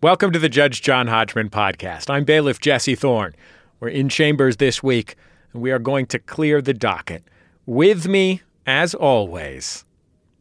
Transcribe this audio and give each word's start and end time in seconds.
Welcome 0.00 0.30
to 0.30 0.38
the 0.38 0.48
Judge 0.48 0.80
John 0.80 1.08
Hodgman 1.08 1.50
podcast. 1.50 2.08
I'm 2.08 2.22
bailiff 2.22 2.60
Jesse 2.60 2.94
Thorne. 2.94 3.34
We're 3.80 3.88
in 3.88 4.08
chambers 4.08 4.58
this 4.58 4.80
week, 4.80 5.16
and 5.52 5.60
we 5.60 5.72
are 5.72 5.80
going 5.80 6.06
to 6.06 6.20
clear 6.20 6.62
the 6.62 6.72
docket. 6.72 7.24
With 7.66 8.06
me, 8.06 8.42
as 8.64 8.94
always, 8.94 9.84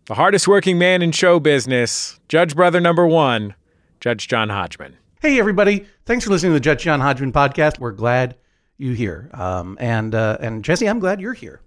the 0.05 0.13
hardest 0.13 0.47
working 0.47 0.77
man 0.77 1.01
in 1.01 1.11
show 1.11 1.39
business, 1.39 2.19
Judge 2.29 2.55
Brother 2.55 2.79
number 2.79 3.07
one, 3.07 3.55
Judge 3.99 4.27
John 4.27 4.49
Hodgman. 4.49 4.95
Hey, 5.23 5.39
everybody. 5.39 5.87
Thanks 6.05 6.25
for 6.25 6.29
listening 6.29 6.51
to 6.51 6.57
the 6.57 6.59
Judge 6.59 6.83
John 6.83 6.99
Hodgman 6.99 7.31
podcast. 7.31 7.79
We're 7.79 7.93
glad 7.93 8.35
you're 8.77 8.93
here. 8.93 9.27
Um, 9.33 9.75
and, 9.81 10.13
uh, 10.13 10.37
and 10.39 10.63
Jesse, 10.63 10.87
I'm 10.87 10.99
glad 10.99 11.19
you're 11.19 11.33
here. 11.33 11.61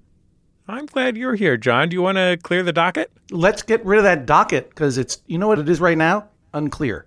I'm 0.69 0.87
glad 0.87 1.17
you're 1.17 1.35
here, 1.35 1.57
John. 1.57 1.89
Do 1.89 1.95
you 1.95 2.03
want 2.03 2.19
to 2.19 2.39
clear 2.41 2.63
the 2.63 2.73
docket? 2.73 3.11
Let's 3.33 3.63
get 3.63 3.85
rid 3.85 3.99
of 3.99 4.05
that 4.05 4.27
docket 4.27 4.69
because 4.69 4.97
it's, 4.97 5.23
you 5.27 5.39
know 5.39 5.49
what 5.49 5.59
it 5.59 5.69
is 5.69 5.81
right 5.81 5.99
now? 5.99 6.29
Unclear. 6.55 7.07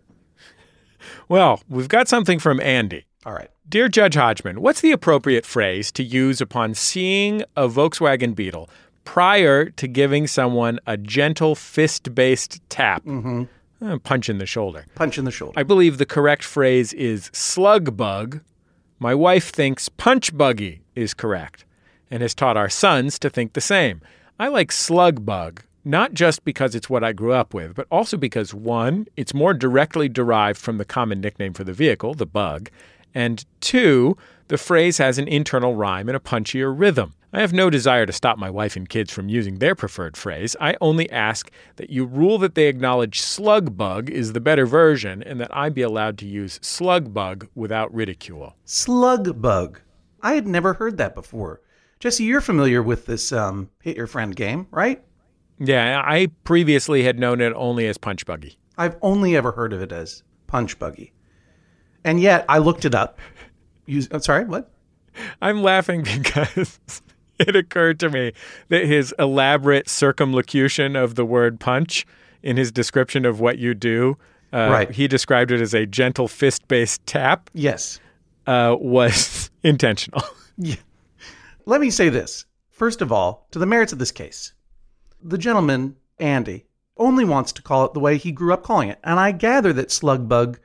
Well, 1.30 1.62
we've 1.70 1.88
got 1.88 2.08
something 2.08 2.40
from 2.40 2.60
Andy. 2.60 3.06
All 3.26 3.34
right. 3.34 3.50
Dear 3.68 3.88
Judge 3.88 4.16
Hodgman, 4.16 4.62
what's 4.62 4.82
the 4.82 4.92
appropriate 4.92 5.46
phrase 5.46 5.92
to 5.94 6.04
use 6.04 6.42
upon 6.42 6.74
seeing 6.74 7.44
a 7.56 7.68
Volkswagen 7.70 8.36
Beetle 8.36 8.70
prior 9.06 9.70
to 9.70 9.88
giving 9.88 10.28
someone 10.28 10.80
a 10.86 10.98
gentle 10.98 11.56
fist 11.56 12.14
based 12.14 12.60
tap? 12.70 13.04
Mm-hmm. 13.06 13.98
punch 13.98 14.30
in 14.30 14.38
the 14.38 14.46
shoulder. 14.46 14.86
Punch 14.96 15.18
in 15.18 15.26
the 15.26 15.32
shoulder. 15.32 15.58
I 15.58 15.64
believe 15.64 15.98
the 15.98 16.06
correct 16.06 16.44
phrase 16.44 16.94
is 16.94 17.30
slug 17.34 17.96
bug. 17.96 18.42
My 19.00 19.16
wife 19.16 19.50
thinks 19.50 19.90
punch 19.90 20.38
buggy 20.38 20.82
is 20.96 21.14
correct 21.14 21.66
and 22.12 22.22
has 22.22 22.36
taught 22.36 22.58
our 22.58 22.70
sons 22.70 23.18
to 23.20 23.30
think 23.30 23.54
the 23.54 23.62
same. 23.62 24.02
I 24.40 24.50
like 24.50 24.72
slug 24.72 25.26
bug 25.26 25.64
not 25.86 26.14
just 26.14 26.46
because 26.46 26.76
it's 26.76 26.90
what 26.90 27.04
I 27.04 27.14
grew 27.14 27.34
up 27.34 27.54
with, 27.54 27.76
but 27.76 27.88
also 27.92 28.18
because 28.18 28.54
one, 28.54 29.08
it's 29.18 29.34
more 29.34 29.54
directly 29.54 30.10
derived 30.10 30.60
from 30.60 30.78
the 30.78 30.86
common 30.86 31.22
nickname 31.22 31.54
for 31.54 31.64
the 31.64 31.74
vehicle, 31.74 32.14
the 32.14 32.26
bug, 32.26 32.70
and 33.14 33.46
two, 33.62 34.18
the 34.48 34.58
phrase 34.58 34.98
has 34.98 35.18
an 35.18 35.28
internal 35.28 35.76
rhyme 35.76 36.10
and 36.10 36.16
a 36.16 36.20
punchier 36.20 36.74
rhythm. 36.78 37.14
I 37.36 37.42
have 37.42 37.54
no 37.54 37.70
desire 37.72 38.06
to 38.06 38.14
stop 38.14 38.38
my 38.38 38.50
wife 38.50 38.76
and 38.76 38.88
kids 38.88 39.12
from 39.12 39.28
using 39.28 39.58
their 39.58 39.74
preferred 39.74 40.16
phrase. 40.16 40.56
I 40.62 40.76
only 40.82 41.10
ask 41.12 41.50
that 41.78 41.90
you 41.90 42.06
rule 42.06 42.38
that 42.38 42.54
they 42.54 42.68
acknowledge 42.68 43.22
slug 43.22 43.76
bug 43.76 44.10
is 44.10 44.34
the 44.34 44.40
better 44.40 44.68
version 44.68 45.24
and 45.24 45.40
that 45.40 45.56
I 45.56 45.70
be 45.70 45.82
allowed 45.82 46.20
to 46.20 46.28
use 46.28 46.60
slug 46.62 47.12
bug 47.12 47.48
without 47.56 47.94
ridicule. 47.94 48.56
Slug 48.66 49.42
bug. 49.42 49.82
I 50.22 50.34
had 50.36 50.46
never 50.46 50.74
heard 50.74 50.98
that 50.98 51.16
before. 51.16 51.62
Jesse, 52.00 52.24
you're 52.24 52.42
familiar 52.42 52.84
with 52.84 53.08
this 53.08 53.32
um, 53.32 53.70
hit 53.82 53.98
your 53.98 54.08
friend 54.08 54.36
game, 54.36 54.68
right? 54.70 55.04
Yeah, 55.66 56.02
I 56.06 56.28
previously 56.44 57.04
had 57.04 57.20
known 57.20 57.42
it 57.42 57.54
only 57.56 57.88
as 57.88 57.98
punch 57.98 58.26
buggy. 58.26 58.58
I've 58.78 58.96
only 59.02 59.36
ever 59.36 59.52
heard 59.52 59.72
of 59.74 59.82
it 59.82 59.92
as 59.92 60.24
punch 60.48 60.78
buggy. 60.80 61.14
And 62.04 62.20
yet 62.20 62.46
I 62.50 62.58
looked 62.58 62.86
it 62.86 62.96
up. 62.96 63.20
I'm 63.88 64.22
sorry, 64.22 64.46
what? 64.46 64.72
I'm 65.42 65.62
laughing 65.62 66.04
because 66.18 66.80
it 67.40 67.56
occurred 67.56 68.00
to 68.02 68.10
me 68.10 68.34
that 68.70 68.86
his 68.86 69.14
elaborate 69.20 69.88
circumlocution 69.90 70.96
of 70.96 71.16
the 71.16 71.26
word 71.26 71.60
punch 71.60 72.06
in 72.42 72.58
his 72.58 72.72
description 72.72 73.26
of 73.26 73.40
what 73.40 73.58
you 73.58 73.74
do, 73.74 74.18
uh, 74.52 74.70
Right. 74.72 74.92
he 74.92 75.08
described 75.08 75.52
it 75.52 75.62
as 75.62 75.74
a 75.74 75.86
gentle 75.86 76.28
fist 76.28 76.68
based 76.68 77.06
tap, 77.06 77.50
Yes. 77.54 78.00
uh, 78.48 78.76
was 78.80 79.50
intentional. 79.64 80.24
Let 81.66 81.80
me 81.82 81.90
say 81.90 82.10
this. 82.10 82.46
First 82.72 83.02
of 83.02 83.12
all, 83.12 83.48
to 83.52 83.60
the 83.60 83.66
merits 83.66 83.94
of 83.94 84.00
this 84.00 84.12
case, 84.12 84.54
the 85.24 85.38
gentleman, 85.38 85.96
Andy, 86.20 86.66
only 86.98 87.26
wants 87.26 87.52
to 87.54 87.62
call 87.62 87.86
it 87.86 87.94
the 87.94 88.00
way 88.00 88.18
he 88.18 88.32
grew 88.32 88.54
up 88.54 88.64
calling 88.64 88.90
it. 88.90 89.00
And 89.04 89.20
I 89.20 89.32
gather 89.32 89.74
that 89.74 89.92
slug 89.92 90.28
bug 90.28 90.60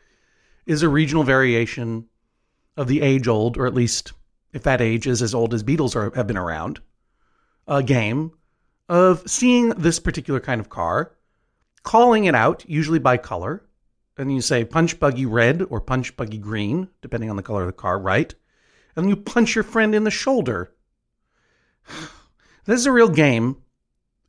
is 0.67 0.83
a 0.83 0.89
regional 0.89 1.25
variation 1.25 2.09
of 2.77 2.89
the 2.89 3.01
age 3.01 3.27
old, 3.27 3.57
or 3.57 3.67
at 3.67 3.75
least 3.75 4.13
if 4.53 4.63
that 4.65 4.81
age 4.81 5.07
is 5.07 5.23
as 5.23 5.35
old 5.35 5.55
as 5.55 5.63
Beetles 5.63 5.97
are, 5.97 6.11
have 6.15 6.27
been 6.27 6.37
around, 6.37 6.81
a 7.67 7.83
game 7.83 8.33
of 8.89 9.29
seeing 9.29 9.71
this 9.71 9.99
particular 9.99 10.41
kind 10.41 10.61
of 10.61 10.69
car, 10.69 11.17
calling 11.83 12.25
it 12.25 12.35
out, 12.35 12.65
usually 12.69 12.99
by 12.99 13.17
color. 13.17 13.65
And 14.17 14.35
you 14.35 14.41
say 14.41 14.65
punch 14.65 14.99
buggy 14.99 15.27
red 15.27 15.63
or 15.71 15.81
punch 15.81 16.17
buggy 16.17 16.39
green, 16.39 16.89
depending 17.03 17.31
on 17.31 17.37
the 17.37 17.43
color 17.43 17.63
of 17.63 17.69
the 17.69 17.73
car, 17.73 17.99
right? 17.99 18.35
And 18.97 19.09
you 19.09 19.17
punch 19.17 19.55
your 19.55 19.65
friend 19.65 19.95
in 19.95 20.05
the 20.05 20.11
shoulder. 20.11 20.73
This 22.65 22.81
is 22.81 22.87
a 22.87 22.93
real 22.93 23.09
game, 23.09 23.57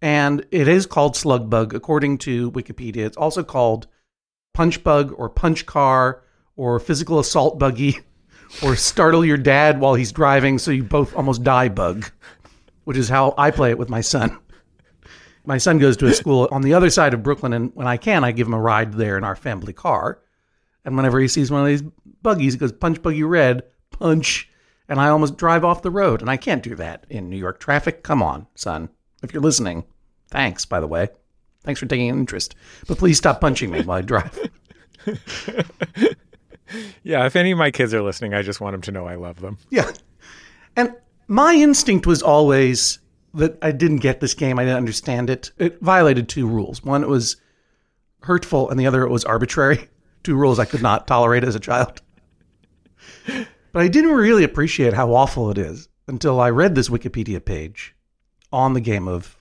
and 0.01 0.45
it 0.51 0.67
is 0.67 0.85
called 0.85 1.15
slug 1.15 1.49
bug 1.49 1.73
according 1.73 2.17
to 2.19 2.51
Wikipedia. 2.51 3.05
It's 3.05 3.17
also 3.17 3.43
called 3.43 3.87
punch 4.53 4.83
bug 4.83 5.13
or 5.17 5.29
punch 5.29 5.65
car 5.65 6.23
or 6.55 6.79
physical 6.79 7.19
assault 7.19 7.59
buggy 7.59 7.99
or 8.63 8.75
startle 8.75 9.25
your 9.25 9.37
dad 9.37 9.79
while 9.79 9.93
he's 9.93 10.11
driving 10.11 10.57
so 10.57 10.71
you 10.71 10.83
both 10.83 11.15
almost 11.15 11.43
die 11.43 11.69
bug, 11.69 12.09
which 12.83 12.97
is 12.97 13.09
how 13.09 13.33
I 13.37 13.51
play 13.51 13.69
it 13.69 13.77
with 13.77 13.89
my 13.89 14.01
son. 14.01 14.37
My 15.45 15.57
son 15.57 15.79
goes 15.79 15.97
to 15.97 16.05
a 16.05 16.13
school 16.13 16.47
on 16.51 16.61
the 16.61 16.73
other 16.73 16.89
side 16.89 17.13
of 17.13 17.23
Brooklyn, 17.23 17.53
and 17.53 17.71
when 17.73 17.87
I 17.87 17.97
can, 17.97 18.23
I 18.23 18.31
give 18.31 18.45
him 18.45 18.53
a 18.53 18.59
ride 18.61 18.93
there 18.93 19.17
in 19.17 19.23
our 19.23 19.35
family 19.35 19.73
car. 19.73 20.21
And 20.85 20.95
whenever 20.95 21.19
he 21.19 21.27
sees 21.27 21.49
one 21.49 21.61
of 21.61 21.67
these 21.67 21.81
buggies, 22.21 22.53
he 22.53 22.59
goes, 22.59 22.71
punch 22.71 23.01
buggy 23.01 23.23
red, 23.23 23.63
punch. 23.89 24.49
And 24.87 24.99
I 24.99 25.09
almost 25.09 25.37
drive 25.37 25.65
off 25.65 25.81
the 25.81 25.91
road. 25.91 26.21
And 26.21 26.29
I 26.29 26.37
can't 26.37 26.61
do 26.61 26.75
that 26.75 27.05
in 27.09 27.29
New 27.29 27.37
York 27.37 27.59
traffic. 27.59 28.03
Come 28.03 28.21
on, 28.21 28.47
son. 28.55 28.89
If 29.21 29.33
you're 29.33 29.43
listening, 29.43 29.83
thanks, 30.29 30.65
by 30.65 30.79
the 30.79 30.87
way. 30.87 31.09
Thanks 31.63 31.79
for 31.79 31.85
taking 31.85 32.09
an 32.09 32.19
interest. 32.19 32.55
But 32.87 32.97
please 32.97 33.17
stop 33.17 33.41
punching 33.41 33.69
me 33.69 33.81
while 33.81 33.97
I 33.97 34.01
drive. 34.01 34.49
yeah, 37.03 37.25
if 37.25 37.35
any 37.35 37.51
of 37.51 37.57
my 37.57 37.71
kids 37.71 37.93
are 37.93 38.01
listening, 38.01 38.33
I 38.33 38.41
just 38.41 38.61
want 38.61 38.73
them 38.73 38.81
to 38.83 38.91
know 38.91 39.05
I 39.05 39.15
love 39.15 39.41
them. 39.41 39.57
Yeah. 39.69 39.91
And 40.75 40.95
my 41.27 41.53
instinct 41.53 42.07
was 42.07 42.21
always 42.21 42.99
that 43.33 43.57
I 43.61 43.71
didn't 43.71 43.97
get 43.97 44.19
this 44.19 44.33
game. 44.33 44.57
I 44.57 44.63
didn't 44.63 44.77
understand 44.77 45.29
it. 45.29 45.51
It 45.57 45.81
violated 45.81 46.29
two 46.29 46.47
rules. 46.47 46.83
One, 46.83 47.03
it 47.03 47.09
was 47.09 47.37
hurtful, 48.21 48.69
and 48.69 48.79
the 48.79 48.87
other, 48.87 49.03
it 49.03 49.09
was 49.09 49.25
arbitrary. 49.25 49.87
Two 50.23 50.35
rules 50.35 50.59
I 50.59 50.65
could 50.65 50.81
not 50.81 51.07
tolerate 51.07 51.45
as 51.45 51.55
a 51.55 51.61
child. 51.61 52.01
But 53.25 53.81
I 53.81 53.87
didn't 53.87 54.11
really 54.11 54.43
appreciate 54.43 54.93
how 54.93 55.13
awful 55.13 55.49
it 55.49 55.57
is 55.57 55.87
until 56.07 56.41
I 56.41 56.49
read 56.49 56.75
this 56.75 56.89
Wikipedia 56.89 57.43
page 57.43 57.95
on 58.51 58.73
the 58.73 58.81
game 58.81 59.07
of 59.07 59.37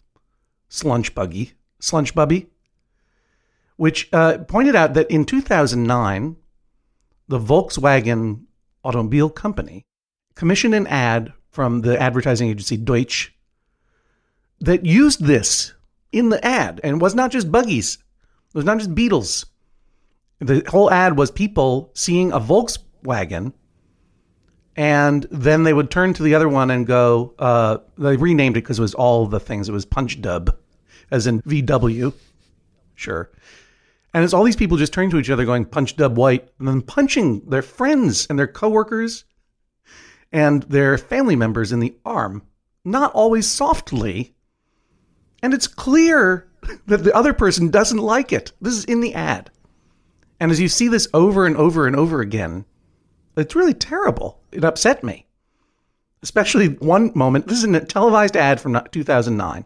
Slunch 0.70 1.14
Buggy, 1.14 1.52
Slunch 1.80 2.14
Bubby, 2.14 2.48
which 3.76 4.08
uh, 4.12 4.38
pointed 4.38 4.74
out 4.74 4.94
that 4.94 5.10
in 5.10 5.24
2009, 5.24 6.36
the 7.28 7.38
Volkswagen 7.38 8.44
Automobile 8.84 9.30
Company 9.30 9.84
commissioned 10.34 10.74
an 10.74 10.86
ad 10.86 11.32
from 11.50 11.80
the 11.82 12.00
advertising 12.00 12.48
agency 12.48 12.76
Deutsch 12.76 13.34
that 14.60 14.84
used 14.84 15.24
this 15.24 15.74
in 16.12 16.28
the 16.28 16.44
ad. 16.44 16.80
And 16.82 17.00
was 17.00 17.14
not 17.14 17.30
just 17.30 17.50
buggies, 17.52 17.98
it 18.48 18.54
was 18.54 18.64
not 18.64 18.78
just 18.78 18.94
Beetles. 18.94 19.46
The 20.40 20.62
whole 20.68 20.90
ad 20.90 21.16
was 21.16 21.30
people 21.30 21.90
seeing 21.94 22.32
a 22.32 22.40
Volkswagen, 22.40 23.52
and 24.78 25.26
then 25.32 25.64
they 25.64 25.74
would 25.74 25.90
turn 25.90 26.14
to 26.14 26.22
the 26.22 26.36
other 26.36 26.48
one 26.48 26.70
and 26.70 26.86
go, 26.86 27.34
uh, 27.40 27.78
they 27.98 28.16
renamed 28.16 28.56
it 28.56 28.62
because 28.62 28.78
it 28.78 28.82
was 28.82 28.94
all 28.94 29.26
the 29.26 29.40
things. 29.40 29.68
It 29.68 29.72
was 29.72 29.84
Punch 29.84 30.20
Dub, 30.20 30.56
as 31.10 31.26
in 31.26 31.42
VW. 31.42 32.14
Sure. 32.94 33.28
And 34.14 34.22
it's 34.22 34.32
all 34.32 34.44
these 34.44 34.54
people 34.54 34.76
just 34.76 34.92
turning 34.92 35.10
to 35.10 35.18
each 35.18 35.30
other 35.30 35.44
going, 35.44 35.64
Punch 35.64 35.96
Dub 35.96 36.16
White, 36.16 36.48
and 36.60 36.68
then 36.68 36.80
punching 36.80 37.40
their 37.50 37.60
friends 37.60 38.28
and 38.30 38.38
their 38.38 38.46
coworkers 38.46 39.24
and 40.30 40.62
their 40.62 40.96
family 40.96 41.34
members 41.34 41.72
in 41.72 41.80
the 41.80 41.96
arm, 42.04 42.42
not 42.84 43.12
always 43.14 43.48
softly. 43.48 44.36
And 45.42 45.54
it's 45.54 45.66
clear 45.66 46.48
that 46.86 47.02
the 47.02 47.16
other 47.16 47.32
person 47.32 47.70
doesn't 47.70 47.98
like 47.98 48.32
it. 48.32 48.52
This 48.60 48.74
is 48.74 48.84
in 48.84 49.00
the 49.00 49.14
ad. 49.14 49.50
And 50.38 50.52
as 50.52 50.60
you 50.60 50.68
see 50.68 50.86
this 50.86 51.08
over 51.12 51.46
and 51.46 51.56
over 51.56 51.88
and 51.88 51.96
over 51.96 52.20
again, 52.20 52.64
it's 53.38 53.54
really 53.54 53.74
terrible. 53.74 54.40
It 54.52 54.64
upset 54.64 55.04
me. 55.04 55.26
Especially 56.22 56.68
one 56.68 57.12
moment. 57.14 57.46
This 57.46 57.58
is 57.58 57.64
a 57.64 57.80
televised 57.84 58.36
ad 58.36 58.60
from 58.60 58.80
2009. 58.90 59.64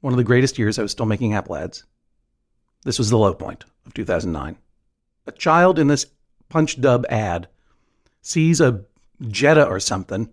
One 0.00 0.12
of 0.12 0.16
the 0.16 0.24
greatest 0.24 0.58
years 0.58 0.78
I 0.78 0.82
was 0.82 0.92
still 0.92 1.06
making 1.06 1.34
Apple 1.34 1.56
ads. 1.56 1.84
This 2.84 2.98
was 2.98 3.10
the 3.10 3.18
low 3.18 3.34
point 3.34 3.64
of 3.86 3.94
2009. 3.94 4.56
A 5.26 5.32
child 5.32 5.78
in 5.78 5.88
this 5.88 6.06
Punch 6.48 6.80
Dub 6.80 7.04
ad 7.08 7.48
sees 8.22 8.60
a 8.60 8.84
Jetta 9.26 9.66
or 9.66 9.80
something, 9.80 10.30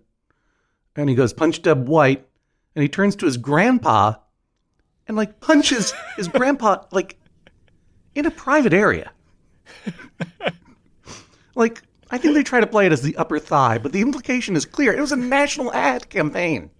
and 0.94 1.08
he 1.08 1.16
goes 1.16 1.32
Punch 1.32 1.62
Dub 1.62 1.88
White, 1.88 2.26
and 2.74 2.82
he 2.82 2.88
turns 2.88 3.16
to 3.16 3.26
his 3.26 3.36
grandpa 3.36 4.14
and 5.08 5.16
like 5.16 5.40
punches 5.40 5.92
his 6.16 6.28
grandpa 6.28 6.84
like 6.92 7.18
in 8.14 8.26
a 8.26 8.30
private 8.30 8.72
area. 8.72 9.10
like 11.54 11.82
I 12.10 12.18
think 12.18 12.34
they 12.34 12.42
try 12.42 12.60
to 12.60 12.66
play 12.66 12.86
it 12.86 12.92
as 12.92 13.02
the 13.02 13.16
upper 13.16 13.38
thigh, 13.38 13.78
but 13.78 13.92
the 13.92 14.00
implication 14.00 14.54
is 14.56 14.64
clear. 14.64 14.92
It 14.92 15.00
was 15.00 15.12
a 15.12 15.16
national 15.16 15.72
ad 15.72 16.08
campaign. 16.08 16.70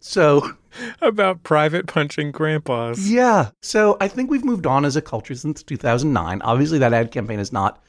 So, 0.00 0.50
About 1.02 1.42
private 1.42 1.86
punching 1.86 2.32
grandpas. 2.32 3.10
yeah. 3.10 3.50
So 3.60 3.96
I 4.00 4.08
think 4.08 4.30
we've 4.30 4.44
moved 4.44 4.66
on 4.66 4.84
as 4.84 4.96
a 4.96 5.02
culture 5.02 5.34
since 5.34 5.62
2009. 5.62 6.42
Obviously, 6.42 6.78
that 6.78 6.92
ad 6.92 7.10
campaign 7.10 7.38
is 7.38 7.52
not 7.52 7.82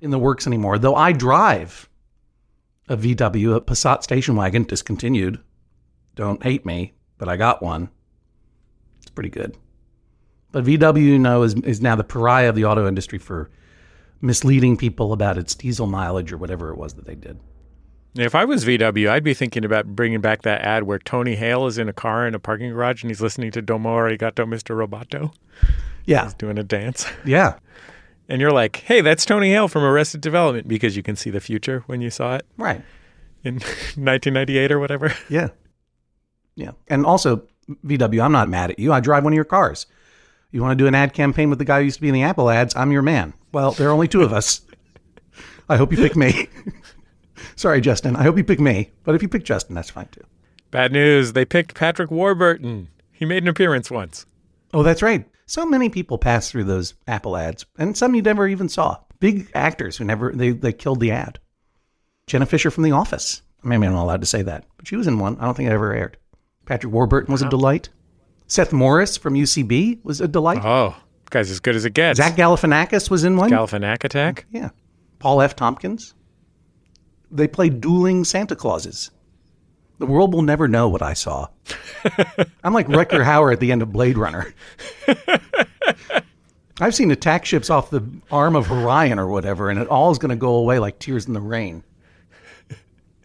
in 0.00 0.10
the 0.10 0.18
works 0.18 0.46
anymore, 0.46 0.78
though 0.78 0.94
I 0.94 1.12
drive 1.12 1.88
a 2.88 2.96
VW, 2.96 3.56
a 3.56 3.60
Passat 3.60 4.02
station 4.02 4.36
wagon, 4.36 4.62
discontinued. 4.64 5.40
Don't 6.14 6.42
hate 6.42 6.64
me, 6.64 6.94
but 7.18 7.28
I 7.28 7.36
got 7.36 7.62
one. 7.62 7.90
It's 8.98 9.10
pretty 9.10 9.30
good. 9.30 9.56
But 10.52 10.64
VW, 10.64 11.02
you 11.02 11.18
know, 11.18 11.42
is, 11.42 11.54
is 11.54 11.80
now 11.80 11.96
the 11.96 12.04
pariah 12.04 12.48
of 12.48 12.54
the 12.54 12.64
auto 12.64 12.86
industry 12.86 13.18
for 13.18 13.50
misleading 14.20 14.76
people 14.76 15.12
about 15.12 15.38
its 15.38 15.54
diesel 15.54 15.86
mileage 15.86 16.32
or 16.32 16.36
whatever 16.38 16.70
it 16.70 16.76
was 16.78 16.94
that 16.94 17.06
they 17.06 17.14
did. 17.14 17.38
If 18.14 18.34
I 18.34 18.46
was 18.46 18.64
VW, 18.64 19.10
I'd 19.10 19.24
be 19.24 19.34
thinking 19.34 19.64
about 19.64 19.94
bringing 19.94 20.22
back 20.22 20.42
that 20.42 20.62
ad 20.62 20.84
where 20.84 20.98
Tony 20.98 21.34
Hale 21.34 21.66
is 21.66 21.76
in 21.76 21.88
a 21.88 21.92
car 21.92 22.26
in 22.26 22.34
a 22.34 22.38
parking 22.38 22.70
garage 22.70 23.02
and 23.02 23.10
he's 23.10 23.20
listening 23.20 23.50
to 23.50 23.60
Domo 23.60 23.90
Arigato, 23.94 24.46
Mr. 24.46 24.74
Roboto. 24.74 25.34
Yeah. 26.06 26.24
He's 26.24 26.34
doing 26.34 26.58
a 26.58 26.62
dance. 26.64 27.06
Yeah. 27.26 27.58
And 28.28 28.40
you're 28.40 28.50
like, 28.52 28.76
hey, 28.78 29.02
that's 29.02 29.24
Tony 29.24 29.50
Hale 29.50 29.68
from 29.68 29.84
Arrested 29.84 30.20
Development 30.20 30.66
because 30.66 30.96
you 30.96 31.02
can 31.04 31.14
see 31.14 31.30
the 31.30 31.38
future 31.40 31.84
when 31.86 32.00
you 32.00 32.10
saw 32.10 32.34
it 32.34 32.46
Right. 32.56 32.82
in 33.44 33.54
1998 33.60 34.72
or 34.72 34.80
whatever. 34.80 35.12
Yeah. 35.28 35.50
Yeah. 36.56 36.72
And 36.88 37.06
also, 37.06 37.46
VW, 37.84 38.20
I'm 38.24 38.32
not 38.32 38.48
mad 38.48 38.70
at 38.72 38.78
you. 38.80 38.92
I 38.92 38.98
drive 39.00 39.22
one 39.24 39.32
of 39.32 39.36
your 39.36 39.44
cars. 39.44 39.86
You 40.50 40.62
want 40.62 40.78
to 40.78 40.82
do 40.82 40.86
an 40.86 40.94
ad 40.94 41.12
campaign 41.12 41.50
with 41.50 41.58
the 41.58 41.64
guy 41.64 41.80
who 41.80 41.84
used 41.84 41.96
to 41.96 42.02
be 42.02 42.08
in 42.08 42.14
the 42.14 42.22
Apple 42.22 42.48
ads? 42.50 42.74
I'm 42.76 42.92
your 42.92 43.02
man. 43.02 43.34
Well, 43.52 43.72
there 43.72 43.88
are 43.88 43.92
only 43.92 44.08
two 44.08 44.22
of 44.22 44.32
us. 44.32 44.60
I 45.68 45.76
hope 45.76 45.90
you 45.92 45.98
pick 45.98 46.16
me. 46.16 46.48
Sorry, 47.56 47.80
Justin. 47.80 48.16
I 48.16 48.22
hope 48.22 48.36
you 48.36 48.44
pick 48.44 48.60
me. 48.60 48.92
But 49.04 49.14
if 49.14 49.22
you 49.22 49.28
pick 49.28 49.44
Justin, 49.44 49.74
that's 49.74 49.90
fine 49.90 50.08
too. 50.12 50.24
Bad 50.70 50.92
news. 50.92 51.32
They 51.32 51.44
picked 51.44 51.74
Patrick 51.74 52.10
Warburton. 52.10 52.88
He 53.12 53.24
made 53.24 53.42
an 53.42 53.48
appearance 53.48 53.90
once. 53.90 54.26
Oh, 54.72 54.82
that's 54.82 55.02
right. 55.02 55.26
So 55.46 55.64
many 55.64 55.88
people 55.88 56.18
pass 56.18 56.50
through 56.50 56.64
those 56.64 56.94
Apple 57.06 57.36
ads, 57.36 57.64
and 57.78 57.96
some 57.96 58.14
you 58.14 58.22
never 58.22 58.48
even 58.48 58.68
saw. 58.68 58.98
Big 59.20 59.48
actors 59.54 59.96
who 59.96 60.04
never 60.04 60.32
they, 60.32 60.50
they 60.50 60.72
killed 60.72 61.00
the 61.00 61.12
ad. 61.12 61.38
Jenna 62.26 62.46
Fischer 62.46 62.70
from 62.70 62.82
The 62.84 62.92
Office. 62.92 63.42
Maybe 63.62 63.86
I'm 63.86 63.92
not 63.92 64.02
allowed 64.02 64.20
to 64.20 64.26
say 64.26 64.42
that, 64.42 64.64
but 64.76 64.86
she 64.86 64.96
was 64.96 65.06
in 65.06 65.18
one. 65.18 65.38
I 65.38 65.44
don't 65.44 65.56
think 65.56 65.68
it 65.68 65.72
ever 65.72 65.92
aired. 65.92 66.18
Patrick 66.66 66.92
Warburton 66.92 67.32
was 67.32 67.42
a 67.42 67.48
delight. 67.48 67.88
Seth 68.46 68.72
Morris 68.72 69.16
from 69.16 69.34
UCB 69.34 70.04
was 70.04 70.20
a 70.20 70.28
delight. 70.28 70.64
Oh, 70.64 70.94
guy's 71.30 71.50
as 71.50 71.60
good 71.60 71.74
as 71.76 71.84
it 71.84 71.94
gets. 71.94 72.18
Zach 72.18 72.36
Galifianakis 72.36 73.10
was 73.10 73.24
in 73.24 73.36
one. 73.36 73.50
Galifianak 73.50 74.04
attack. 74.04 74.46
yeah. 74.50 74.70
Paul 75.18 75.40
F. 75.40 75.56
Tompkins. 75.56 76.14
They 77.30 77.48
played 77.48 77.80
dueling 77.80 78.24
Santa 78.24 78.54
Clauses. 78.54 79.10
The 79.98 80.06
world 80.06 80.34
will 80.34 80.42
never 80.42 80.68
know 80.68 80.88
what 80.88 81.02
I 81.02 81.14
saw. 81.14 81.48
I'm 82.62 82.74
like 82.74 82.86
Rutger 82.86 83.24
Hauer 83.24 83.52
at 83.52 83.60
the 83.60 83.72
end 83.72 83.80
of 83.82 83.92
Blade 83.92 84.18
Runner. 84.18 84.54
I've 86.80 86.94
seen 86.94 87.10
attack 87.10 87.46
ships 87.46 87.70
off 87.70 87.88
the 87.88 88.06
arm 88.30 88.54
of 88.54 88.70
Orion 88.70 89.18
or 89.18 89.28
whatever, 89.28 89.70
and 89.70 89.80
it 89.80 89.88
all 89.88 90.10
is 90.10 90.18
going 90.18 90.28
to 90.30 90.36
go 90.36 90.56
away 90.56 90.78
like 90.78 90.98
tears 90.98 91.26
in 91.26 91.32
the 91.32 91.40
rain. 91.40 91.82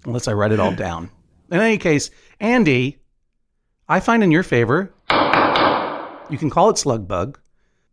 Unless 0.05 0.29
I 0.29 0.33
write 0.33 0.53
it 0.53 0.59
all 0.61 0.73
down. 0.73 1.11
In 1.51 1.59
any 1.59 1.77
case, 1.77 2.09
Andy, 2.39 3.00
I 3.91 3.99
find 3.99 4.23
in 4.23 4.31
your 4.31 4.43
favor, 4.43 4.93
you 6.29 6.37
can 6.37 6.49
call 6.49 6.69
it 6.69 6.77
slug 6.77 7.09
bug. 7.09 7.37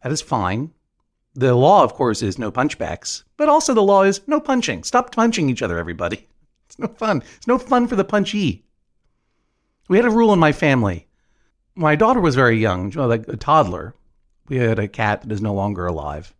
That 0.00 0.12
is 0.12 0.21
fine. 0.21 0.71
The 1.35 1.56
law, 1.56 1.83
of 1.83 1.95
course, 1.95 2.23
is 2.23 2.39
no 2.39 2.53
punchbacks, 2.53 3.25
but 3.37 3.49
also 3.49 3.75
the 3.75 3.83
law 3.83 4.05
is 4.05 4.21
no 4.29 4.39
punching. 4.39 4.85
Stop 4.85 5.12
punching 5.12 5.50
each 5.50 5.61
other, 5.61 5.77
everybody. 5.77 6.29
It's 6.67 6.79
no 6.79 6.87
fun. 6.87 7.25
It's 7.37 7.49
no 7.49 7.59
fun 7.59 7.89
for 7.89 7.97
the 7.97 8.05
punchy. 8.05 8.65
We 9.89 9.97
had 9.97 10.06
a 10.06 10.11
rule 10.11 10.33
in 10.33 10.39
my 10.39 10.53
family. 10.53 11.09
My 11.75 11.97
daughter 11.97 12.21
was 12.21 12.37
very 12.37 12.59
young, 12.59 12.91
like 12.91 13.27
a 13.27 13.37
toddler. 13.37 13.97
We 14.49 14.59
had 14.59 14.79
a 14.79 14.87
cat 14.87 15.23
that 15.23 15.33
is 15.33 15.43
no 15.43 15.53
longer 15.53 15.87
alive, 15.87 16.33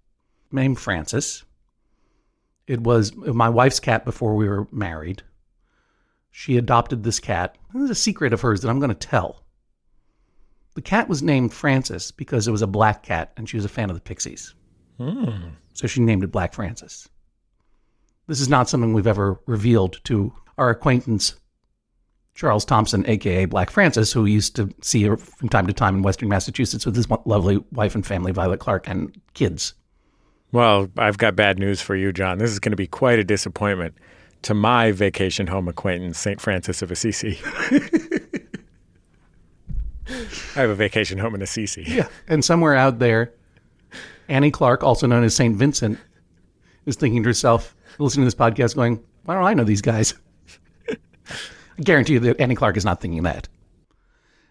named 0.53 0.79
Francis. 0.79 1.43
It 2.69 2.81
was 2.81 3.17
my 3.17 3.49
wife's 3.49 3.81
cat 3.81 4.05
before 4.05 4.37
we 4.37 4.49
were 4.49 4.69
married. 4.71 5.25
She 6.31 6.57
adopted 6.57 7.03
this 7.03 7.19
cat. 7.19 7.59
It 7.75 7.79
was 7.79 7.91
a 7.91 7.97
secret 7.97 8.33
of 8.33 8.43
hers 8.43 8.61
that 8.61 8.69
I'm 8.69 8.79
going 8.79 8.95
to 8.95 9.09
tell. 9.09 9.43
The 10.79 10.83
cat 10.83 11.09
was 11.09 11.25
named 11.25 11.53
Francis 11.53 12.13
because 12.13 12.47
it 12.47 12.53
was 12.53 12.63
a 12.63 12.67
black 12.69 13.03
cat 13.03 13.33
and 13.37 13.49
she 13.49 13.57
was 13.57 13.65
a 13.65 13.69
fan 13.69 13.91
of 13.91 13.97
the 13.97 14.01
Pixies. 14.01 14.55
Hmm. 14.97 15.49
So 15.73 15.89
she 15.89 16.01
named 16.01 16.23
it 16.23 16.31
Black 16.31 16.55
Francis. 16.55 17.09
This 18.29 18.41
is 18.41 18.49
not 18.49 18.69
something 18.69 18.93
we've 18.93 19.09
ever 19.09 19.41
revealed 19.47 19.99
to 20.05 20.33
our 20.57 20.71
acquaintance, 20.71 21.35
Charles 22.37 22.65
Thompson, 22.65 23.05
aka 23.09 23.47
Black 23.47 23.71
Francis, 23.71 24.13
who 24.13 24.23
we 24.23 24.31
used 24.31 24.55
to 24.55 24.73
see 24.81 25.03
her 25.03 25.17
from 25.17 25.49
time 25.49 25.67
to 25.67 25.73
time 25.73 25.97
in 25.97 26.03
Western 26.03 26.29
Massachusetts 26.29 26.87
with 26.87 26.95
his 26.95 27.09
lovely 27.25 27.59
wife 27.73 27.97
and 27.97 28.07
family, 28.07 28.31
Violet 28.31 28.61
Clarke, 28.61 28.87
and 28.87 29.21
kids. 29.35 29.75
Well, 30.53 30.89
I've 30.97 31.19
got 31.19 31.35
bad 31.35 31.59
news 31.59 31.81
for 31.81 31.97
you, 31.97 32.13
John. 32.13 32.39
This 32.39 32.53
is 32.53 32.61
going 32.61 32.71
to 32.71 32.77
be 32.77 32.87
quite 32.87 33.19
a 33.19 33.25
disappointment 33.25 33.97
to 34.43 34.55
my 34.55 34.93
vacation 34.93 35.49
home 35.49 35.67
acquaintance, 35.67 36.21
St. 36.21 36.41
Francis 36.41 36.83
of 36.83 36.93
Assisi. 36.93 37.41
I 40.57 40.61
have 40.61 40.71
a 40.71 40.75
vacation 40.75 41.19
home 41.19 41.35
in 41.35 41.43
Assisi. 41.43 41.85
Yeah. 41.87 42.09
And 42.29 42.45
somewhere 42.45 42.75
out 42.75 42.99
there, 42.99 43.35
Annie 44.29 44.51
Clark, 44.51 44.83
also 44.83 45.07
known 45.07 45.25
as 45.25 45.35
St. 45.35 45.57
Vincent, 45.57 45.99
is 46.87 46.97
thinking 46.97 47.23
to 47.23 47.29
herself, 47.29 47.75
listening 47.99 48.25
to 48.25 48.27
this 48.27 48.35
podcast, 48.35 48.75
going, 48.75 49.03
Why 49.25 49.35
don't 49.35 49.45
I 49.45 49.55
know 49.55 49.65
these 49.65 49.83
guys? 49.83 50.15
I 50.91 51.83
guarantee 51.83 52.15
you 52.15 52.21
that 52.21 52.41
Annie 52.41 52.55
Clark 52.55 52.77
is 52.77 52.85
not 52.85 53.01
thinking 53.01 53.23
that. 53.25 53.49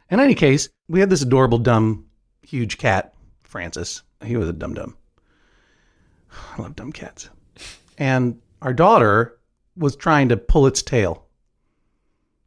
In 0.10 0.20
any 0.20 0.36
case, 0.36 0.70
we 0.88 1.00
had 1.00 1.10
this 1.10 1.22
adorable, 1.22 1.58
dumb, 1.58 2.06
huge 2.42 2.78
cat, 2.78 3.14
Francis. 3.44 4.04
He 4.24 4.38
was 4.38 4.48
a 4.48 4.54
dum 4.54 4.74
dum. 4.74 4.96
I 6.58 6.62
love 6.62 6.76
dumb 6.76 6.92
cats. 6.92 7.30
And 7.98 8.40
our 8.62 8.74
daughter 8.74 9.38
was 9.76 9.96
trying 9.96 10.30
to 10.30 10.38
pull 10.38 10.68
its 10.68 10.82
tail. 10.82 11.26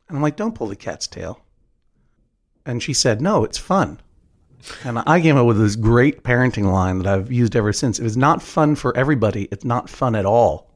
And 0.09 0.17
I'm 0.17 0.23
like, 0.23 0.37
Don't 0.37 0.55
pull 0.55 0.69
the 0.69 0.77
cat's 0.77 1.06
tail. 1.06 1.41
And 2.70 2.81
she 2.81 2.93
said, 2.93 3.20
No, 3.20 3.43
it's 3.43 3.58
fun. 3.58 3.99
And 4.84 5.00
I 5.05 5.20
came 5.20 5.37
up 5.37 5.46
with 5.46 5.58
this 5.58 5.75
great 5.75 6.22
parenting 6.22 6.70
line 6.70 6.99
that 6.99 7.06
I've 7.08 7.32
used 7.32 7.56
ever 7.56 7.72
since. 7.72 7.99
If 7.99 8.06
it's 8.06 8.14
not 8.14 8.40
fun 8.40 8.76
for 8.76 8.96
everybody, 8.96 9.49
it's 9.50 9.64
not 9.64 9.90
fun 9.90 10.14
at 10.14 10.25
all. 10.25 10.70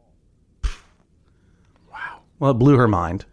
Wow. 1.93 2.23
Well, 2.41 2.50
it 2.50 2.55
blew 2.55 2.76
her 2.79 2.88
mind. 2.88 3.26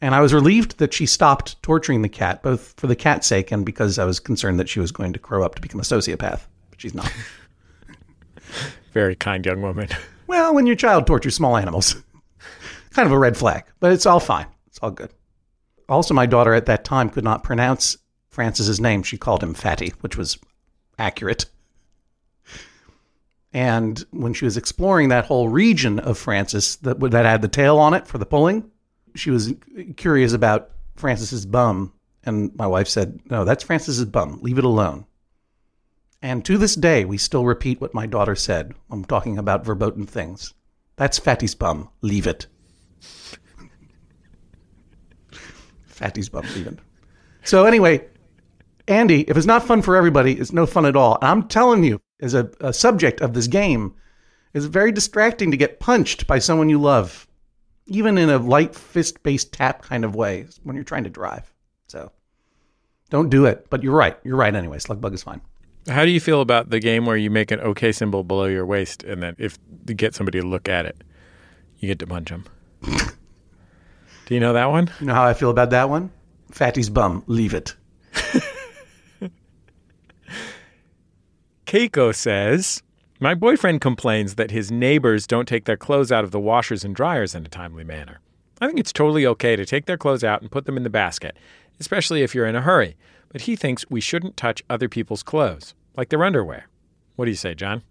And 0.00 0.12
I 0.12 0.20
was 0.20 0.34
relieved 0.34 0.78
that 0.78 0.92
she 0.92 1.06
stopped 1.06 1.62
torturing 1.62 2.02
the 2.02 2.08
cat, 2.08 2.42
both 2.42 2.74
for 2.76 2.88
the 2.88 2.96
cat's 2.96 3.28
sake 3.28 3.52
and 3.52 3.64
because 3.64 3.96
I 3.96 4.04
was 4.04 4.18
concerned 4.18 4.58
that 4.58 4.68
she 4.68 4.80
was 4.80 4.90
going 4.90 5.12
to 5.12 5.20
grow 5.20 5.44
up 5.44 5.54
to 5.54 5.62
become 5.62 5.78
a 5.78 5.84
sociopath. 5.84 6.40
But 6.70 6.80
she's 6.80 6.94
not. 6.94 7.12
Very 8.92 9.14
kind 9.14 9.46
young 9.46 9.62
woman. 9.62 9.88
well, 10.26 10.52
when 10.52 10.66
your 10.66 10.76
child 10.76 11.06
tortures 11.06 11.36
small 11.36 11.56
animals, 11.56 11.94
kind 12.90 13.06
of 13.06 13.12
a 13.12 13.18
red 13.18 13.36
flag, 13.36 13.66
but 13.78 13.92
it's 13.92 14.06
all 14.06 14.18
fine. 14.18 14.46
It's 14.66 14.80
all 14.82 14.90
good. 14.90 15.12
Also, 15.88 16.12
my 16.14 16.26
daughter 16.26 16.54
at 16.54 16.66
that 16.66 16.84
time 16.84 17.08
could 17.08 17.24
not 17.24 17.42
pronounce 17.42 17.96
Francis's 18.28 18.80
name. 18.80 19.02
She 19.02 19.16
called 19.16 19.42
him 19.42 19.54
Fatty, 19.54 19.92
which 20.00 20.16
was 20.16 20.38
accurate. 20.98 21.46
And 23.52 24.04
when 24.10 24.34
she 24.34 24.44
was 24.44 24.56
exploring 24.56 25.08
that 25.08 25.24
whole 25.24 25.48
region 25.48 25.98
of 25.98 26.18
Francis 26.18 26.76
that 26.76 27.00
that 27.00 27.24
had 27.24 27.40
the 27.40 27.48
tail 27.48 27.78
on 27.78 27.94
it 27.94 28.06
for 28.06 28.18
the 28.18 28.26
pulling, 28.26 28.70
she 29.14 29.30
was 29.30 29.54
curious 29.96 30.34
about 30.34 30.70
Francis's 30.96 31.46
bum. 31.46 31.92
And 32.24 32.54
my 32.56 32.66
wife 32.66 32.88
said, 32.88 33.20
"No, 33.30 33.44
that's 33.44 33.64
Francis's 33.64 34.04
bum. 34.04 34.40
Leave 34.42 34.58
it 34.58 34.64
alone." 34.64 35.06
And 36.20 36.44
to 36.44 36.58
this 36.58 36.74
day, 36.74 37.04
we 37.04 37.16
still 37.16 37.46
repeat 37.46 37.80
what 37.80 37.94
my 37.94 38.04
daughter 38.04 38.34
said. 38.34 38.74
I'm 38.90 39.04
talking 39.04 39.38
about 39.38 39.64
verboten 39.64 40.04
things. 40.04 40.52
That's 40.96 41.18
Fatty's 41.18 41.54
bum. 41.54 41.88
Leave 42.02 42.26
it. 42.26 42.46
Fatty's. 45.98 46.32
Leave 46.32 46.66
it. 46.66 46.78
So 47.44 47.64
anyway, 47.64 48.06
Andy, 48.86 49.22
if 49.22 49.36
it's 49.36 49.46
not 49.46 49.66
fun 49.66 49.82
for 49.82 49.96
everybody, 49.96 50.32
it's 50.32 50.52
no 50.52 50.66
fun 50.66 50.86
at 50.86 50.96
all. 50.96 51.18
And 51.20 51.28
I'm 51.30 51.48
telling 51.48 51.84
you, 51.84 52.00
as 52.20 52.34
a, 52.34 52.50
a 52.60 52.72
subject 52.72 53.20
of 53.20 53.34
this 53.34 53.46
game, 53.46 53.94
it's 54.54 54.64
very 54.64 54.92
distracting 54.92 55.50
to 55.50 55.56
get 55.56 55.80
punched 55.80 56.26
by 56.26 56.38
someone 56.38 56.68
you 56.68 56.80
love, 56.80 57.28
even 57.86 58.16
in 58.18 58.30
a 58.30 58.38
light 58.38 58.74
fist 58.74 59.22
based 59.22 59.52
tap 59.52 59.82
kind 59.82 60.04
of 60.04 60.14
way 60.14 60.46
when 60.62 60.74
you're 60.74 60.84
trying 60.84 61.04
to 61.04 61.10
drive. 61.10 61.52
So 61.86 62.10
don't 63.10 63.28
do 63.28 63.44
it. 63.46 63.66
But 63.70 63.82
you're 63.82 63.94
right. 63.94 64.16
You're 64.24 64.36
right 64.36 64.54
anyway. 64.54 64.78
Slug 64.78 65.00
bug 65.00 65.14
is 65.14 65.22
fine. 65.22 65.40
How 65.88 66.04
do 66.04 66.10
you 66.10 66.20
feel 66.20 66.40
about 66.40 66.70
the 66.70 66.80
game 66.80 67.06
where 67.06 67.16
you 67.16 67.30
make 67.30 67.50
an 67.50 67.60
OK 67.60 67.92
symbol 67.92 68.24
below 68.24 68.44
your 68.44 68.66
waist 68.66 69.04
and 69.04 69.22
then 69.22 69.36
if 69.38 69.58
you 69.86 69.94
get 69.94 70.14
somebody 70.14 70.40
to 70.40 70.46
look 70.46 70.68
at 70.68 70.84
it, 70.86 71.02
you 71.78 71.88
get 71.88 71.98
to 72.00 72.06
punch 72.06 72.30
them? 72.30 72.44
do 74.28 74.34
you 74.34 74.40
know 74.40 74.52
that 74.52 74.70
one? 74.70 74.88
You 75.00 75.06
know 75.06 75.14
how 75.14 75.24
I 75.24 75.34
feel 75.34 75.50
about 75.50 75.70
that 75.70 75.90
one? 75.90 76.12
Fatty's 76.52 76.88
bum. 76.88 77.24
Leave 77.26 77.52
it. 77.52 77.74
Keiko 81.66 82.14
says, 82.14 82.84
My 83.18 83.34
boyfriend 83.34 83.80
complains 83.80 84.36
that 84.36 84.52
his 84.52 84.70
neighbors 84.70 85.26
don't 85.26 85.48
take 85.48 85.64
their 85.64 85.76
clothes 85.76 86.12
out 86.12 86.22
of 86.22 86.30
the 86.30 86.38
washers 86.38 86.84
and 86.84 86.94
dryers 86.94 87.34
in 87.34 87.44
a 87.44 87.48
timely 87.48 87.82
manner. 87.82 88.20
I 88.60 88.68
think 88.68 88.78
it's 88.78 88.92
totally 88.92 89.26
okay 89.26 89.56
to 89.56 89.66
take 89.66 89.86
their 89.86 89.98
clothes 89.98 90.22
out 90.22 90.42
and 90.42 90.50
put 90.50 90.66
them 90.66 90.76
in 90.76 90.84
the 90.84 90.90
basket 90.90 91.36
especially 91.80 92.22
if 92.22 92.34
you're 92.34 92.46
in 92.46 92.56
a 92.56 92.60
hurry. 92.60 92.96
But 93.30 93.42
he 93.42 93.56
thinks 93.56 93.84
we 93.90 94.00
shouldn't 94.00 94.36
touch 94.36 94.62
other 94.70 94.88
people's 94.88 95.22
clothes, 95.22 95.74
like 95.96 96.08
their 96.08 96.24
underwear. 96.24 96.68
What 97.16 97.26
do 97.26 97.30
you 97.30 97.36
say, 97.36 97.54
John? 97.54 97.82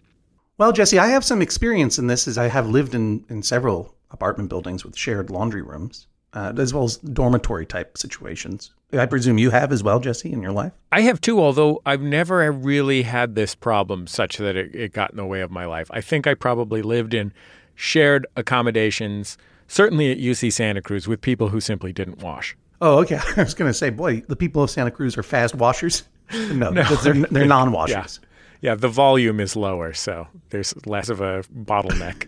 Well, 0.58 0.72
Jesse, 0.72 0.98
I 0.98 1.08
have 1.08 1.24
some 1.24 1.42
experience 1.42 2.00
in 2.00 2.08
this 2.08 2.28
as 2.28 2.38
I 2.38 2.48
have 2.48 2.68
lived 2.68 2.96
in, 2.96 3.24
in 3.30 3.44
several 3.44 3.96
apartment 4.10 4.50
buildings 4.50 4.84
with 4.84 4.98
shared 4.98 5.30
laundry 5.30 5.62
rooms, 5.62 6.08
uh, 6.34 6.54
as 6.58 6.74
well 6.74 6.84
as 6.84 6.98
dormitory 6.98 7.66
type 7.66 7.98
situations. 7.98 8.72
I 8.94 9.06
presume 9.06 9.38
you 9.38 9.50
have 9.50 9.72
as 9.72 9.84
well, 9.84 10.00
Jesse, 10.00 10.32
in 10.32 10.42
your 10.42 10.54
life? 10.54 10.72
I 10.92 11.02
have 11.02 11.20
too, 11.20 11.40
although 11.42 11.82
I've 11.86 12.02
never 12.02 12.50
really 12.52 13.02
had 13.02 13.36
this 13.36 13.54
problem 13.54 14.08
such 14.08 14.38
that 14.38 14.56
it, 14.56 14.74
it 14.74 14.94
got 14.94 15.12
in 15.12 15.18
the 15.18 15.26
way 15.26 15.42
of 15.42 15.52
my 15.52 15.66
life. 15.66 15.90
I 15.92 16.00
think 16.00 16.26
I 16.26 16.34
probably 16.36 16.82
lived 16.82 17.14
in 17.14 17.34
shared 17.76 18.26
accommodations, 18.36 19.38
certainly 19.68 20.12
at 20.12 20.18
UC 20.18 20.54
Santa 20.54 20.82
Cruz, 20.82 21.08
with 21.08 21.20
people 21.20 21.50
who 21.50 21.60
simply 21.60 21.92
didn't 21.92 22.24
wash. 22.24 22.56
Oh, 22.82 23.00
okay. 23.00 23.20
I 23.38 23.44
was 23.44 23.54
going 23.54 23.70
to 23.70 23.74
say, 23.74 23.90
boy, 23.90 24.24
the 24.28 24.36
people 24.36 24.64
of 24.64 24.70
Santa 24.70 24.92
Cruz 24.92 25.18
are 25.18 25.24
fast 25.24 25.56
washers. 25.56 26.04
No, 26.52 26.72
they're, 27.04 27.14
they're 27.14 27.46
non 27.46 27.72
washers. 27.72 28.20
Yeah. 28.62 28.72
yeah, 28.72 28.76
the 28.76 28.90
volume 28.90 29.40
is 29.40 29.56
lower, 29.56 29.94
so 29.94 30.28
there's 30.50 30.74
less 30.86 31.08
of 31.08 31.22
a 31.22 31.44
bottleneck. 31.56 32.28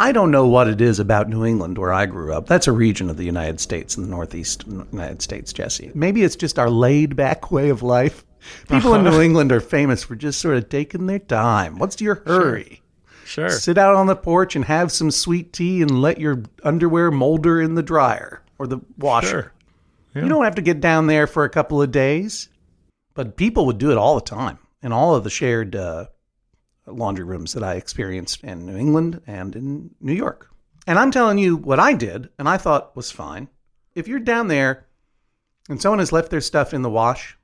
I 0.00 0.12
don't 0.12 0.30
know 0.30 0.46
what 0.46 0.68
it 0.68 0.80
is 0.80 1.00
about 1.00 1.28
New 1.28 1.44
England 1.44 1.76
where 1.76 1.92
I 1.92 2.06
grew 2.06 2.32
up. 2.32 2.46
That's 2.46 2.68
a 2.68 2.72
region 2.72 3.10
of 3.10 3.16
the 3.16 3.24
United 3.24 3.58
States 3.58 3.96
in 3.96 4.04
the 4.04 4.08
Northeast 4.08 4.64
United 4.66 5.20
States, 5.20 5.52
Jesse. 5.52 5.90
Maybe 5.92 6.22
it's 6.22 6.36
just 6.36 6.56
our 6.56 6.70
laid 6.70 7.16
back 7.16 7.50
way 7.50 7.68
of 7.68 7.82
life. 7.82 8.24
People 8.68 8.94
in 8.94 9.02
New 9.10 9.20
England 9.20 9.50
are 9.50 9.60
famous 9.60 10.04
for 10.04 10.14
just 10.14 10.40
sort 10.40 10.56
of 10.56 10.68
taking 10.68 11.06
their 11.06 11.18
time. 11.18 11.78
What's 11.78 12.00
your 12.00 12.22
hurry? 12.26 12.80
Sure. 13.24 13.50
Sit 13.50 13.76
out 13.76 13.96
on 13.96 14.06
the 14.06 14.14
porch 14.14 14.54
and 14.54 14.64
have 14.64 14.92
some 14.92 15.10
sweet 15.10 15.52
tea 15.52 15.82
and 15.82 16.00
let 16.00 16.20
your 16.20 16.44
underwear 16.62 17.10
molder 17.10 17.60
in 17.60 17.74
the 17.74 17.82
dryer 17.82 18.40
or 18.56 18.68
the 18.68 18.78
washer. 18.98 19.28
Sure. 19.28 19.52
Yeah. 20.14 20.22
You 20.22 20.28
don't 20.28 20.44
have 20.44 20.54
to 20.54 20.62
get 20.62 20.80
down 20.80 21.08
there 21.08 21.26
for 21.26 21.42
a 21.42 21.50
couple 21.50 21.82
of 21.82 21.90
days. 21.90 22.48
But 23.14 23.36
people 23.36 23.66
would 23.66 23.78
do 23.78 23.90
it 23.90 23.98
all 23.98 24.14
the 24.14 24.20
time 24.20 24.60
in 24.80 24.92
all 24.92 25.16
of 25.16 25.24
the 25.24 25.30
shared 25.30 25.74
uh, 25.74 26.06
laundry 26.92 27.24
rooms 27.24 27.52
that 27.54 27.62
I 27.62 27.74
experienced 27.74 28.42
in 28.44 28.66
New 28.66 28.76
England 28.76 29.20
and 29.26 29.54
in 29.54 29.94
New 30.00 30.12
York. 30.12 30.50
And 30.86 30.98
I'm 30.98 31.10
telling 31.10 31.38
you 31.38 31.56
what 31.56 31.78
I 31.78 31.92
did 31.92 32.28
and 32.38 32.48
I 32.48 32.56
thought 32.56 32.96
was 32.96 33.10
fine. 33.10 33.48
If 33.94 34.08
you're 34.08 34.20
down 34.20 34.48
there 34.48 34.86
and 35.68 35.80
someone 35.80 35.98
has 35.98 36.12
left 36.12 36.30
their 36.30 36.40
stuff 36.40 36.72
in 36.72 36.82
the 36.82 36.90
wash, 36.90 37.36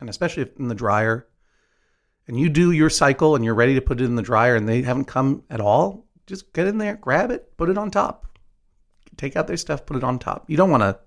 and 0.00 0.08
especially 0.08 0.50
in 0.58 0.68
the 0.68 0.74
dryer, 0.74 1.26
and 2.26 2.38
you 2.38 2.48
do 2.48 2.72
your 2.72 2.90
cycle 2.90 3.34
and 3.34 3.44
you're 3.44 3.54
ready 3.54 3.74
to 3.74 3.80
put 3.80 4.00
it 4.00 4.04
in 4.04 4.16
the 4.16 4.22
dryer 4.22 4.54
and 4.54 4.68
they 4.68 4.82
haven't 4.82 5.06
come 5.06 5.44
at 5.48 5.60
all, 5.60 6.06
just 6.26 6.52
get 6.52 6.66
in 6.66 6.78
there, 6.78 6.96
grab 6.96 7.30
it, 7.30 7.56
put 7.56 7.70
it 7.70 7.78
on 7.78 7.90
top. 7.90 8.26
Take 9.16 9.34
out 9.34 9.46
their 9.46 9.56
stuff, 9.56 9.86
put 9.86 9.96
it 9.96 10.04
on 10.04 10.18
top. 10.18 10.48
You 10.48 10.56
don't 10.56 10.70
want 10.70 10.82
to 10.82 10.98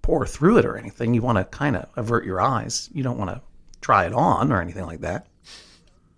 pour 0.00 0.26
through 0.26 0.58
it 0.58 0.64
or 0.64 0.76
anything. 0.76 1.12
You 1.12 1.22
want 1.22 1.38
to 1.38 1.44
kind 1.44 1.76
of 1.76 1.88
avert 1.96 2.24
your 2.24 2.40
eyes. 2.40 2.88
You 2.92 3.02
don't 3.02 3.18
want 3.18 3.30
to 3.30 3.42
try 3.80 4.06
it 4.06 4.12
on 4.12 4.52
or 4.52 4.60
anything 4.60 4.86
like 4.86 5.00
that. 5.00 5.26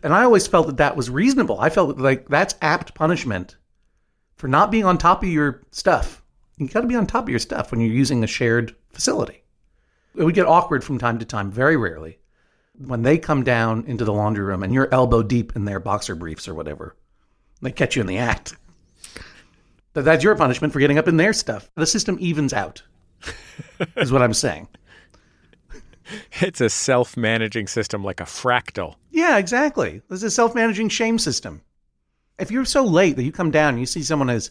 And 0.06 0.14
I 0.14 0.22
always 0.22 0.46
felt 0.46 0.68
that 0.68 0.76
that 0.76 0.96
was 0.96 1.10
reasonable. 1.10 1.58
I 1.58 1.68
felt 1.68 1.98
like 1.98 2.28
that's 2.28 2.54
apt 2.62 2.94
punishment 2.94 3.56
for 4.36 4.46
not 4.46 4.70
being 4.70 4.84
on 4.84 4.98
top 4.98 5.24
of 5.24 5.28
your 5.28 5.62
stuff. 5.72 6.22
You 6.58 6.68
got 6.68 6.82
to 6.82 6.86
be 6.86 6.94
on 6.94 7.08
top 7.08 7.24
of 7.24 7.28
your 7.28 7.40
stuff 7.40 7.72
when 7.72 7.80
you're 7.80 7.92
using 7.92 8.22
a 8.22 8.28
shared 8.28 8.76
facility. 8.92 9.42
It 10.14 10.22
would 10.22 10.36
get 10.36 10.46
awkward 10.46 10.84
from 10.84 11.00
time 11.00 11.18
to 11.18 11.24
time, 11.24 11.50
very 11.50 11.76
rarely, 11.76 12.20
when 12.78 13.02
they 13.02 13.18
come 13.18 13.42
down 13.42 13.82
into 13.88 14.04
the 14.04 14.12
laundry 14.12 14.44
room 14.44 14.62
and 14.62 14.72
you're 14.72 14.94
elbow 14.94 15.24
deep 15.24 15.56
in 15.56 15.64
their 15.64 15.80
boxer 15.80 16.14
briefs 16.14 16.46
or 16.46 16.54
whatever. 16.54 16.94
They 17.60 17.72
catch 17.72 17.96
you 17.96 18.00
in 18.00 18.06
the 18.06 18.18
act. 18.18 18.54
That 19.94 20.02
that's 20.02 20.22
your 20.22 20.36
punishment 20.36 20.72
for 20.72 20.78
getting 20.78 20.98
up 20.98 21.08
in 21.08 21.16
their 21.16 21.32
stuff. 21.32 21.68
The 21.74 21.84
system 21.84 22.16
evens 22.20 22.52
out, 22.52 22.80
is 23.96 24.12
what 24.12 24.22
I'm 24.22 24.34
saying. 24.34 24.68
It's 26.40 26.60
a 26.60 26.70
self 26.70 27.16
managing 27.16 27.66
system 27.66 28.04
like 28.04 28.20
a 28.20 28.24
fractal. 28.24 28.94
Yeah, 29.16 29.38
exactly. 29.38 30.02
There's 30.08 30.22
a 30.24 30.30
self 30.30 30.54
managing 30.54 30.90
shame 30.90 31.18
system. 31.18 31.62
If 32.38 32.50
you're 32.50 32.66
so 32.66 32.84
late 32.84 33.16
that 33.16 33.24
you 33.24 33.32
come 33.32 33.50
down 33.50 33.70
and 33.70 33.80
you 33.80 33.86
see 33.86 34.02
someone 34.02 34.28
has 34.28 34.50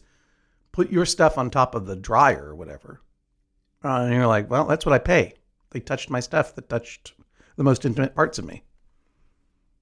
put 0.72 0.90
your 0.90 1.06
stuff 1.06 1.38
on 1.38 1.52
top 1.52 1.76
of 1.76 1.86
the 1.86 1.96
dryer 1.96 2.48
or 2.48 2.56
whatever, 2.56 3.00
uh, 3.84 3.90
and 3.90 4.14
you're 4.16 4.26
like, 4.26 4.50
well, 4.50 4.66
that's 4.66 4.84
what 4.84 4.94
I 4.94 4.98
pay. 4.98 5.36
They 5.70 5.82
touched 5.82 6.10
my 6.10 6.20
stuff 6.20 6.56
that 6.56 6.68
touched 6.68 7.14
the 7.58 7.64
most 7.64 7.86
intimate 7.86 8.16
parts 8.16 8.40
of 8.40 8.46
me. 8.46 8.64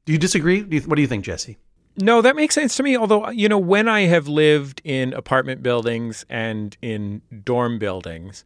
Do 0.03 0.11
you 0.11 0.19
disagree? 0.19 0.63
Do 0.63 0.75
you, 0.75 0.81
what 0.81 0.97
do 0.97 1.01
you 1.01 1.07
think, 1.07 1.23
Jesse? 1.23 1.55
No, 1.95 2.21
that 2.21 2.35
makes 2.35 2.53
sense 2.53 2.75
to 2.75 2.83
me. 2.83 2.97
Although, 2.97 3.29
you 3.29 3.47
know, 3.47 3.59
when 3.59 3.87
I 3.87 4.01
have 4.01 4.27
lived 4.27 4.81
in 4.83 5.13
apartment 5.13 5.63
buildings 5.63 6.25
and 6.29 6.75
in 6.81 7.21
dorm 7.45 7.79
buildings, 7.79 8.43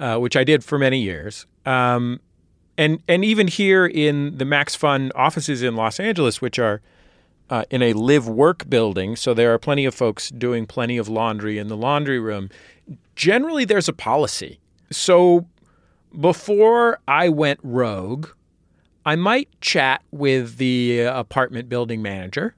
uh, 0.00 0.18
which 0.18 0.34
I 0.34 0.42
did 0.42 0.64
for 0.64 0.80
many 0.80 1.00
years, 1.00 1.46
um, 1.64 2.18
and 2.78 3.02
and 3.08 3.24
even 3.24 3.48
here 3.48 3.86
in 3.86 4.38
the 4.38 4.44
Max 4.44 4.74
Fun 4.74 5.12
offices 5.14 5.62
in 5.62 5.76
Los 5.76 5.98
Angeles, 5.98 6.40
which 6.40 6.58
are 6.58 6.80
uh, 7.50 7.64
in 7.70 7.82
a 7.82 7.92
live 7.92 8.28
work 8.28 8.68
building, 8.68 9.16
so 9.16 9.32
there 9.32 9.52
are 9.54 9.58
plenty 9.58 9.84
of 9.84 9.94
folks 9.94 10.30
doing 10.30 10.66
plenty 10.66 10.98
of 10.98 11.08
laundry 11.08 11.58
in 11.58 11.68
the 11.68 11.76
laundry 11.76 12.18
room. 12.18 12.50
Generally, 13.14 13.66
there's 13.66 13.88
a 13.88 13.92
policy. 13.92 14.58
So 14.90 15.46
before 16.18 16.98
I 17.06 17.28
went 17.28 17.60
rogue, 17.62 18.28
I 19.04 19.16
might 19.16 19.48
chat 19.60 20.02
with 20.10 20.56
the 20.56 21.00
apartment 21.02 21.68
building 21.68 22.02
manager 22.02 22.56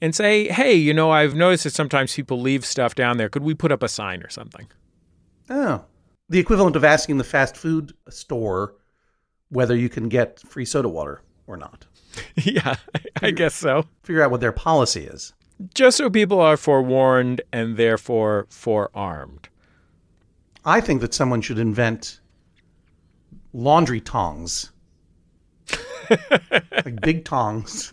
and 0.00 0.14
say, 0.14 0.48
"Hey, 0.48 0.74
you 0.74 0.92
know, 0.92 1.10
I've 1.10 1.34
noticed 1.34 1.64
that 1.64 1.72
sometimes 1.72 2.14
people 2.14 2.40
leave 2.40 2.64
stuff 2.64 2.94
down 2.94 3.16
there. 3.16 3.28
Could 3.28 3.42
we 3.42 3.54
put 3.54 3.72
up 3.72 3.82
a 3.82 3.88
sign 3.88 4.22
or 4.22 4.28
something?" 4.28 4.68
Oh, 5.48 5.84
the 6.28 6.38
equivalent 6.38 6.76
of 6.76 6.84
asking 6.84 7.18
the 7.18 7.24
fast 7.24 7.56
food 7.56 7.94
store 8.08 8.74
whether 9.50 9.76
you 9.76 9.88
can 9.88 10.08
get 10.08 10.40
free 10.40 10.64
soda 10.64 10.88
water 10.88 11.22
or 11.46 11.56
not. 11.56 11.86
yeah, 12.36 12.76
I 13.22 13.30
guess 13.30 13.54
so. 13.54 13.86
Figure 14.02 14.22
out 14.22 14.30
what 14.30 14.40
their 14.40 14.52
policy 14.52 15.04
is. 15.04 15.32
Just 15.74 15.96
so 15.96 16.10
people 16.10 16.40
are 16.40 16.56
forewarned 16.56 17.40
and 17.52 17.76
therefore 17.76 18.46
forearmed. 18.50 19.48
I 20.64 20.80
think 20.80 21.00
that 21.00 21.14
someone 21.14 21.42
should 21.42 21.58
invent 21.58 22.20
laundry 23.52 24.00
tongs. 24.00 24.72
like 26.10 27.00
big 27.00 27.24
tongs. 27.24 27.92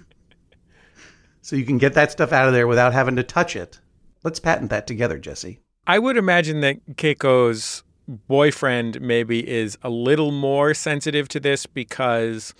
So 1.41 1.55
you 1.55 1.65
can 1.65 1.77
get 1.77 1.93
that 1.93 2.11
stuff 2.11 2.31
out 2.31 2.47
of 2.47 2.53
there 2.53 2.67
without 2.67 2.93
having 2.93 3.15
to 3.17 3.23
touch 3.23 3.55
it. 3.55 3.79
Let's 4.23 4.39
patent 4.39 4.69
that 4.69 4.87
together, 4.87 5.17
Jesse. 5.17 5.59
I 5.87 5.99
would 5.99 6.17
imagine 6.17 6.61
that 6.61 6.95
Keiko's 6.95 7.83
boyfriend 8.27 9.01
maybe 9.01 9.47
is 9.47 9.77
a 9.83 9.89
little 9.89 10.31
more 10.31 10.73
sensitive 10.73 11.27
to 11.29 11.39
this 11.39 11.65
because 11.65 12.53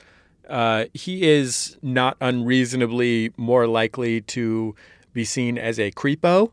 uh, 0.50 0.86
he 0.93 1.29
is 1.29 1.77
not 1.81 2.17
unreasonably 2.22 3.31
more 3.38 3.67
likely 3.67 4.22
to 4.22 4.75
be 5.13 5.25
seen 5.25 5.58
as 5.58 5.79
a 5.79 5.91
creepo 5.91 6.51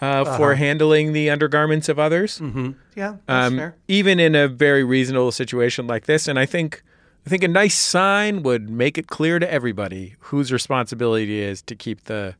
uh, 0.00 0.04
uh-huh. 0.04 0.36
for 0.36 0.54
handling 0.54 1.12
the 1.12 1.30
undergarments 1.30 1.88
of 1.88 1.98
others. 1.98 2.38
Mm-hmm. 2.38 2.72
Yeah, 2.96 3.16
um. 3.28 3.72
Even 3.88 4.20
in 4.20 4.34
a 4.34 4.48
very 4.48 4.84
reasonable 4.84 5.32
situation 5.32 5.86
like 5.86 6.06
this, 6.06 6.28
and 6.28 6.38
I 6.38 6.46
think 6.46 6.82
I 7.26 7.30
think 7.30 7.42
a 7.42 7.48
nice 7.48 7.78
sign 7.78 8.42
would 8.42 8.68
make 8.68 8.98
it 8.98 9.06
clear 9.06 9.38
to 9.38 9.50
everybody 9.50 10.16
whose 10.18 10.52
responsibility 10.52 11.40
it 11.40 11.48
is 11.48 11.62
to 11.62 11.76
keep 11.76 12.04
the 12.04 12.34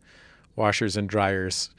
washers 0.56 0.96
and 0.96 1.08
dryers 1.08 1.70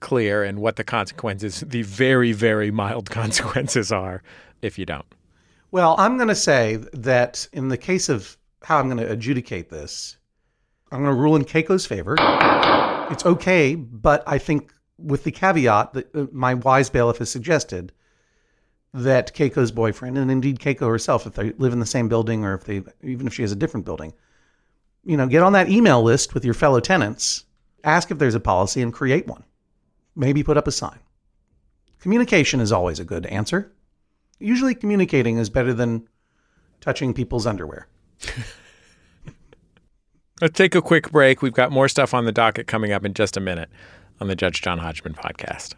clear 0.00 0.42
and 0.42 0.58
what 0.58 0.76
the 0.76 0.84
consequences, 0.84 1.60
the 1.60 1.82
very, 1.82 2.32
very 2.32 2.70
mild 2.70 3.10
consequences 3.10 3.92
are 3.92 4.22
if 4.62 4.78
you 4.78 4.86
don't. 4.86 5.06
Well, 5.70 5.94
I'm 5.98 6.16
going 6.16 6.28
to 6.28 6.34
say 6.34 6.76
that 6.92 7.46
in 7.52 7.68
the 7.68 7.76
case 7.76 8.08
of 8.08 8.36
how 8.62 8.78
I'm 8.78 8.86
going 8.88 8.98
to 8.98 9.10
adjudicate 9.10 9.70
this, 9.70 10.16
I'm 10.90 11.02
going 11.02 11.14
to 11.14 11.20
rule 11.20 11.36
in 11.36 11.44
Keiko's 11.44 11.86
favor. 11.86 12.16
It's 13.10 13.24
okay, 13.24 13.76
but 13.76 14.24
I 14.26 14.38
think 14.38 14.72
with 14.98 15.24
the 15.24 15.30
caveat 15.30 15.92
that 15.92 16.14
uh, 16.14 16.26
my 16.32 16.54
wise 16.54 16.90
bailiff 16.90 17.18
has 17.18 17.30
suggested 17.30 17.92
that 18.92 19.34
Keiko's 19.34 19.70
boyfriend, 19.70 20.18
and 20.18 20.30
indeed 20.30 20.58
Keiko 20.58 20.88
herself, 20.88 21.26
if 21.26 21.34
they 21.34 21.52
live 21.52 21.72
in 21.72 21.78
the 21.78 21.86
same 21.86 22.08
building 22.08 22.44
or 22.44 22.54
if 22.54 22.64
they, 22.64 22.82
even 23.02 23.28
if 23.28 23.34
she 23.34 23.42
has 23.42 23.52
a 23.52 23.56
different 23.56 23.86
building, 23.86 24.12
you 25.04 25.16
know, 25.16 25.26
get 25.26 25.42
on 25.42 25.52
that 25.52 25.68
email 25.68 26.02
list 26.02 26.34
with 26.34 26.44
your 26.44 26.54
fellow 26.54 26.80
tenants, 26.80 27.44
ask 27.84 28.10
if 28.10 28.18
there's 28.18 28.34
a 28.34 28.40
policy, 28.40 28.82
and 28.82 28.92
create 28.92 29.28
one 29.28 29.44
maybe 30.14 30.42
put 30.42 30.56
up 30.56 30.66
a 30.66 30.72
sign. 30.72 30.98
Communication 32.00 32.60
is 32.60 32.72
always 32.72 32.98
a 32.98 33.04
good 33.04 33.26
answer. 33.26 33.72
Usually, 34.38 34.74
communicating 34.74 35.36
is 35.36 35.50
better 35.50 35.74
than 35.74 36.08
touching 36.80 37.12
people's 37.12 37.46
underwear. 37.46 37.88
Let's 40.40 40.56
take 40.56 40.74
a 40.74 40.80
quick 40.80 41.10
break. 41.10 41.42
We've 41.42 41.52
got 41.52 41.70
more 41.70 41.88
stuff 41.88 42.14
on 42.14 42.24
the 42.24 42.32
docket 42.32 42.66
coming 42.66 42.92
up 42.92 43.04
in 43.04 43.12
just 43.12 43.36
a 43.36 43.40
minute 43.40 43.68
on 44.20 44.28
the 44.28 44.34
Judge 44.34 44.62
John 44.62 44.78
Hodgman 44.78 45.12
podcast. 45.12 45.74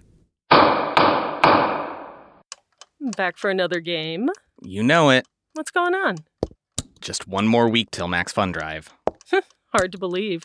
Back 3.17 3.37
for 3.37 3.51
another 3.51 3.81
game. 3.81 4.29
You 4.63 4.85
know 4.85 5.11
it. 5.11 5.27
What's 5.55 5.73
going 5.73 5.95
on? 5.95 6.19
Just 7.01 7.27
one 7.27 7.49
more 7.49 7.69
week 7.69 7.91
till 7.91 8.07
Max 8.07 8.31
Fun 8.31 8.53
Drive. 8.53 8.95
Hard 9.75 9.91
to 9.91 9.99
believe. 9.99 10.45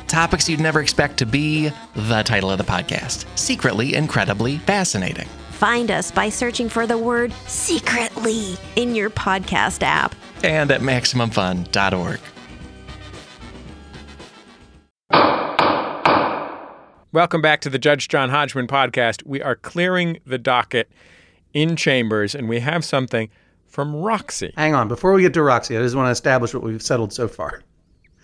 Topics 0.11 0.49
you'd 0.49 0.59
never 0.59 0.81
expect 0.81 1.15
to 1.19 1.25
be 1.25 1.71
the 1.95 2.21
title 2.23 2.51
of 2.51 2.57
the 2.57 2.65
podcast 2.65 3.25
Secretly 3.39 3.95
Incredibly 3.95 4.57
Fascinating. 4.57 5.25
Find 5.51 5.89
us 5.89 6.11
by 6.11 6.27
searching 6.27 6.67
for 6.67 6.85
the 6.85 6.97
word 6.97 7.31
secretly 7.47 8.57
in 8.75 8.93
your 8.93 9.09
podcast 9.09 9.83
app. 9.83 10.13
And 10.43 10.69
at 10.69 10.81
MaximumFun.org. 10.81 12.19
Welcome 17.13 17.41
back 17.41 17.61
to 17.61 17.69
the 17.69 17.79
Judge 17.79 18.09
John 18.09 18.31
Hodgman 18.31 18.67
podcast. 18.67 19.25
We 19.25 19.41
are 19.41 19.55
clearing 19.55 20.19
the 20.25 20.37
docket 20.37 20.91
in 21.53 21.77
chambers, 21.77 22.35
and 22.35 22.49
we 22.49 22.59
have 22.59 22.83
something 22.83 23.29
from 23.65 23.95
Roxy. 23.95 24.51
Hang 24.57 24.75
on. 24.75 24.89
Before 24.89 25.13
we 25.13 25.21
get 25.21 25.33
to 25.35 25.41
Roxy, 25.41 25.77
I 25.77 25.81
just 25.81 25.95
want 25.95 26.07
to 26.07 26.11
establish 26.11 26.53
what 26.53 26.63
we've 26.63 26.81
settled 26.81 27.13
so 27.13 27.29
far. 27.29 27.63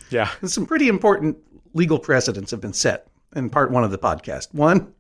Yeah. 0.09 0.29
Some 0.43 0.65
pretty 0.65 0.87
important 0.87 1.37
legal 1.77 1.99
precedents 1.99 2.51
have 2.51 2.59
been 2.61 2.73
set 2.73 3.07
in 3.35 3.49
part 3.49 3.71
one 3.71 3.83
of 3.83 3.91
the 3.91 3.97
podcast. 3.97 4.53
One, 4.53 4.93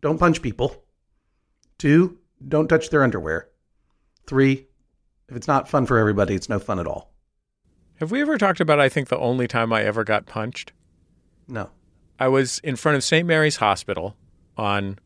don't 0.00 0.18
punch 0.18 0.42
people. 0.42 0.84
Two, 1.78 2.18
don't 2.46 2.68
touch 2.68 2.90
their 2.90 3.02
underwear. 3.04 3.48
Three, 4.26 4.66
if 5.28 5.36
it's 5.36 5.48
not 5.48 5.68
fun 5.68 5.86
for 5.86 5.96
everybody, 5.98 6.34
it's 6.34 6.48
no 6.48 6.58
fun 6.58 6.78
at 6.78 6.86
all. 6.86 7.12
Have 8.00 8.10
we 8.10 8.20
ever 8.20 8.36
talked 8.38 8.60
about, 8.60 8.80
I 8.80 8.88
think, 8.88 9.08
the 9.08 9.18
only 9.18 9.48
time 9.48 9.72
I 9.72 9.82
ever 9.84 10.04
got 10.04 10.26
punched? 10.26 10.72
No. 11.46 11.70
I 12.18 12.28
was 12.28 12.58
in 12.60 12.76
front 12.76 12.96
of 12.96 13.04
St. 13.04 13.26
Mary's 13.26 13.56
Hospital 13.56 14.16
on 14.56 14.98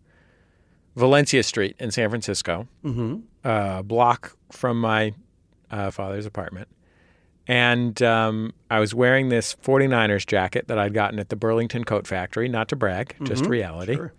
Valencia 0.97 1.42
Street 1.42 1.76
in 1.78 1.90
San 1.90 2.09
Francisco, 2.11 2.69
Mm-hmm. 2.85 3.16
a 3.49 3.83
block 3.83 4.37
from 4.50 4.81
my 4.81 5.14
uh, 5.71 5.90
father's 5.90 6.26
apartment. 6.26 6.69
And 7.49 8.00
um, 8.02 8.52
I 8.70 8.78
was 8.78 8.94
wearing 8.94 9.28
this 9.28 9.56
49ers 9.62 10.26
jacket 10.26 10.68
that 10.68 10.78
I'd 10.78 10.94
gotten 10.94 11.18
at 11.18 11.28
the 11.28 11.37
Burlington 11.37 11.84
Coat 11.84 12.06
Factory, 12.06 12.49
not 12.49 12.68
to 12.68 12.76
brag, 12.76 13.16
just 13.25 13.46
reality. 13.46 13.96
Sure. 13.96 14.12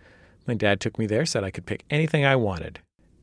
My 0.45 0.55
dad 0.55 0.81
took 0.81 0.99
me 0.99 1.05
there, 1.05 1.25
said 1.25 1.43
I 1.43 1.51
could 1.51 1.65
pick 1.65 1.85
anything 1.89 2.25
I 2.25 2.35
wanted. 2.35 2.79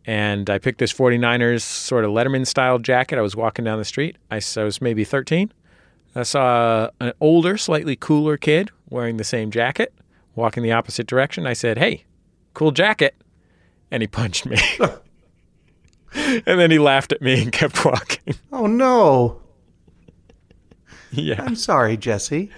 And 0.07 0.49
I 0.49 0.59
picked 0.59 0.79
this 0.79 0.93
49ers 0.93 1.61
sort 1.61 2.05
of 2.05 2.11
Letterman 2.13 2.47
style 2.47 2.79
jacket. 2.79 3.19
I 3.19 3.23
was 3.23 3.37
walking 3.37 3.65
down 3.65 3.79
the 3.79 3.85
street. 3.85 4.17
I 4.31 4.41
was 4.57 4.81
maybe 4.81 5.05
13. 5.05 5.53
I 6.15 6.23
saw 6.23 6.89
an 7.01 7.13
older, 7.21 7.57
slightly 7.57 7.95
cooler 7.97 8.37
kid 8.37 8.71
wearing 8.89 9.19
the 9.19 9.25
same 9.25 9.51
jacket, 9.51 9.95
walking 10.35 10.63
the 10.63 10.73
opposite 10.73 11.07
direction. 11.07 11.47
I 11.47 11.53
said, 11.53 11.79
Hey, 11.79 12.05
cool 12.55 12.73
jacket. 12.73 13.15
And 13.91 14.03
he 14.03 14.07
punched 14.07 14.47
me. 14.47 14.59
and 16.15 16.43
then 16.45 16.71
he 16.71 16.79
laughed 16.79 17.13
at 17.13 17.23
me 17.23 17.43
and 17.43 17.53
kept 17.53 17.85
walking. 17.85 18.35
Oh 18.51 18.67
no. 18.67 19.40
yeah. 21.27 21.43
I'm 21.43 21.57
sorry, 21.57 21.97
Jesse. 21.97 22.51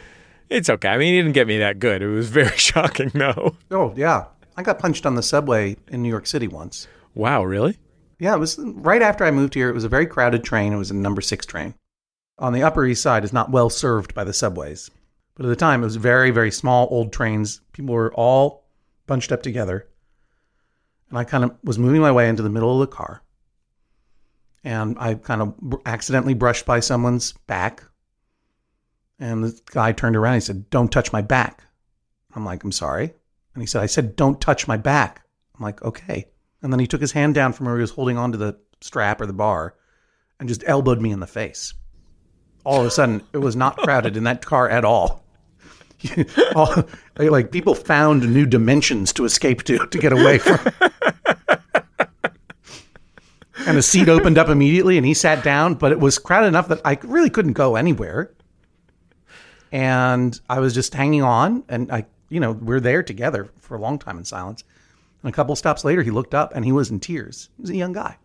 It's 0.48 0.68
okay. 0.68 0.88
I 0.88 0.98
mean, 0.98 1.14
he 1.14 1.20
didn't 1.20 1.32
get 1.32 1.46
me 1.46 1.58
that 1.58 1.78
good. 1.78 2.02
It 2.02 2.08
was 2.08 2.28
very 2.28 2.48
shocking, 2.56 3.10
though. 3.14 3.56
Oh 3.70 3.94
yeah. 3.96 4.26
I 4.56 4.62
got 4.62 4.78
punched 4.78 5.06
on 5.06 5.14
the 5.14 5.22
subway 5.22 5.76
in 5.88 6.02
New 6.02 6.10
York 6.10 6.26
City 6.26 6.46
once. 6.46 6.86
Wow, 7.14 7.44
really? 7.44 7.78
Yeah, 8.18 8.34
it 8.34 8.38
was 8.38 8.58
right 8.58 9.02
after 9.02 9.24
I 9.24 9.30
moved 9.30 9.54
here. 9.54 9.68
It 9.68 9.74
was 9.74 9.84
a 9.84 9.88
very 9.88 10.06
crowded 10.06 10.44
train. 10.44 10.72
It 10.72 10.76
was 10.76 10.90
a 10.90 10.94
number 10.94 11.20
six 11.20 11.46
train. 11.46 11.74
On 12.38 12.52
the 12.52 12.62
Upper 12.62 12.84
East 12.84 13.02
Side 13.02 13.24
is 13.24 13.32
not 13.32 13.50
well 13.50 13.70
served 13.70 14.14
by 14.14 14.24
the 14.24 14.32
subways. 14.32 14.90
But 15.34 15.46
at 15.46 15.48
the 15.48 15.56
time, 15.56 15.82
it 15.82 15.86
was 15.86 15.96
very, 15.96 16.30
very 16.30 16.50
small, 16.50 16.86
old 16.90 17.12
trains. 17.12 17.60
People 17.72 17.94
were 17.94 18.12
all 18.14 18.64
bunched 19.06 19.32
up 19.32 19.42
together. 19.42 19.88
And 21.08 21.18
I 21.18 21.24
kind 21.24 21.44
of 21.44 21.56
was 21.64 21.78
moving 21.78 22.00
my 22.00 22.12
way 22.12 22.28
into 22.28 22.42
the 22.42 22.50
middle 22.50 22.80
of 22.80 22.88
the 22.88 22.94
car. 22.94 23.22
And 24.64 24.96
I 24.98 25.14
kind 25.14 25.42
of 25.42 25.54
accidentally 25.86 26.34
brushed 26.34 26.66
by 26.66 26.80
someone's 26.80 27.32
back. 27.46 27.82
And 29.22 29.44
the 29.44 29.60
guy 29.66 29.92
turned 29.92 30.16
around 30.16 30.34
he 30.34 30.40
said, 30.40 30.68
Don't 30.68 30.90
touch 30.90 31.12
my 31.12 31.22
back. 31.22 31.62
I'm 32.34 32.44
like, 32.44 32.64
I'm 32.64 32.72
sorry. 32.72 33.14
And 33.54 33.62
he 33.62 33.66
said, 33.66 33.80
I 33.80 33.86
said, 33.86 34.16
Don't 34.16 34.40
touch 34.40 34.66
my 34.66 34.76
back. 34.76 35.24
I'm 35.56 35.62
like, 35.62 35.80
Okay. 35.82 36.26
And 36.60 36.72
then 36.72 36.80
he 36.80 36.88
took 36.88 37.00
his 37.00 37.12
hand 37.12 37.32
down 37.36 37.52
from 37.52 37.66
where 37.66 37.76
he 37.76 37.82
was 37.82 37.92
holding 37.92 38.18
onto 38.18 38.36
the 38.36 38.58
strap 38.80 39.20
or 39.20 39.26
the 39.26 39.32
bar 39.32 39.76
and 40.40 40.48
just 40.48 40.64
elbowed 40.66 41.00
me 41.00 41.12
in 41.12 41.20
the 41.20 41.28
face. 41.28 41.72
All 42.64 42.80
of 42.80 42.86
a 42.86 42.90
sudden, 42.90 43.22
it 43.32 43.38
was 43.38 43.54
not 43.54 43.76
crowded 43.76 44.16
in 44.16 44.24
that 44.24 44.44
car 44.44 44.68
at 44.68 44.84
all. 44.84 45.24
all 46.56 46.82
like 47.16 47.52
people 47.52 47.76
found 47.76 48.28
new 48.34 48.44
dimensions 48.44 49.12
to 49.12 49.24
escape 49.24 49.62
to 49.62 49.86
to 49.86 49.98
get 49.98 50.12
away 50.12 50.38
from. 50.38 50.58
and 53.68 53.76
the 53.76 53.82
seat 53.82 54.08
opened 54.08 54.36
up 54.36 54.48
immediately 54.48 54.96
and 54.96 55.06
he 55.06 55.14
sat 55.14 55.44
down, 55.44 55.74
but 55.74 55.92
it 55.92 56.00
was 56.00 56.18
crowded 56.18 56.48
enough 56.48 56.66
that 56.66 56.80
I 56.84 56.98
really 57.04 57.30
couldn't 57.30 57.52
go 57.52 57.76
anywhere. 57.76 58.34
And 59.72 60.38
I 60.48 60.60
was 60.60 60.74
just 60.74 60.94
hanging 60.94 61.22
on 61.22 61.64
and 61.68 61.90
I, 61.90 62.06
you 62.28 62.38
know, 62.38 62.52
we're 62.52 62.80
there 62.80 63.02
together 63.02 63.48
for 63.58 63.74
a 63.74 63.80
long 63.80 63.98
time 63.98 64.18
in 64.18 64.24
silence. 64.24 64.62
And 65.22 65.32
a 65.32 65.34
couple 65.34 65.56
stops 65.56 65.84
later, 65.84 66.02
he 66.02 66.10
looked 66.10 66.34
up 66.34 66.52
and 66.54 66.64
he 66.64 66.72
was 66.72 66.90
in 66.90 67.00
tears. 67.00 67.48
He 67.56 67.62
was 67.62 67.70
a 67.70 67.76
young 67.76 67.92
guy. 67.92 68.18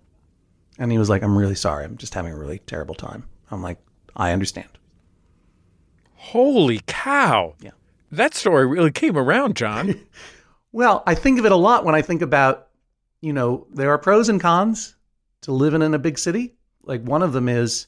And 0.78 0.92
he 0.92 0.98
was 0.98 1.10
like, 1.10 1.24
I'm 1.24 1.38
really 1.38 1.56
sorry. 1.56 1.86
I'm 1.86 1.98
just 1.98 2.14
having 2.14 2.34
a 2.34 2.38
really 2.38 2.60
terrible 2.60 2.96
time. 2.96 3.24
I'm 3.50 3.64
like, 3.64 3.80
I 4.16 4.32
understand. 4.32 4.70
Holy 6.16 6.82
cow. 6.86 7.56
Yeah. 7.62 7.72
That 8.12 8.34
story 8.34 8.66
really 8.68 8.92
came 8.92 9.18
around, 9.18 9.56
John. 9.56 10.00
Well, 10.74 11.02
I 11.08 11.16
think 11.16 11.40
of 11.40 11.46
it 11.46 11.52
a 11.52 11.56
lot 11.56 11.86
when 11.86 11.96
I 11.96 12.02
think 12.04 12.22
about, 12.22 12.68
you 13.22 13.34
know, 13.34 13.66
there 13.74 13.90
are 13.90 13.98
pros 13.98 14.30
and 14.30 14.40
cons 14.40 14.96
to 15.42 15.52
living 15.52 15.82
in 15.82 15.94
a 15.94 15.98
big 15.98 16.20
city. 16.20 16.56
Like 16.84 17.02
one 17.02 17.24
of 17.24 17.34
them 17.34 17.50
is 17.50 17.88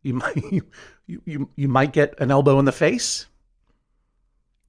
you 0.00 0.14
might 0.14 0.42
you, 1.06 1.22
you, 1.24 1.48
you 1.56 1.68
might 1.68 1.92
get 1.92 2.18
an 2.20 2.30
elbow 2.30 2.58
in 2.58 2.64
the 2.64 2.72
face. 2.72 3.26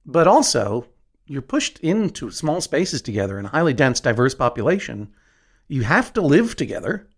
But 0.04 0.28
also, 0.28 0.86
you're 1.26 1.42
pushed 1.42 1.78
into 1.80 2.30
small 2.30 2.60
spaces 2.60 3.02
together 3.02 3.38
in 3.38 3.46
a 3.46 3.50
highly 3.50 3.74
dense, 3.74 4.00
diverse 4.00 4.34
population. 4.34 5.12
You 5.68 5.82
have 5.82 6.12
to 6.12 6.20
live 6.20 6.54
together 6.56 7.08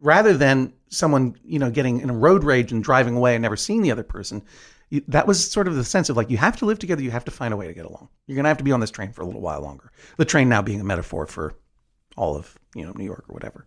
rather 0.00 0.36
than 0.36 0.72
someone, 0.88 1.36
you 1.44 1.58
know, 1.58 1.70
getting 1.70 2.00
in 2.00 2.10
a 2.10 2.16
road 2.16 2.44
rage 2.44 2.72
and 2.72 2.82
driving 2.82 3.16
away 3.16 3.34
and 3.34 3.42
never 3.42 3.56
seeing 3.56 3.82
the 3.82 3.90
other 3.90 4.02
person. 4.02 4.42
You, 4.88 5.02
that 5.08 5.26
was 5.26 5.50
sort 5.50 5.68
of 5.68 5.74
the 5.74 5.84
sense 5.84 6.08
of 6.08 6.16
like 6.16 6.30
you 6.30 6.36
have 6.36 6.56
to 6.58 6.64
live 6.64 6.78
together, 6.78 7.02
you 7.02 7.10
have 7.10 7.24
to 7.24 7.30
find 7.30 7.52
a 7.52 7.56
way 7.56 7.66
to 7.66 7.74
get 7.74 7.86
along. 7.86 8.08
You're 8.26 8.36
going 8.36 8.44
to 8.44 8.48
have 8.48 8.58
to 8.58 8.64
be 8.64 8.72
on 8.72 8.80
this 8.80 8.90
train 8.90 9.12
for 9.12 9.22
a 9.22 9.26
little 9.26 9.40
while 9.40 9.60
longer. 9.60 9.90
The 10.16 10.24
train 10.24 10.48
now 10.48 10.62
being 10.62 10.80
a 10.80 10.84
metaphor 10.84 11.26
for 11.26 11.54
all 12.16 12.36
of, 12.36 12.56
you 12.74 12.86
know, 12.86 12.92
New 12.92 13.04
York 13.04 13.24
or 13.28 13.34
whatever. 13.34 13.66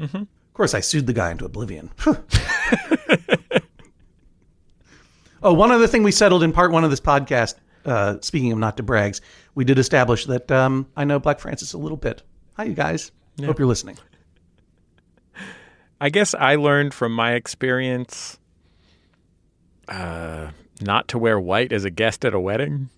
Mm-hmm. 0.00 0.16
Of 0.16 0.54
course, 0.54 0.74
I 0.74 0.80
sued 0.80 1.06
the 1.06 1.12
guy 1.12 1.30
into 1.30 1.44
oblivion. 1.44 1.90
oh, 5.42 5.52
one 5.52 5.70
other 5.70 5.86
thing 5.86 6.02
we 6.02 6.12
settled 6.12 6.42
in 6.42 6.52
part 6.52 6.72
one 6.72 6.84
of 6.84 6.90
this 6.90 7.00
podcast, 7.00 7.54
uh, 7.84 8.16
speaking 8.20 8.52
of 8.52 8.58
not 8.58 8.76
to 8.76 8.82
brags, 8.82 9.20
we 9.54 9.64
did 9.64 9.78
establish 9.78 10.26
that 10.26 10.50
um, 10.50 10.86
I 10.96 11.04
know 11.04 11.18
Black 11.18 11.40
Francis 11.40 11.72
a 11.72 11.78
little 11.78 11.96
bit. 11.96 12.22
Hi, 12.56 12.64
you 12.64 12.74
guys. 12.74 13.12
Hope 13.44 13.58
you're 13.58 13.68
listening. 13.68 13.96
I 16.00 16.10
guess 16.10 16.34
I 16.34 16.56
learned 16.56 16.94
from 16.94 17.12
my 17.12 17.34
experience 17.34 18.38
uh, 19.88 20.50
not 20.80 21.08
to 21.08 21.18
wear 21.18 21.38
white 21.40 21.72
as 21.72 21.84
a 21.84 21.90
guest 21.90 22.24
at 22.24 22.34
a 22.34 22.40
wedding. 22.40 22.88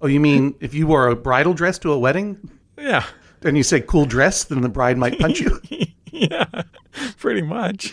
Oh, 0.00 0.06
you 0.06 0.20
mean 0.20 0.54
if 0.60 0.74
you 0.74 0.86
wore 0.86 1.08
a 1.08 1.16
bridal 1.16 1.54
dress 1.54 1.78
to 1.80 1.92
a 1.92 1.98
wedding? 1.98 2.50
Yeah. 2.78 3.04
and 3.42 3.56
you 3.56 3.62
say 3.62 3.80
cool 3.80 4.04
dress, 4.06 4.44
then 4.44 4.60
the 4.60 4.68
bride 4.68 4.96
might 4.98 5.18
punch 5.18 5.40
you. 5.40 5.60
yeah, 6.10 6.46
pretty 7.18 7.42
much. 7.42 7.92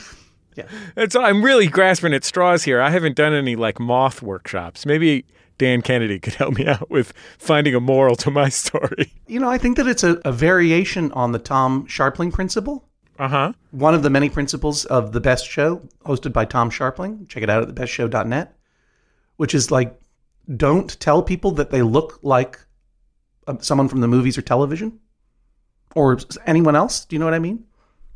Yeah. 0.57 1.07
I'm 1.19 1.43
really 1.43 1.67
grasping 1.67 2.13
at 2.13 2.23
straws 2.23 2.63
here. 2.63 2.81
I 2.81 2.89
haven't 2.89 3.15
done 3.15 3.33
any 3.33 3.55
like 3.55 3.79
moth 3.79 4.21
workshops. 4.21 4.85
Maybe 4.85 5.25
Dan 5.57 5.81
Kennedy 5.81 6.19
could 6.19 6.33
help 6.33 6.57
me 6.57 6.67
out 6.67 6.89
with 6.89 7.13
finding 7.37 7.75
a 7.75 7.79
moral 7.79 8.15
to 8.17 8.31
my 8.31 8.49
story. 8.49 9.13
You 9.27 9.39
know, 9.39 9.49
I 9.49 9.57
think 9.57 9.77
that 9.77 9.87
it's 9.87 10.03
a, 10.03 10.19
a 10.25 10.31
variation 10.31 11.11
on 11.13 11.31
the 11.31 11.39
Tom 11.39 11.85
Scharpling 11.87 12.33
principle. 12.33 12.87
Uh 13.19 13.27
huh. 13.27 13.53
One 13.71 13.95
of 13.95 14.03
the 14.03 14.09
many 14.09 14.29
principles 14.29 14.85
of 14.85 15.11
The 15.11 15.19
Best 15.19 15.47
Show, 15.47 15.81
hosted 16.05 16.33
by 16.33 16.45
Tom 16.45 16.69
Scharpling. 16.69 17.27
Check 17.27 17.43
it 17.43 17.49
out 17.49 17.63
at 17.63 17.73
thebestshow.net, 17.73 18.55
which 19.37 19.55
is 19.55 19.71
like, 19.71 19.99
don't 20.55 20.99
tell 20.99 21.23
people 21.23 21.51
that 21.51 21.71
they 21.71 21.81
look 21.81 22.19
like 22.21 22.59
uh, 23.47 23.55
someone 23.59 23.87
from 23.87 24.01
the 24.01 24.07
movies 24.07 24.37
or 24.37 24.43
television 24.43 24.99
or 25.95 26.19
anyone 26.45 26.75
else. 26.75 27.05
Do 27.05 27.15
you 27.15 27.19
know 27.19 27.25
what 27.25 27.33
I 27.33 27.39
mean? 27.39 27.65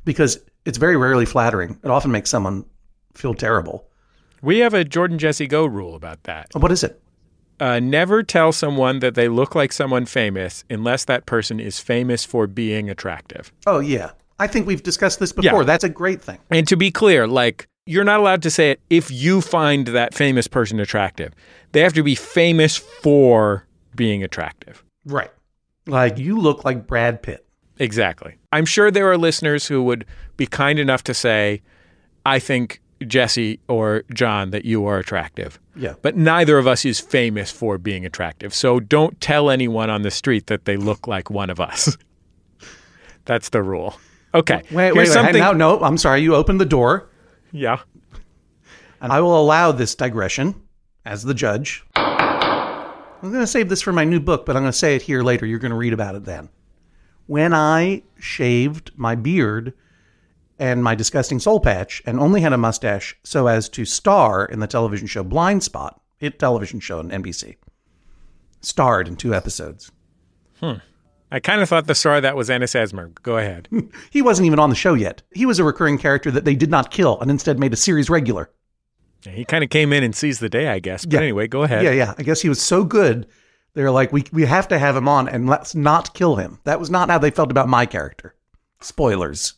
Because 0.05 0.39
it's 0.65 0.77
very 0.77 0.97
rarely 0.97 1.25
flattering. 1.25 1.79
It 1.83 1.89
often 1.89 2.11
makes 2.11 2.29
someone 2.29 2.65
feel 3.13 3.33
terrible. 3.33 3.87
We 4.41 4.59
have 4.59 4.73
a 4.73 4.83
Jordan 4.83 5.19
Jesse 5.19 5.47
Go 5.47 5.65
rule 5.65 5.95
about 5.95 6.23
that. 6.23 6.47
What 6.53 6.71
is 6.71 6.83
it? 6.83 7.01
Uh, 7.59 7.79
never 7.79 8.23
tell 8.23 8.51
someone 8.51 8.99
that 8.99 9.13
they 9.13 9.27
look 9.27 9.53
like 9.53 9.71
someone 9.71 10.07
famous 10.07 10.63
unless 10.69 11.05
that 11.05 11.27
person 11.27 11.59
is 11.59 11.79
famous 11.79 12.25
for 12.25 12.47
being 12.47 12.89
attractive. 12.89 13.51
Oh, 13.67 13.79
yeah. 13.79 14.11
I 14.39 14.47
think 14.47 14.65
we've 14.65 14.81
discussed 14.81 15.19
this 15.19 15.31
before. 15.31 15.59
Yeah. 15.59 15.65
That's 15.65 15.83
a 15.83 15.89
great 15.89 16.23
thing. 16.23 16.39
And 16.49 16.67
to 16.67 16.75
be 16.75 16.89
clear, 16.89 17.27
like, 17.27 17.67
you're 17.85 18.03
not 18.03 18.19
allowed 18.19 18.41
to 18.43 18.49
say 18.49 18.71
it 18.71 18.79
if 18.89 19.11
you 19.11 19.41
find 19.41 19.87
that 19.89 20.15
famous 20.15 20.47
person 20.47 20.79
attractive. 20.79 21.33
They 21.73 21.81
have 21.81 21.93
to 21.93 22.01
be 22.01 22.15
famous 22.15 22.77
for 22.77 23.67
being 23.95 24.23
attractive. 24.23 24.83
Right. 25.05 25.29
Like, 25.85 26.17
you 26.17 26.39
look 26.39 26.65
like 26.65 26.87
Brad 26.87 27.21
Pitt. 27.21 27.45
Exactly. 27.81 28.35
I'm 28.51 28.65
sure 28.65 28.91
there 28.91 29.11
are 29.11 29.17
listeners 29.17 29.65
who 29.65 29.81
would 29.83 30.05
be 30.37 30.45
kind 30.45 30.77
enough 30.77 31.03
to 31.05 31.15
say, 31.15 31.63
I 32.27 32.37
think 32.37 32.79
Jesse 33.07 33.59
or 33.67 34.03
John 34.13 34.51
that 34.51 34.65
you 34.65 34.85
are 34.85 34.99
attractive. 34.99 35.59
Yeah. 35.75 35.95
But 36.03 36.15
neither 36.15 36.59
of 36.59 36.67
us 36.67 36.85
is 36.85 36.99
famous 36.99 37.49
for 37.49 37.79
being 37.79 38.05
attractive. 38.05 38.53
So 38.53 38.79
don't 38.79 39.19
tell 39.19 39.49
anyone 39.49 39.89
on 39.89 40.03
the 40.03 40.11
street 40.11 40.45
that 40.45 40.65
they 40.65 40.77
look 40.77 41.07
like 41.07 41.31
one 41.31 41.49
of 41.49 41.59
us. 41.59 41.97
That's 43.25 43.49
the 43.49 43.63
rule. 43.63 43.95
Okay. 44.35 44.61
Wait, 44.69 44.91
wait, 44.91 44.93
wait. 44.93 45.07
something. 45.07 45.37
Now, 45.37 45.51
no, 45.51 45.79
I'm 45.81 45.97
sorry. 45.97 46.21
You 46.21 46.35
opened 46.35 46.61
the 46.61 46.65
door. 46.65 47.09
Yeah. 47.51 47.79
and 49.01 49.11
I 49.11 49.21
will 49.21 49.41
allow 49.41 49.71
this 49.71 49.95
digression 49.95 50.53
as 51.03 51.23
the 51.23 51.33
judge. 51.33 51.83
I'm 51.95 53.29
going 53.31 53.41
to 53.41 53.47
save 53.47 53.69
this 53.69 53.81
for 53.81 53.91
my 53.91 54.03
new 54.03 54.19
book, 54.19 54.45
but 54.45 54.55
I'm 54.55 54.61
going 54.61 54.71
to 54.71 54.77
say 54.77 54.95
it 54.95 55.01
here 55.01 55.23
later. 55.23 55.47
You're 55.47 55.57
going 55.57 55.71
to 55.71 55.77
read 55.77 55.93
about 55.93 56.13
it 56.13 56.25
then. 56.25 56.49
When 57.31 57.53
I 57.53 58.03
shaved 58.19 58.91
my 58.97 59.15
beard 59.15 59.71
and 60.59 60.83
my 60.83 60.95
disgusting 60.95 61.39
soul 61.39 61.61
patch 61.61 62.01
and 62.05 62.19
only 62.19 62.41
had 62.41 62.51
a 62.51 62.57
mustache 62.57 63.15
so 63.23 63.47
as 63.47 63.69
to 63.69 63.85
star 63.85 64.43
in 64.43 64.59
the 64.59 64.67
television 64.67 65.07
show 65.07 65.23
Blindspot, 65.23 65.97
hit 66.17 66.37
television 66.39 66.81
show 66.81 66.99
on 66.99 67.09
NBC, 67.09 67.55
starred 68.59 69.07
in 69.07 69.15
two 69.15 69.33
episodes. 69.33 69.93
Hmm. 70.59 70.73
I 71.31 71.39
kind 71.39 71.61
of 71.61 71.69
thought 71.69 71.87
the 71.87 71.95
star 71.95 72.17
of 72.17 72.23
that 72.23 72.35
was 72.35 72.49
Ennis 72.49 72.73
Esmer. 72.73 73.13
Go 73.23 73.37
ahead. 73.37 73.69
He 74.11 74.21
wasn't 74.21 74.47
even 74.47 74.59
on 74.59 74.69
the 74.69 74.75
show 74.75 74.93
yet. 74.93 75.21
He 75.33 75.45
was 75.45 75.57
a 75.57 75.63
recurring 75.63 75.99
character 75.99 76.31
that 76.31 76.43
they 76.43 76.55
did 76.55 76.69
not 76.69 76.91
kill 76.91 77.17
and 77.21 77.31
instead 77.31 77.57
made 77.61 77.71
a 77.71 77.77
series 77.77 78.09
regular. 78.09 78.49
he 79.23 79.45
kind 79.45 79.63
of 79.63 79.69
came 79.69 79.93
in 79.93 80.03
and 80.03 80.13
seized 80.13 80.41
the 80.41 80.49
day, 80.49 80.67
I 80.67 80.79
guess. 80.79 81.05
But 81.05 81.13
Yeah. 81.13 81.19
anyway, 81.21 81.47
go 81.47 81.63
ahead. 81.63 81.85
Yeah, 81.85 81.91
yeah. 81.91 82.13
I 82.17 82.23
guess 82.23 82.41
he 82.41 82.49
was 82.49 82.61
so 82.61 82.83
good. 82.83 83.25
They're 83.73 83.91
like, 83.91 84.11
we 84.11 84.25
we 84.31 84.45
have 84.45 84.67
to 84.69 84.79
have 84.79 84.95
him 84.95 85.07
on, 85.07 85.29
and 85.29 85.47
let's 85.47 85.75
not 85.75 86.13
kill 86.13 86.35
him. 86.35 86.59
That 86.65 86.79
was 86.79 86.89
not 86.89 87.09
how 87.09 87.17
they 87.17 87.31
felt 87.31 87.51
about 87.51 87.69
my 87.69 87.85
character. 87.85 88.35
Spoilers. 88.81 89.53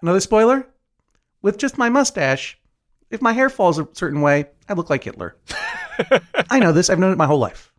Another 0.00 0.20
spoiler. 0.20 0.68
With 1.42 1.58
just 1.58 1.78
my 1.78 1.88
mustache, 1.88 2.58
if 3.10 3.22
my 3.22 3.32
hair 3.32 3.48
falls 3.48 3.78
a 3.78 3.88
certain 3.92 4.20
way, 4.20 4.46
I 4.68 4.74
look 4.74 4.90
like 4.90 5.04
Hitler. 5.04 5.36
I 6.50 6.58
know 6.58 6.72
this. 6.72 6.90
I've 6.90 6.98
known 6.98 7.12
it 7.12 7.18
my 7.18 7.26
whole 7.26 7.38
life. 7.38 7.72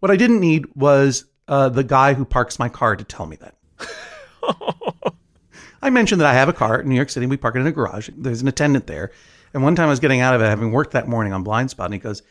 What 0.00 0.10
I 0.10 0.16
didn't 0.16 0.40
need 0.40 0.66
was 0.74 1.24
uh, 1.48 1.68
the 1.68 1.84
guy 1.84 2.14
who 2.14 2.24
parks 2.24 2.58
my 2.58 2.68
car 2.68 2.96
to 2.96 3.04
tell 3.04 3.26
me 3.26 3.36
that. 3.36 3.54
I 5.82 5.90
mentioned 5.90 6.20
that 6.20 6.28
I 6.28 6.34
have 6.34 6.48
a 6.48 6.52
car 6.52 6.80
in 6.80 6.88
New 6.88 6.94
York 6.94 7.10
City. 7.10 7.26
We 7.26 7.36
park 7.36 7.56
it 7.56 7.60
in 7.60 7.66
a 7.66 7.72
garage. 7.72 8.10
There's 8.16 8.42
an 8.42 8.48
attendant 8.48 8.86
there. 8.86 9.12
And 9.54 9.62
one 9.62 9.76
time 9.76 9.86
I 9.86 9.90
was 9.90 10.00
getting 10.00 10.20
out 10.20 10.34
of 10.34 10.40
it, 10.40 10.46
having 10.46 10.72
worked 10.72 10.92
that 10.92 11.08
morning 11.08 11.32
on 11.32 11.44
Blindspot, 11.44 11.86
and 11.86 11.94
he 11.94 12.00
goes, 12.00 12.22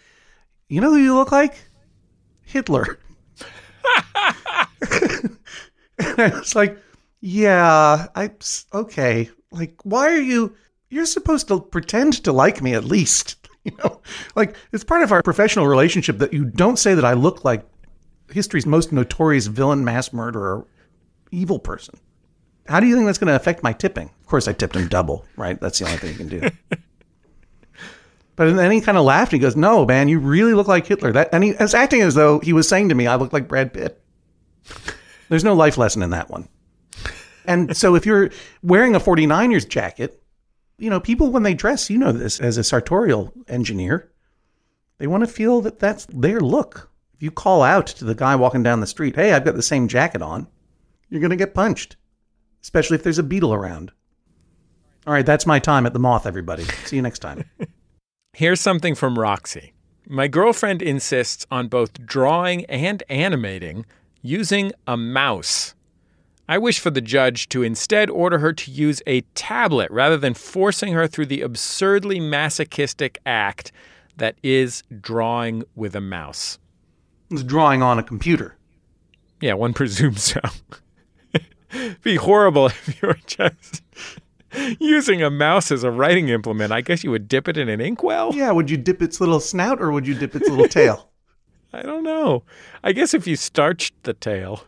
You 0.67 0.82
know 0.82 0.91
who 0.91 0.98
you 0.98 1.15
look 1.15 1.32
like? 1.32 1.56
Hitler. 2.45 2.99
and 5.99 6.19
I 6.19 6.31
was 6.34 6.55
like, 6.55 6.77
Yeah, 7.21 8.08
I, 8.15 8.31
okay. 8.73 9.29
Like, 9.51 9.75
why 9.84 10.12
are 10.12 10.21
you, 10.21 10.55
you're 10.89 11.05
supposed 11.05 11.47
to 11.47 11.60
pretend 11.62 12.23
to 12.23 12.31
like 12.31 12.62
me 12.62 12.73
at 12.73 12.84
least. 12.86 13.38
You 13.65 13.75
know, 13.84 13.99
like 14.36 14.55
it's 14.71 14.84
part 14.84 15.01
of 15.01 15.12
our 15.12 15.23
professional 15.23 15.65
relationship 15.65 16.19
that 16.19 16.31
you 16.31 16.45
don't 16.45 16.77
say 16.77 16.93
that 16.93 17.03
I 17.03 17.13
look 17.13 17.43
like 17.43 17.65
history's 18.31 18.67
most 18.67 18.91
notorious 18.91 19.47
villain, 19.47 19.84
mass 19.84 20.13
murderer, 20.13 20.67
evil 21.31 21.58
person. 21.58 21.97
How 22.67 22.79
do 22.79 22.86
you 22.86 22.93
think 22.93 23.08
that's 23.08 23.17
going 23.17 23.29
to 23.29 23.36
affect 23.36 23.63
my 23.63 23.73
tipping? 23.73 24.12
Of 24.21 24.27
course, 24.27 24.47
I 24.47 24.53
tipped 24.53 24.75
him 24.75 24.88
double, 24.88 25.25
right? 25.36 25.60
That's 25.60 25.79
the 25.79 25.86
only 25.86 25.97
thing 25.97 26.12
you 26.12 26.17
can 26.17 26.27
do. 26.27 26.77
But 28.36 28.54
then 28.56 28.71
he 28.71 28.82
kind 28.82 28.98
of 28.98 29.06
laughed. 29.06 29.32
He 29.32 29.39
goes, 29.39 29.56
"No, 29.56 29.86
man, 29.86 30.08
you 30.08 30.19
really 30.19 30.54
look 30.54 30.67
like 30.67 30.88
Hitler." 30.88 31.12
That 31.12 31.30
and 31.32 31.43
he 31.43 31.54
was 31.54 31.74
acting 31.74 32.02
as 32.02 32.15
though 32.15 32.39
he 32.39 32.54
was 32.54 32.67
saying 32.67 32.89
to 32.89 32.95
me, 32.95 33.08
"I 33.08 33.15
look 33.15 33.34
like 33.34 33.48
Brad 33.48 33.74
Pitt." 33.74 34.02
There's 35.30 35.43
no 35.43 35.54
life 35.54 35.78
lesson 35.78 36.04
in 36.04 36.12
that 36.12 36.30
one. 36.30 36.48
And 37.45 37.76
so, 37.76 37.95
if 37.95 38.06
you're 38.06 38.30
wearing 38.63 38.95
a 38.95 39.00
49ers 39.00 39.67
jacket, 39.67 40.21
you 40.78 40.89
know 40.89 41.00
people 41.00 41.32
when 41.32 41.43
they 41.43 41.54
dress, 41.54 41.89
you 41.89 41.98
know 41.98 42.12
this 42.12 42.39
as 42.39 42.58
a 42.58 42.63
sartorial 42.63 43.34
engineer, 43.48 44.12
they 44.98 45.08
want 45.08 45.21
to 45.21 45.32
feel 45.32 45.62
that 45.62 45.80
that's 45.80 46.06
their 46.08 46.39
look. 46.39 46.89
If 47.13 47.24
you 47.24 47.32
call 47.32 47.62
out 47.63 47.88
to 47.88 48.06
the 48.06 48.15
guy 48.15 48.36
walking 48.36 48.63
down 48.63 48.80
the 48.80 48.88
street, 48.88 49.15
"Hey, 49.15 49.34
I've 49.34 49.45
got 49.45 49.56
the 49.56 49.62
same 49.62 49.88
jacket 49.88 50.21
on," 50.21 50.48
you're 51.10 51.21
going 51.21 51.30
to 51.30 51.36
get 51.36 51.54
punched 51.54 51.98
especially 52.65 52.95
if 52.95 53.04
there's 53.04 53.19
a 53.19 53.24
beetle 53.24 53.54
around. 53.54 53.91
All 55.06 55.13
right, 55.13 55.26
that's 55.26 55.45
my 55.45 55.60
time 55.60 55.86
at 55.86 55.93
the 55.93 56.00
moth, 56.00 56.26
everybody. 56.26 56.63
See 56.86 56.95
you 56.95 57.04
next 57.04 57.19
time. 57.19 57.48
Here's 58.36 58.60
something 58.60 58.95
from 58.95 59.17
Roxy. 59.17 59.71
My 60.10 60.28
girlfriend 60.28 60.82
insists 60.82 61.45
on 61.50 61.69
both 61.69 62.06
drawing 62.06 62.65
and 62.65 63.02
animating 63.08 63.86
using 64.21 64.74
a 64.86 64.98
mouse. 64.98 65.74
I 66.50 66.58
wish 66.58 66.78
for 66.82 66.89
the 66.89 67.00
judge 67.00 67.48
to 67.48 67.63
instead 67.63 68.10
order 68.10 68.39
her 68.39 68.52
to 68.52 68.71
use 68.71 69.02
a 69.08 69.21
tablet 69.36 69.89
rather 69.89 70.17
than 70.17 70.34
forcing 70.34 70.91
her 70.91 71.08
through 71.08 71.28
the 71.28 71.43
absurdly 71.43 72.19
masochistic 72.19 73.19
act 73.26 73.71
that 74.17 74.36
is 74.43 74.84
drawing 75.00 75.63
with 75.74 75.95
a 75.95 76.02
mouse. 76.02 76.60
It's 77.32 77.41
drawing 77.41 77.82
on 77.82 78.00
a 78.00 78.04
computer. 78.04 78.58
Yeah, 79.39 79.54
one 79.54 79.74
presumes 79.74 80.24
so. 80.24 80.41
It'd 81.71 82.02
be 82.04 82.17
horrible 82.17 82.65
if 82.65 83.02
you 83.02 83.08
were 83.08 83.19
just 83.26 83.82
using 84.79 85.21
a 85.21 85.29
mouse 85.29 85.71
as 85.71 85.83
a 85.83 85.91
writing 85.91 86.29
implement. 86.29 86.71
I 86.71 86.81
guess 86.81 87.03
you 87.03 87.11
would 87.11 87.27
dip 87.27 87.47
it 87.47 87.57
in 87.57 87.69
an 87.69 87.81
inkwell. 87.81 88.33
Yeah, 88.33 88.51
would 88.51 88.69
you 88.69 88.77
dip 88.77 89.01
its 89.01 89.19
little 89.19 89.39
snout 89.39 89.81
or 89.81 89.91
would 89.91 90.07
you 90.07 90.15
dip 90.15 90.35
its 90.35 90.49
little 90.49 90.67
tail? 90.67 91.09
I 91.73 91.81
don't 91.81 92.03
know. 92.03 92.43
I 92.83 92.93
guess 92.93 93.13
if 93.13 93.27
you 93.27 93.35
starched 93.35 93.93
the 94.03 94.13
tail, 94.13 94.63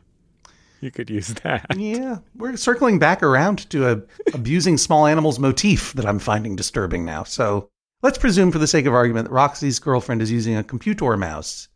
you 0.81 0.91
could 0.91 1.09
use 1.09 1.29
that. 1.43 1.65
Yeah, 1.75 2.17
we're 2.35 2.57
circling 2.57 2.99
back 2.99 3.23
around 3.23 3.69
to 3.69 3.89
a 3.89 4.01
abusing 4.33 4.77
small 4.77 5.05
animals 5.05 5.39
motif 5.39 5.93
that 5.93 6.05
I'm 6.05 6.19
finding 6.19 6.55
disturbing 6.55 7.05
now. 7.05 7.23
So 7.23 7.69
let's 8.03 8.17
presume, 8.17 8.51
for 8.51 8.59
the 8.59 8.67
sake 8.67 8.85
of 8.85 8.93
argument, 8.93 9.27
that 9.27 9.33
Roxy's 9.33 9.79
girlfriend 9.79 10.21
is 10.21 10.31
using 10.31 10.55
a 10.55 10.63
computer 10.63 11.15
mouse 11.15 11.69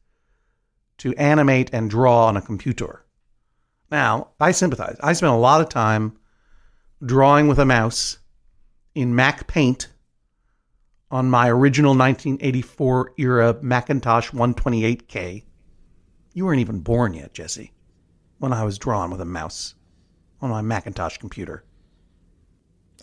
to 0.98 1.16
animate 1.16 1.70
and 1.74 1.90
draw 1.90 2.28
on 2.28 2.38
a 2.38 2.42
computer. 2.42 3.06
Now, 3.90 4.30
I 4.40 4.52
sympathize. 4.52 4.98
I 5.02 5.14
spent 5.14 5.34
a 5.34 5.36
lot 5.36 5.62
of 5.62 5.70
time 5.70 6.18
drawing 7.06 7.48
with 7.48 7.60
a 7.60 7.66
mouse 7.66 8.18
in 8.96 9.14
MacPaint 9.14 9.88
on 11.10 11.30
my 11.30 11.50
original 11.50 11.92
1984 11.92 13.14
era 13.18 13.58
Macintosh 13.62 14.30
128K. 14.32 15.44
You 16.34 16.46
weren't 16.46 16.62
even 16.62 16.80
born 16.80 17.14
yet, 17.14 17.34
Jesse, 17.34 17.74
when 18.40 18.54
I 18.54 18.64
was 18.64 18.78
drawing 18.78 19.12
with 19.12 19.20
a 19.22 19.26
mouse 19.26 19.76
on 20.42 20.50
my 20.50 20.62
Macintosh 20.62 21.18
computer. 21.18 21.64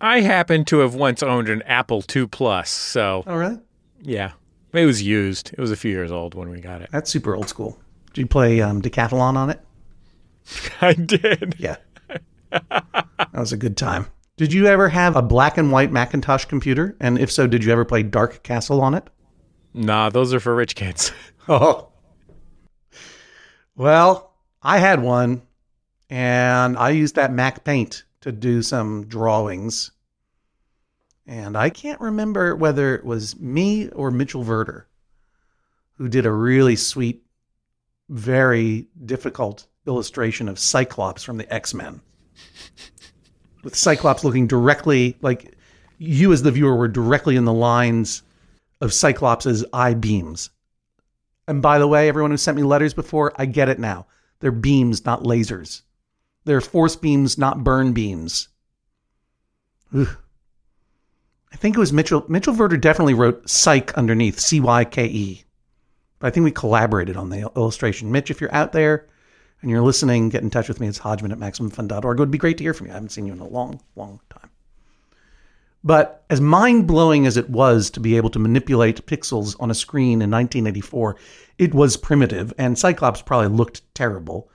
I 0.00 0.20
happen 0.20 0.64
to 0.66 0.78
have 0.78 0.94
once 0.94 1.22
owned 1.22 1.48
an 1.48 1.62
Apple 1.62 2.04
II 2.14 2.28
Plus, 2.28 2.70
so 2.70 3.24
Oh, 3.26 3.36
really? 3.36 3.58
yeah. 4.00 4.32
It 4.72 4.84
was 4.86 5.02
used. 5.02 5.52
It 5.52 5.58
was 5.58 5.70
a 5.72 5.76
few 5.76 5.90
years 5.90 6.12
old 6.12 6.34
when 6.34 6.50
we 6.50 6.60
got 6.60 6.82
it. 6.82 6.90
That's 6.92 7.10
super 7.10 7.34
old 7.34 7.48
school. 7.48 7.78
Did 8.12 8.20
you 8.22 8.26
play 8.26 8.60
um, 8.60 8.80
Decathlon 8.82 9.34
on 9.34 9.50
it? 9.50 9.60
I 10.80 10.92
did. 10.92 11.56
Yeah. 11.58 11.76
that 12.70 13.32
was 13.34 13.52
a 13.52 13.56
good 13.56 13.76
time. 13.76 14.06
Did 14.36 14.52
you 14.52 14.66
ever 14.66 14.88
have 14.88 15.16
a 15.16 15.22
black 15.22 15.58
and 15.58 15.72
white 15.72 15.90
Macintosh 15.90 16.44
computer? 16.44 16.96
And 17.00 17.18
if 17.18 17.30
so, 17.30 17.46
did 17.46 17.64
you 17.64 17.72
ever 17.72 17.84
play 17.84 18.02
Dark 18.02 18.42
Castle 18.42 18.80
on 18.80 18.94
it? 18.94 19.04
Nah, 19.74 20.10
those 20.10 20.32
are 20.32 20.40
for 20.40 20.54
rich 20.54 20.74
kids. 20.74 21.12
Oh. 21.50 21.88
Well, 23.74 24.34
I 24.60 24.76
had 24.76 25.02
one 25.02 25.40
and 26.10 26.76
I 26.76 26.90
used 26.90 27.14
that 27.14 27.30
MacPaint 27.30 28.02
to 28.20 28.32
do 28.32 28.60
some 28.60 29.06
drawings. 29.06 29.92
And 31.26 31.56
I 31.56 31.70
can't 31.70 32.02
remember 32.02 32.54
whether 32.54 32.94
it 32.94 33.02
was 33.02 33.40
me 33.40 33.88
or 33.88 34.10
Mitchell 34.10 34.42
Verder 34.42 34.88
who 35.98 36.08
did 36.08 36.24
a 36.24 36.32
really 36.32 36.76
sweet, 36.76 37.24
very 38.08 38.86
difficult 39.04 39.66
illustration 39.86 40.48
of 40.48 40.58
Cyclops 40.58 41.24
from 41.24 41.36
the 41.36 41.52
X 41.52 41.74
Men. 41.74 42.00
With 43.64 43.74
Cyclops 43.76 44.24
looking 44.24 44.46
directly 44.46 45.16
like 45.20 45.56
you, 45.98 46.32
as 46.32 46.42
the 46.42 46.52
viewer, 46.52 46.76
were 46.76 46.88
directly 46.88 47.36
in 47.36 47.44
the 47.44 47.52
lines 47.52 48.22
of 48.80 48.92
Cyclops' 48.92 49.64
eye 49.72 49.94
beams. 49.94 50.50
And 51.46 51.60
by 51.60 51.78
the 51.78 51.88
way, 51.88 52.08
everyone 52.08 52.30
who 52.30 52.36
sent 52.36 52.56
me 52.56 52.62
letters 52.62 52.94
before, 52.94 53.32
I 53.36 53.46
get 53.46 53.68
it 53.68 53.78
now. 53.78 54.06
They're 54.40 54.52
beams, 54.52 55.04
not 55.04 55.24
lasers. 55.24 55.82
They're 56.44 56.60
force 56.60 56.94
beams, 56.94 57.36
not 57.36 57.64
burn 57.64 57.92
beams. 57.92 58.48
Ugh. 59.94 60.08
I 61.52 61.56
think 61.56 61.76
it 61.76 61.80
was 61.80 61.92
Mitchell. 61.92 62.24
Mitchell 62.28 62.54
Verder 62.54 62.76
definitely 62.76 63.14
wrote 63.14 63.48
psych 63.48 63.92
underneath, 63.94 64.38
C 64.38 64.60
Y 64.60 64.84
K 64.84 65.06
E. 65.06 65.44
But 66.18 66.28
I 66.28 66.30
think 66.30 66.44
we 66.44 66.50
collaborated 66.50 67.16
on 67.16 67.30
the 67.30 67.50
illustration. 67.56 68.12
Mitch, 68.12 68.30
if 68.30 68.40
you're 68.40 68.54
out 68.54 68.72
there 68.72 69.06
and 69.60 69.70
you're 69.70 69.82
listening, 69.82 70.28
get 70.28 70.42
in 70.42 70.50
touch 70.50 70.68
with 70.68 70.80
me. 70.80 70.86
It's 70.86 70.98
hodgman 70.98 71.32
at 71.32 71.38
maximumfun.org. 71.38 72.18
It 72.18 72.20
would 72.20 72.30
be 72.30 72.38
great 72.38 72.58
to 72.58 72.64
hear 72.64 72.74
from 72.74 72.86
you. 72.86 72.92
I 72.92 72.94
haven't 72.94 73.10
seen 73.10 73.26
you 73.26 73.32
in 73.32 73.40
a 73.40 73.48
long, 73.48 73.80
long 73.96 74.20
time. 74.30 74.50
But 75.84 76.24
as 76.28 76.40
mind 76.40 76.86
blowing 76.86 77.26
as 77.26 77.36
it 77.36 77.50
was 77.50 77.90
to 77.90 78.00
be 78.00 78.16
able 78.16 78.30
to 78.30 78.38
manipulate 78.38 79.06
pixels 79.06 79.56
on 79.60 79.70
a 79.70 79.74
screen 79.74 80.22
in 80.22 80.30
1984, 80.30 81.16
it 81.56 81.72
was 81.72 81.96
primitive, 81.96 82.52
and 82.58 82.78
Cyclops 82.78 83.22
probably 83.22 83.48
looked 83.48 83.82
terrible. 83.94 84.50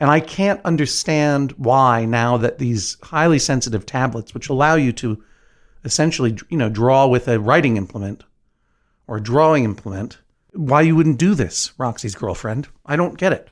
And 0.00 0.10
I 0.10 0.20
can't 0.20 0.60
understand 0.64 1.52
why 1.52 2.04
now 2.04 2.36
that 2.36 2.58
these 2.58 2.96
highly 3.02 3.38
sensitive 3.38 3.86
tablets, 3.86 4.34
which 4.34 4.48
allow 4.48 4.74
you 4.74 4.92
to 4.92 5.22
essentially, 5.84 6.36
you 6.48 6.56
know, 6.56 6.68
draw 6.68 7.06
with 7.06 7.28
a 7.28 7.38
writing 7.40 7.76
implement 7.76 8.24
or 9.06 9.18
a 9.18 9.22
drawing 9.22 9.64
implement, 9.64 10.18
why 10.52 10.82
you 10.82 10.96
wouldn't 10.96 11.18
do 11.18 11.34
this, 11.34 11.72
Roxy's 11.78 12.14
girlfriend. 12.14 12.68
I 12.86 12.96
don't 12.96 13.18
get 13.18 13.32
it. 13.32 13.50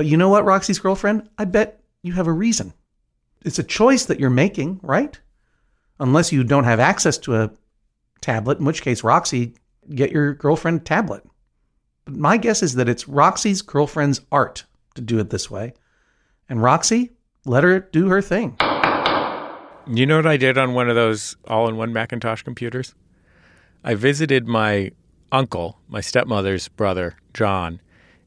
But 0.00 0.06
you 0.06 0.16
know 0.16 0.30
what, 0.30 0.46
Roxy's 0.46 0.78
girlfriend? 0.78 1.28
I 1.36 1.44
bet 1.44 1.82
you 2.02 2.14
have 2.14 2.26
a 2.26 2.32
reason. 2.32 2.72
It's 3.44 3.58
a 3.58 3.62
choice 3.62 4.06
that 4.06 4.18
you're 4.18 4.30
making, 4.30 4.80
right? 4.82 5.20
Unless 5.98 6.32
you 6.32 6.42
don't 6.42 6.64
have 6.64 6.80
access 6.80 7.18
to 7.18 7.34
a 7.36 7.50
tablet, 8.22 8.60
in 8.60 8.64
which 8.64 8.80
case, 8.80 9.04
Roxy, 9.04 9.56
get 9.94 10.10
your 10.10 10.32
girlfriend 10.32 10.80
a 10.80 10.84
tablet. 10.84 11.22
But 12.06 12.14
my 12.14 12.38
guess 12.38 12.62
is 12.62 12.76
that 12.76 12.88
it's 12.88 13.08
Roxy's 13.08 13.60
girlfriend's 13.60 14.22
art 14.32 14.64
to 14.94 15.02
do 15.02 15.18
it 15.18 15.28
this 15.28 15.50
way. 15.50 15.74
And 16.48 16.62
Roxy, 16.62 17.10
let 17.44 17.62
her 17.62 17.80
do 17.80 18.08
her 18.08 18.22
thing. 18.22 18.56
You 19.86 20.06
know 20.06 20.16
what 20.16 20.26
I 20.26 20.38
did 20.38 20.56
on 20.56 20.72
one 20.72 20.88
of 20.88 20.94
those 20.94 21.36
all 21.46 21.68
in 21.68 21.76
one 21.76 21.92
Macintosh 21.92 22.40
computers? 22.40 22.94
I 23.84 23.96
visited 23.96 24.48
my 24.48 24.92
uncle, 25.30 25.78
my 25.88 26.00
stepmother's 26.00 26.68
brother, 26.68 27.16
John, 27.34 27.82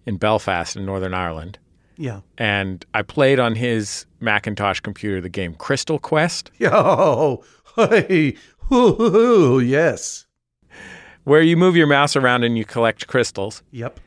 in 0.05 0.17
Belfast 0.17 0.75
in 0.75 0.85
Northern 0.85 1.15
Ireland. 1.15 1.57
Yeah. 1.97 2.21
And 2.37 2.85
I 2.93 3.01
played 3.01 3.39
on 3.39 3.55
his 3.55 4.05
Macintosh 4.19 4.79
computer 4.79 5.21
the 5.21 5.29
game 5.29 5.53
Crystal 5.55 5.99
Quest, 5.99 6.51
Yo, 6.57 7.43
hey, 7.75 8.35
hoo, 8.69 8.93
hoo, 8.95 9.09
hoo, 9.09 9.59
yes. 9.59 10.25
where 11.23 11.41
you 11.41 11.55
move 11.57 11.75
your 11.75 11.87
mouse 11.87 12.15
around 12.15 12.43
and 12.43 12.57
you 12.57 12.65
collect 12.65 13.07
crystals. 13.07 13.63
Yep. 13.71 13.99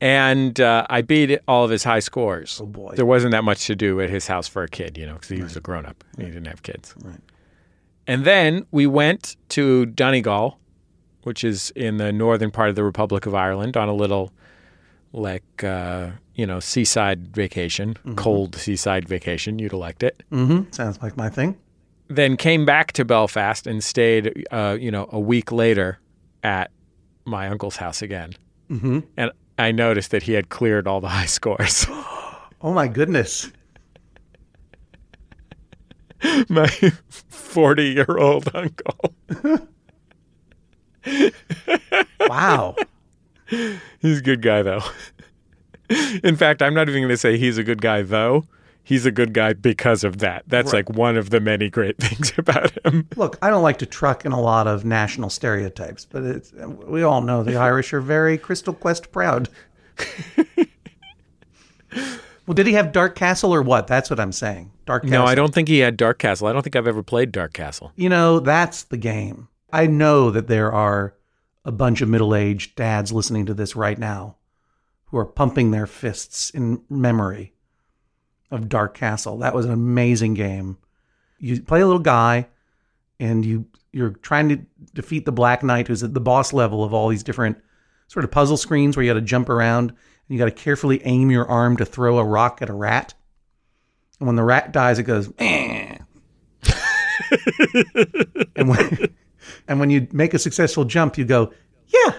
And 0.00 0.60
uh, 0.60 0.86
I 0.90 1.00
beat 1.02 1.38
all 1.48 1.64
of 1.64 1.70
his 1.70 1.84
high 1.84 2.00
scores. 2.00 2.60
Oh, 2.62 2.66
boy. 2.66 2.94
There 2.94 3.06
wasn't 3.06 3.32
that 3.32 3.44
much 3.44 3.66
to 3.68 3.76
do 3.76 4.00
at 4.00 4.10
his 4.10 4.26
house 4.26 4.46
for 4.46 4.62
a 4.62 4.68
kid, 4.68 4.98
you 4.98 5.06
know, 5.06 5.14
because 5.14 5.28
he 5.30 5.40
was 5.42 5.56
a 5.56 5.60
grown 5.60 5.86
up. 5.86 6.04
He 6.18 6.24
didn't 6.24 6.44
have 6.46 6.62
kids. 6.62 6.94
Right. 7.02 7.20
And 8.06 8.24
then 8.24 8.66
we 8.70 8.86
went 8.86 9.36
to 9.50 9.86
Donegal, 9.86 10.58
which 11.22 11.42
is 11.42 11.70
in 11.70 11.96
the 11.96 12.12
northern 12.12 12.50
part 12.50 12.68
of 12.68 12.74
the 12.74 12.84
Republic 12.84 13.24
of 13.24 13.34
Ireland, 13.34 13.78
on 13.78 13.88
a 13.88 13.94
little, 13.94 14.30
like, 15.14 15.64
uh, 15.64 16.10
you 16.34 16.46
know, 16.46 16.60
seaside 16.60 17.28
vacation, 17.34 17.96
cold 18.16 18.56
seaside 18.56 19.08
vacation. 19.08 19.58
You'd 19.58 19.72
elect 19.72 20.02
it. 20.02 20.22
Mm-hmm. 20.30 20.70
Sounds 20.72 21.00
like 21.00 21.16
my 21.16 21.30
thing. 21.30 21.56
Then 22.08 22.36
came 22.36 22.66
back 22.66 22.92
to 22.92 23.04
Belfast 23.04 23.66
and 23.66 23.82
stayed, 23.82 24.46
uh, 24.50 24.76
you 24.78 24.90
know, 24.90 25.08
a 25.10 25.20
week 25.20 25.52
later 25.52 25.98
at 26.42 26.70
my 27.24 27.48
uncle's 27.48 27.76
house 27.76 28.02
again. 28.02 28.32
Mm-hmm. 28.70 29.00
And 29.16 29.30
I 29.56 29.72
noticed 29.72 30.10
that 30.10 30.24
he 30.24 30.32
had 30.32 30.48
cleared 30.48 30.86
all 30.86 31.00
the 31.00 31.08
high 31.16 31.26
scores. 31.26 31.86
Oh 32.62 32.72
my 32.72 32.88
goodness. 32.88 33.52
my 36.48 36.66
40 37.28 37.82
year 37.84 38.16
old 38.16 38.48
uncle. 38.54 39.14
Wow. 42.20 42.76
He's 44.00 44.18
a 44.18 44.22
good 44.22 44.42
guy, 44.42 44.62
though. 44.62 44.82
In 46.22 46.36
fact, 46.36 46.62
I'm 46.62 46.74
not 46.74 46.88
even 46.88 47.02
going 47.02 47.10
to 47.10 47.16
say 47.16 47.36
he's 47.36 47.58
a 47.58 47.64
good 47.64 47.82
guy, 47.82 48.02
though. 48.02 48.44
He's 48.82 49.06
a 49.06 49.10
good 49.10 49.32
guy 49.32 49.54
because 49.54 50.04
of 50.04 50.18
that. 50.18 50.44
That's 50.46 50.74
like 50.74 50.90
one 50.90 51.16
of 51.16 51.30
the 51.30 51.40
many 51.40 51.70
great 51.70 51.96
things 52.00 52.32
about 52.36 52.72
him. 52.84 53.08
Look, 53.16 53.38
I 53.40 53.48
don't 53.48 53.62
like 53.62 53.78
to 53.78 53.86
truck 53.86 54.26
in 54.26 54.32
a 54.32 54.40
lot 54.40 54.66
of 54.66 54.84
national 54.84 55.30
stereotypes, 55.30 56.04
but 56.04 56.22
it's, 56.22 56.52
we 56.52 57.02
all 57.02 57.22
know 57.22 57.42
the 57.42 57.56
Irish 57.56 57.94
are 57.94 58.00
very 58.00 58.36
Crystal 58.36 58.74
Quest 58.74 59.10
proud. 59.10 59.48
well, 61.96 62.54
did 62.54 62.66
he 62.66 62.74
have 62.74 62.92
Dark 62.92 63.14
Castle 63.14 63.54
or 63.54 63.62
what? 63.62 63.86
That's 63.86 64.10
what 64.10 64.20
I'm 64.20 64.32
saying. 64.32 64.70
Dark 64.84 65.04
Castle. 65.04 65.18
No, 65.18 65.24
I 65.24 65.34
don't 65.34 65.54
think 65.54 65.68
he 65.68 65.78
had 65.78 65.96
Dark 65.96 66.18
Castle. 66.18 66.46
I 66.46 66.52
don't 66.52 66.62
think 66.62 66.76
I've 66.76 66.86
ever 66.86 67.02
played 67.02 67.32
Dark 67.32 67.54
Castle. 67.54 67.92
You 67.96 68.10
know, 68.10 68.38
that's 68.38 68.82
the 68.82 68.98
game. 68.98 69.48
I 69.72 69.86
know 69.86 70.30
that 70.30 70.46
there 70.46 70.70
are 70.70 71.14
a 71.64 71.72
bunch 71.72 72.00
of 72.00 72.08
middle 72.08 72.34
aged 72.34 72.76
dads 72.76 73.12
listening 73.12 73.46
to 73.46 73.54
this 73.54 73.74
right 73.74 73.98
now 73.98 74.36
who 75.06 75.18
are 75.18 75.24
pumping 75.24 75.70
their 75.70 75.86
fists 75.86 76.50
in 76.50 76.82
memory 76.90 77.54
of 78.50 78.68
Dark 78.68 78.94
Castle. 78.94 79.38
That 79.38 79.54
was 79.54 79.64
an 79.64 79.72
amazing 79.72 80.34
game. 80.34 80.78
You 81.38 81.62
play 81.62 81.80
a 81.80 81.86
little 81.86 82.00
guy 82.00 82.48
and 83.18 83.44
you 83.44 83.66
you're 83.92 84.10
trying 84.10 84.48
to 84.48 84.58
defeat 84.92 85.24
the 85.24 85.32
Black 85.32 85.62
Knight 85.62 85.86
who's 85.86 86.02
at 86.02 86.14
the 86.14 86.20
boss 86.20 86.52
level 86.52 86.82
of 86.82 86.92
all 86.92 87.08
these 87.08 87.22
different 87.22 87.58
sort 88.08 88.24
of 88.24 88.30
puzzle 88.30 88.56
screens 88.56 88.96
where 88.96 89.04
you 89.04 89.10
got 89.10 89.14
to 89.14 89.24
jump 89.24 89.48
around 89.48 89.90
and 89.90 89.98
you 90.28 90.38
got 90.38 90.46
to 90.46 90.50
carefully 90.50 91.00
aim 91.04 91.30
your 91.30 91.46
arm 91.46 91.76
to 91.76 91.84
throw 91.84 92.18
a 92.18 92.24
rock 92.24 92.60
at 92.60 92.70
a 92.70 92.74
rat. 92.74 93.14
And 94.18 94.26
when 94.26 94.36
the 94.36 94.42
rat 94.42 94.72
dies, 94.72 94.98
it 94.98 95.04
goes, 95.04 95.32
eh. 95.38 95.98
and 98.56 98.68
when 98.68 99.14
and 99.68 99.80
when 99.80 99.90
you 99.90 100.06
make 100.12 100.34
a 100.34 100.38
successful 100.38 100.84
jump, 100.84 101.16
you 101.18 101.24
go, 101.24 101.52
yeah. 101.86 102.14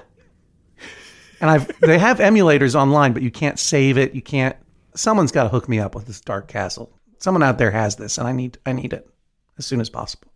And 1.41 1.49
I've 1.49 1.79
they 1.81 1.99
have 1.99 2.19
emulators 2.19 2.75
online, 2.75 3.13
but 3.13 3.21
you 3.21 3.31
can't 3.31 3.59
save 3.59 3.97
it. 3.97 4.15
You 4.15 4.21
can't. 4.21 4.55
Someone's 4.95 5.31
got 5.31 5.43
to 5.43 5.49
hook 5.49 5.67
me 5.67 5.79
up 5.79 5.95
with 5.95 6.05
this 6.05 6.21
Dark 6.21 6.47
Castle. 6.47 6.91
Someone 7.19 7.43
out 7.43 7.57
there 7.57 7.71
has 7.71 7.95
this, 7.95 8.17
and 8.17 8.27
I 8.27 8.31
need 8.31 8.57
I 8.65 8.73
need 8.73 8.93
it 8.93 9.09
as 9.57 9.65
soon 9.65 9.81
as 9.81 9.89
possible. 9.89 10.27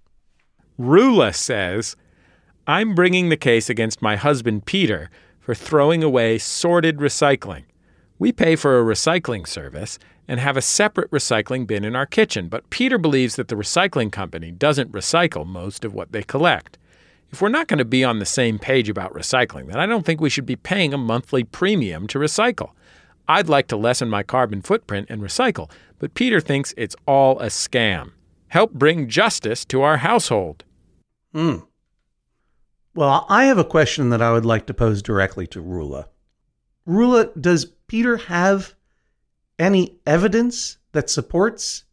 Rula 0.79 1.35
says, 1.35 1.95
I'm 2.65 2.95
bringing 2.95 3.29
the 3.29 3.37
case 3.37 3.69
against 3.69 4.01
my 4.01 4.15
husband, 4.15 4.65
Peter, 4.65 5.09
for 5.39 5.53
throwing 5.53 6.03
away 6.03 6.37
sorted 6.37 6.97
recycling. 6.97 7.63
We 8.17 8.31
pay 8.31 8.55
for 8.55 8.79
a 8.79 8.83
recycling 8.83 9.47
service 9.47 9.99
and 10.27 10.39
have 10.39 10.55
a 10.55 10.61
separate 10.61 11.11
recycling 11.11 11.65
bin 11.65 11.83
in 11.83 11.95
our 11.95 12.05
kitchen, 12.05 12.47
but 12.47 12.69
Peter 12.69 12.97
believes 12.97 13.35
that 13.35 13.47
the 13.47 13.55
recycling 13.55 14.11
company 14.11 14.51
doesn't 14.51 14.91
recycle 14.91 15.45
most 15.45 15.83
of 15.83 15.93
what 15.93 16.11
they 16.11 16.23
collect. 16.23 16.77
If 17.31 17.41
we're 17.41 17.49
not 17.49 17.67
going 17.67 17.77
to 17.77 17.85
be 17.85 18.03
on 18.03 18.19
the 18.19 18.25
same 18.25 18.57
page 18.57 18.89
about 18.89 19.13
recycling, 19.13 19.67
then 19.67 19.79
I 19.79 19.85
don't 19.85 20.05
think 20.05 20.19
we 20.19 20.29
should 20.29 20.45
be 20.45 20.55
paying 20.55 20.93
a 20.93 20.97
monthly 20.97 21.43
premium 21.43 22.07
to 22.07 22.19
recycle. 22.19 22.71
I'd 23.27 23.49
like 23.49 23.67
to 23.67 23.77
lessen 23.77 24.09
my 24.09 24.23
carbon 24.23 24.61
footprint 24.61 25.07
and 25.09 25.21
recycle, 25.21 25.69
but 25.99 26.15
Peter 26.15 26.41
thinks 26.41 26.73
it's 26.75 26.95
all 27.05 27.39
a 27.39 27.47
scam. 27.47 28.11
Help 28.47 28.73
bring 28.73 29.07
justice 29.07 29.63
to 29.65 29.83
our 29.83 29.97
household. 29.97 30.63
Hmm. 31.33 31.57
Well, 32.95 33.27
I 33.29 33.45
have 33.45 33.59
a 33.59 33.63
question 33.63 34.09
that 34.09 34.21
I 34.21 34.31
would 34.31 34.45
like 34.45 34.65
to 34.65 34.73
pose 34.73 35.03
directly 35.03 35.45
to 35.47 35.61
Rula. 35.61 36.05
Rula, 36.87 37.29
does 37.39 37.65
Peter 37.87 38.17
have 38.17 38.73
any 39.59 39.99
evidence 40.07 40.77
that 40.93 41.09
supports 41.09 41.83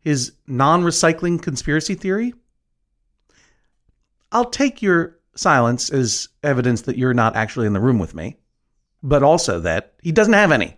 his 0.00 0.32
non 0.48 0.82
recycling 0.82 1.40
conspiracy 1.40 1.94
theory? 1.94 2.34
I'll 4.32 4.50
take 4.50 4.82
your 4.82 5.18
silence 5.34 5.90
as 5.90 6.28
evidence 6.42 6.82
that 6.82 6.98
you're 6.98 7.14
not 7.14 7.36
actually 7.36 7.66
in 7.66 7.72
the 7.72 7.80
room 7.80 7.98
with 7.98 8.14
me, 8.14 8.36
but 9.02 9.22
also 9.22 9.60
that 9.60 9.94
he 10.02 10.12
doesn't 10.12 10.32
have 10.34 10.52
any. 10.52 10.76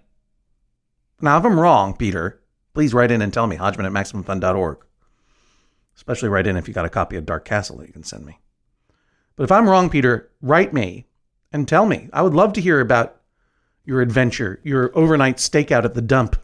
Now, 1.21 1.39
if 1.39 1.45
I'm 1.45 1.59
wrong, 1.59 1.97
Peter, 1.97 2.41
please 2.75 2.95
write 2.95 3.11
in 3.11 3.23
and 3.23 3.33
tell 3.33 3.47
me, 3.47 3.57
Hodgman 3.57 3.87
at 3.87 3.93
MaximumFun.org. 3.93 4.79
Especially 5.97 6.29
write 6.29 6.47
in 6.47 6.57
if 6.57 6.69
you 6.69 6.75
got 6.75 6.87
a 6.87 6.91
copy 6.91 7.17
of 7.17 7.27
Dark 7.27 7.45
Castle 7.45 7.79
that 7.79 7.87
you 7.87 7.93
can 7.93 8.05
send 8.05 8.25
me. 8.25 8.39
But 9.37 9.45
if 9.45 9.53
I'm 9.53 9.69
wrong, 9.69 9.91
Peter, 9.91 10.31
write 10.41 10.73
me 10.73 11.07
and 11.53 11.67
tell 11.67 11.85
me. 11.85 12.09
I 12.13 12.23
would 12.23 12.35
love 12.35 12.53
to 12.55 12.61
hear 12.61 12.81
about 12.81 13.21
your 13.85 14.01
adventure, 14.01 14.61
your 14.63 14.97
overnight 14.97 15.37
stakeout 15.37 15.85
at 15.85 15.95
the 15.95 16.03
dump, 16.03 16.37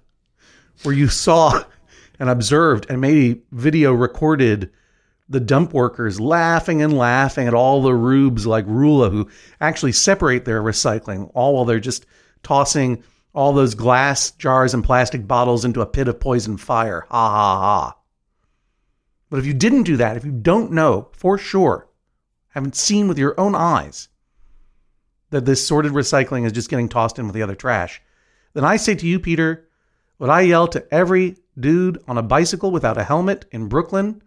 where 0.83 0.95
you 0.95 1.09
saw 1.09 1.62
and 2.19 2.29
observed 2.29 2.87
and 2.88 3.01
maybe 3.01 3.42
video 3.53 3.92
recorded 3.92 4.71
the 5.29 5.41
dump 5.41 5.73
workers 5.73 6.21
laughing 6.21 6.83
and 6.83 6.97
laughing 6.97 7.49
at 7.49 7.55
all 7.55 7.83
the 7.83 7.95
rubes 7.95 8.47
like 8.47 8.67
Rula 8.67 9.11
who 9.11 9.29
actually 9.61 9.93
separate 9.93 10.45
their 10.45 10.62
recycling, 10.62 11.31
all 11.35 11.55
while 11.55 11.65
they're 11.65 11.81
just 11.81 12.07
tossing 12.43 13.03
all 13.35 13.53
those 13.53 13.75
glass 13.75 14.31
jars 14.33 14.73
and 14.73 14.85
plastic 14.85 15.27
bottles 15.27 15.65
into 15.65 15.81
a 15.81 15.87
pit 15.87 16.09
of 16.09 16.21
poison 16.21 16.57
fire. 16.57 17.07
Ha 17.11 17.31
ha 17.31 17.61
ha. 17.61 17.97
But 19.29 19.39
if 19.41 19.47
you 19.47 19.55
didn't 19.55 19.83
do 19.83 19.97
that, 19.97 20.17
if 20.17 20.25
you 20.25 20.31
don't 20.31 20.73
know 20.73 21.09
for 21.12 21.37
sure, 21.37 21.89
haven't 22.51 22.77
seen 22.77 23.09
with 23.09 23.19
your 23.19 23.39
own 23.39 23.55
eyes 23.55 24.09
that 25.31 25.45
this 25.45 25.67
sorted 25.67 25.93
recycling 25.93 26.47
is 26.47 26.53
just 26.53 26.71
getting 26.71 26.89
tossed 26.89 27.19
in 27.19 27.27
with 27.27 27.35
the 27.35 27.43
other 27.43 27.57
trash, 27.57 28.01
then 28.55 28.65
I 28.65 28.77
say 28.77 28.95
to 28.95 29.07
you, 29.07 29.19
Peter, 29.19 29.69
what 30.19 30.31
I 30.31 30.43
yell 30.43 30.69
to 30.69 30.87
every 30.95 31.37
dude 31.59 32.03
on 32.07 32.17
a 32.17 32.23
bicycle 32.23 32.71
without 32.71 32.97
a 32.97 33.05
helmet 33.05 33.45
in 33.51 33.69
Brooklyn 33.69 34.23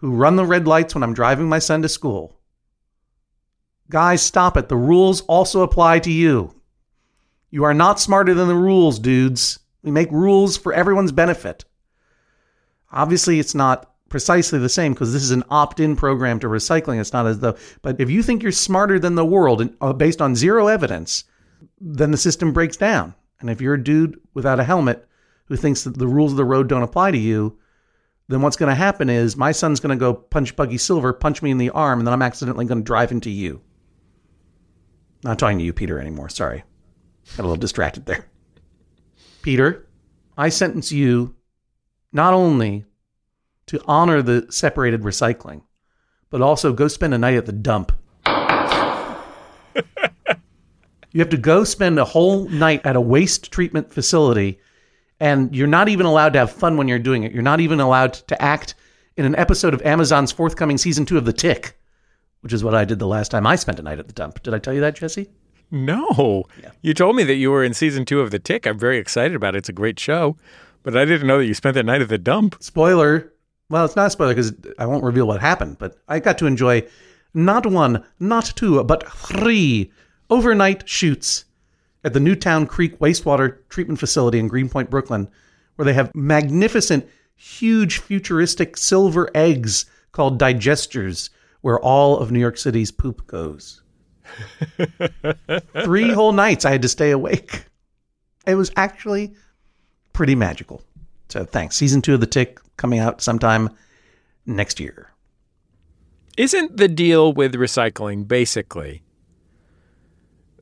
who 0.00 0.12
run 0.12 0.36
the 0.36 0.44
red 0.44 0.66
lights 0.66 0.94
when 0.94 1.02
I'm 1.02 1.14
driving 1.14 1.48
my 1.48 1.58
son 1.58 1.82
to 1.82 1.88
school. 1.88 2.38
Guys, 3.90 4.22
stop 4.22 4.56
it. 4.56 4.68
The 4.68 4.76
rules 4.76 5.20
also 5.22 5.62
apply 5.62 5.98
to 6.00 6.10
you. 6.10 6.54
You 7.50 7.64
are 7.64 7.74
not 7.74 8.00
smarter 8.00 8.32
than 8.32 8.48
the 8.48 8.54
rules, 8.54 8.98
dudes. 8.98 9.58
We 9.82 9.90
make 9.90 10.10
rules 10.10 10.56
for 10.56 10.72
everyone's 10.72 11.12
benefit. 11.12 11.64
Obviously, 12.92 13.38
it's 13.38 13.54
not 13.54 13.92
precisely 14.08 14.58
the 14.58 14.68
same 14.68 14.92
because 14.92 15.12
this 15.12 15.22
is 15.22 15.30
an 15.30 15.44
opt-in 15.50 15.96
program 15.96 16.38
to 16.40 16.48
recycling. 16.48 17.00
It's 17.00 17.12
not 17.12 17.26
as 17.26 17.40
though, 17.40 17.56
but 17.82 18.00
if 18.00 18.10
you 18.10 18.22
think 18.22 18.42
you're 18.42 18.52
smarter 18.52 18.98
than 18.98 19.14
the 19.14 19.24
world 19.24 19.60
and 19.60 19.76
uh, 19.80 19.92
based 19.92 20.22
on 20.22 20.34
zero 20.34 20.66
evidence, 20.66 21.24
then 21.80 22.10
the 22.10 22.16
system 22.16 22.52
breaks 22.52 22.76
down. 22.76 23.14
And 23.40 23.50
if 23.50 23.60
you're 23.60 23.74
a 23.74 23.82
dude 23.82 24.20
without 24.34 24.60
a 24.60 24.64
helmet 24.64 25.06
who 25.46 25.56
thinks 25.56 25.84
that 25.84 25.98
the 25.98 26.08
rules 26.08 26.32
of 26.32 26.36
the 26.36 26.44
road 26.44 26.68
don't 26.68 26.82
apply 26.82 27.10
to 27.10 27.18
you, 27.18 27.58
then 28.30 28.42
what's 28.42 28.56
going 28.56 28.68
to 28.68 28.76
happen 28.76 29.10
is 29.10 29.36
my 29.36 29.50
son's 29.50 29.80
going 29.80 29.90
to 29.90 30.00
go 30.00 30.14
punch 30.14 30.54
Buggy 30.54 30.78
Silver, 30.78 31.12
punch 31.12 31.42
me 31.42 31.50
in 31.50 31.58
the 31.58 31.70
arm, 31.70 31.98
and 31.98 32.06
then 32.06 32.14
I'm 32.14 32.22
accidentally 32.22 32.64
going 32.64 32.78
to 32.78 32.84
drive 32.84 33.10
into 33.10 33.28
you. 33.28 33.60
Not 35.24 35.38
talking 35.38 35.58
to 35.58 35.64
you, 35.64 35.72
Peter, 35.72 35.98
anymore. 35.98 36.28
Sorry. 36.28 36.62
Got 37.36 37.42
a 37.42 37.48
little 37.48 37.56
distracted 37.56 38.06
there. 38.06 38.26
Peter, 39.42 39.88
I 40.38 40.48
sentence 40.48 40.92
you 40.92 41.34
not 42.12 42.32
only 42.32 42.84
to 43.66 43.82
honor 43.86 44.22
the 44.22 44.46
separated 44.48 45.02
recycling, 45.02 45.62
but 46.30 46.40
also 46.40 46.72
go 46.72 46.86
spend 46.86 47.12
a 47.14 47.18
night 47.18 47.34
at 47.34 47.46
the 47.46 47.52
dump. 47.52 47.90
you 51.10 51.18
have 51.18 51.30
to 51.30 51.36
go 51.36 51.64
spend 51.64 51.98
a 51.98 52.04
whole 52.04 52.48
night 52.48 52.86
at 52.86 52.94
a 52.94 53.00
waste 53.00 53.50
treatment 53.50 53.92
facility, 53.92 54.60
and 55.20 55.54
you're 55.54 55.66
not 55.66 55.88
even 55.88 56.06
allowed 56.06 56.32
to 56.32 56.40
have 56.40 56.50
fun 56.50 56.76
when 56.76 56.88
you're 56.88 56.98
doing 56.98 57.22
it. 57.22 57.32
You're 57.32 57.42
not 57.42 57.60
even 57.60 57.78
allowed 57.78 58.14
to 58.14 58.42
act 58.42 58.74
in 59.16 59.24
an 59.26 59.36
episode 59.36 59.74
of 59.74 59.82
Amazon's 59.82 60.32
forthcoming 60.32 60.78
season 60.78 61.04
two 61.04 61.18
of 61.18 61.24
The 61.26 61.32
Tick, 61.32 61.78
which 62.40 62.52
is 62.52 62.64
what 62.64 62.74
I 62.74 62.84
did 62.84 62.98
the 62.98 63.06
last 63.06 63.30
time 63.30 63.46
I 63.46 63.56
spent 63.56 63.78
a 63.78 63.82
night 63.82 63.98
at 63.98 64.06
the 64.06 64.14
dump. 64.14 64.42
Did 64.42 64.54
I 64.54 64.58
tell 64.58 64.72
you 64.72 64.80
that, 64.80 64.96
Jesse? 64.96 65.28
No. 65.70 66.44
Yeah. 66.60 66.70
You 66.82 66.94
told 66.94 67.16
me 67.16 67.22
that 67.24 67.34
you 67.34 67.50
were 67.50 67.62
in 67.62 67.74
season 67.74 68.04
two 68.04 68.20
of 68.20 68.30
The 68.30 68.38
Tick. 68.38 68.66
I'm 68.66 68.78
very 68.78 68.98
excited 68.98 69.34
about 69.34 69.54
it. 69.54 69.58
It's 69.58 69.68
a 69.68 69.74
great 69.74 70.00
show. 70.00 70.36
But 70.82 70.96
I 70.96 71.04
didn't 71.04 71.26
know 71.26 71.38
that 71.38 71.46
you 71.46 71.54
spent 71.54 71.74
that 71.74 71.84
night 71.84 72.00
at 72.00 72.08
the 72.08 72.18
dump. 72.18 72.56
Spoiler. 72.60 73.32
Well, 73.68 73.84
it's 73.84 73.96
not 73.96 74.06
a 74.06 74.10
spoiler 74.10 74.34
because 74.34 74.54
I 74.78 74.86
won't 74.86 75.04
reveal 75.04 75.26
what 75.26 75.40
happened, 75.40 75.78
but 75.78 75.96
I 76.08 76.18
got 76.18 76.38
to 76.38 76.46
enjoy 76.46 76.86
not 77.34 77.66
one, 77.66 78.04
not 78.18 78.52
two, 78.56 78.82
but 78.82 79.08
three 79.12 79.92
overnight 80.30 80.88
shoots 80.88 81.44
at 82.04 82.12
the 82.12 82.20
Newtown 82.20 82.66
Creek 82.66 82.98
Wastewater 82.98 83.58
Treatment 83.68 83.98
Facility 83.98 84.38
in 84.38 84.48
Greenpoint, 84.48 84.90
Brooklyn, 84.90 85.28
where 85.76 85.84
they 85.84 85.92
have 85.92 86.14
magnificent, 86.14 87.08
huge, 87.36 87.98
futuristic 87.98 88.76
silver 88.76 89.30
eggs 89.34 89.86
called 90.12 90.40
digesters, 90.40 91.30
where 91.60 91.80
all 91.80 92.18
of 92.18 92.30
New 92.30 92.40
York 92.40 92.58
City's 92.58 92.90
poop 92.90 93.26
goes. 93.26 93.82
Three 95.84 96.10
whole 96.10 96.32
nights 96.32 96.64
I 96.64 96.70
had 96.70 96.82
to 96.82 96.88
stay 96.88 97.10
awake. 97.10 97.64
It 98.46 98.54
was 98.54 98.70
actually 98.76 99.34
pretty 100.12 100.34
magical. 100.34 100.82
So 101.28 101.44
thanks. 101.44 101.76
Season 101.76 102.02
two 102.02 102.14
of 102.14 102.20
The 102.20 102.26
Tick 102.26 102.58
coming 102.76 102.98
out 102.98 103.20
sometime 103.20 103.70
next 104.46 104.80
year. 104.80 105.10
Isn't 106.36 106.76
the 106.76 106.88
deal 106.88 107.32
with 107.32 107.54
recycling 107.54 108.26
basically 108.26 109.02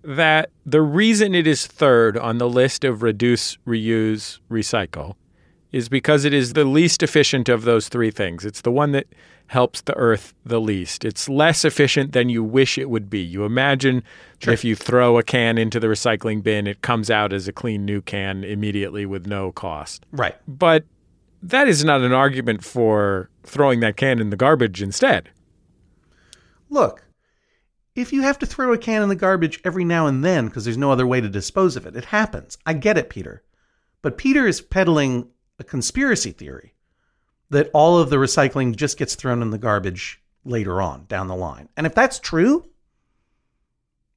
that 0.02 0.50
the 0.64 0.82
reason 0.82 1.34
it 1.34 1.46
is 1.46 1.66
third 1.66 2.16
on 2.16 2.38
the 2.38 2.48
list 2.48 2.84
of 2.84 3.02
reduce, 3.02 3.56
reuse, 3.66 4.38
recycle 4.50 5.16
is 5.72 5.88
because 5.88 6.24
it 6.24 6.32
is 6.32 6.54
the 6.54 6.64
least 6.64 7.02
efficient 7.02 7.48
of 7.48 7.62
those 7.62 7.88
three 7.88 8.11
things? 8.11 8.44
It's 8.44 8.62
the 8.62 8.72
one 8.72 8.92
that 8.92 9.06
helps 9.48 9.80
the 9.80 9.96
earth 9.96 10.34
the 10.44 10.61
least. 10.61 11.04
It's 11.04 11.28
less 11.28 11.64
efficient 11.64 12.12
than 12.12 12.28
you 12.28 12.44
wish 12.44 12.78
it 12.78 12.90
would 12.90 13.11
be. 13.11 13.20
You 13.20 13.44
imagine 13.44 14.02
that 14.40 14.52
if 14.52 14.64
you 14.64 14.74
throw 14.74 15.18
a 15.18 15.22
can 15.22 15.58
into 15.58 15.80
the 15.80 15.87
recycling 15.87 16.42
bin, 16.42 16.66
it 16.66 16.82
comes 16.82 17.11
out 17.11 17.32
as 17.32 17.48
a 17.48 17.52
clean 17.52 17.84
new 17.84 18.00
can 18.00 18.44
immediately 18.44 19.06
with 19.06 19.26
no 19.26 19.52
cost. 19.52 20.04
Right. 20.12 20.37
But 20.46 20.84
that 21.42 21.68
is 21.68 21.84
not 21.84 22.02
an 22.02 22.12
argument 22.12 22.64
for 22.64 23.30
throwing 23.44 23.80
that 23.80 23.96
can 23.96 24.20
in 24.20 24.30
the 24.30 24.37
garbage 24.37 24.82
instead. 24.82 25.30
Look, 26.70 27.04
if 27.98 28.12
you 28.12 28.22
have 28.22 28.38
to 28.38 28.46
throw 28.46 28.72
a 28.72 28.78
can 28.78 29.02
in 29.02 29.08
the 29.08 29.16
garbage 29.16 29.61
every 29.64 29.84
now 29.84 30.06
and 30.06 30.24
then 30.24 30.46
because 30.46 30.64
there's 30.64 30.78
no 30.78 30.92
other 30.92 31.06
way 31.06 31.20
to 31.20 31.28
dispose 31.28 31.76
of 31.76 31.84
it, 31.84 31.96
it 31.96 32.06
happens. 32.06 32.56
I 32.64 32.74
get 32.74 32.96
it, 32.96 33.11
Peter. 33.11 33.42
But 34.02 34.16
Peter 34.16 34.46
is 34.46 34.61
peddling 34.61 35.28
a 35.58 35.64
conspiracy 35.64 36.30
theory 36.30 36.74
that 37.50 37.70
all 37.74 37.98
of 37.98 38.11
the 38.11 38.16
recycling 38.16 38.76
just 38.76 38.98
gets 38.98 39.14
thrown 39.14 39.42
in 39.42 39.50
the 39.50 39.58
garbage 39.58 40.22
later 40.44 40.80
on 40.80 41.06
down 41.06 41.26
the 41.26 41.34
line. 41.34 41.68
And 41.76 41.87
if 41.87 41.94
that's 41.94 42.20
true, 42.20 42.68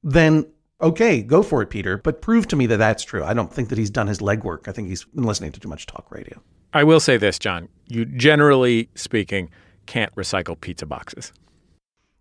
then 0.02 0.46
okay, 0.80 1.22
go 1.22 1.42
for 1.42 1.62
it, 1.62 1.70
Peter. 1.70 1.96
But 1.98 2.22
prove 2.22 2.46
to 2.48 2.56
me 2.56 2.66
that 2.66 2.76
that's 2.76 3.04
true. 3.04 3.24
I 3.24 3.34
don't 3.34 3.52
think 3.52 3.68
that 3.70 3.78
he's 3.78 3.90
done 3.90 4.06
his 4.06 4.18
legwork. 4.18 4.68
I 4.68 4.72
think 4.72 4.88
he's 4.88 5.04
been 5.04 5.24
listening 5.24 5.52
to 5.52 5.60
too 5.60 5.68
much 5.68 5.86
talk 5.86 6.10
radio. 6.10 6.40
I 6.72 6.84
will 6.84 7.00
say 7.00 7.16
this, 7.16 7.38
John. 7.38 7.68
You 7.88 8.04
generally 8.04 8.90
speaking 8.94 9.50
can't 9.86 10.14
recycle 10.14 10.58
pizza 10.60 10.86
boxes 10.86 11.32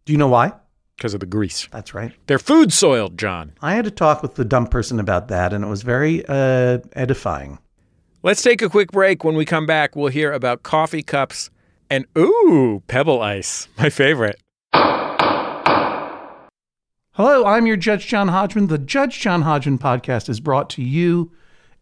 Do 0.05 0.13
you 0.13 0.17
know 0.17 0.27
why? 0.27 0.53
Because 1.01 1.15
of 1.15 1.19
the 1.19 1.25
grease. 1.25 1.67
That's 1.71 1.95
right. 1.95 2.11
They're 2.27 2.37
food 2.37 2.71
soiled, 2.71 3.17
John. 3.17 3.53
I 3.59 3.73
had 3.73 3.85
to 3.85 3.91
talk 3.91 4.21
with 4.21 4.35
the 4.35 4.45
dumb 4.45 4.67
person 4.67 4.99
about 4.99 5.29
that, 5.29 5.51
and 5.51 5.65
it 5.65 5.67
was 5.67 5.81
very 5.81 6.23
uh, 6.27 6.77
edifying. 6.93 7.57
Let's 8.21 8.43
take 8.43 8.61
a 8.61 8.69
quick 8.69 8.91
break. 8.91 9.23
When 9.23 9.33
we 9.33 9.43
come 9.43 9.65
back, 9.65 9.95
we'll 9.95 10.11
hear 10.11 10.31
about 10.31 10.61
coffee 10.61 11.01
cups 11.01 11.49
and 11.89 12.05
ooh, 12.15 12.83
pebble 12.85 13.19
ice, 13.19 13.67
my 13.79 13.89
favorite. 13.89 14.39
Hello, 17.13 17.45
I'm 17.45 17.65
your 17.65 17.77
Judge 17.77 18.05
John 18.05 18.27
Hodgman. 18.27 18.67
The 18.67 18.77
Judge 18.77 19.19
John 19.19 19.41
Hodgman 19.41 19.79
podcast 19.79 20.29
is 20.29 20.39
brought 20.39 20.69
to 20.71 20.83
you 20.83 21.31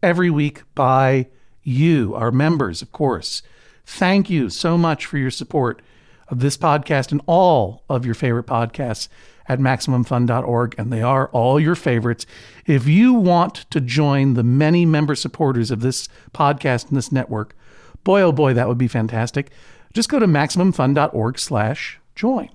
every 0.02 0.30
week 0.30 0.62
by 0.74 1.26
you, 1.62 2.14
our 2.14 2.32
members, 2.32 2.80
of 2.80 2.90
course. 2.90 3.42
Thank 3.84 4.30
you 4.30 4.48
so 4.48 4.78
much 4.78 5.04
for 5.04 5.18
your 5.18 5.30
support 5.30 5.82
of 6.30 6.40
this 6.40 6.56
podcast 6.56 7.12
and 7.12 7.20
all 7.26 7.84
of 7.88 8.06
your 8.06 8.14
favorite 8.14 8.46
podcasts 8.46 9.08
at 9.48 9.58
MaximumFun.org, 9.58 10.74
and 10.78 10.92
they 10.92 11.02
are 11.02 11.28
all 11.30 11.58
your 11.58 11.74
favorites. 11.74 12.24
If 12.66 12.86
you 12.86 13.12
want 13.12 13.66
to 13.70 13.80
join 13.80 14.34
the 14.34 14.44
many 14.44 14.86
member 14.86 15.16
supporters 15.16 15.70
of 15.70 15.80
this 15.80 16.08
podcast 16.32 16.88
and 16.88 16.96
this 16.96 17.10
network, 17.10 17.56
boy, 18.04 18.22
oh 18.22 18.32
boy, 18.32 18.54
that 18.54 18.68
would 18.68 18.78
be 18.78 18.88
fantastic. 18.88 19.50
Just 19.92 20.08
go 20.08 20.20
to 20.20 20.26
MaximumFun.org 20.26 21.38
slash 21.38 21.98
join. 22.14 22.48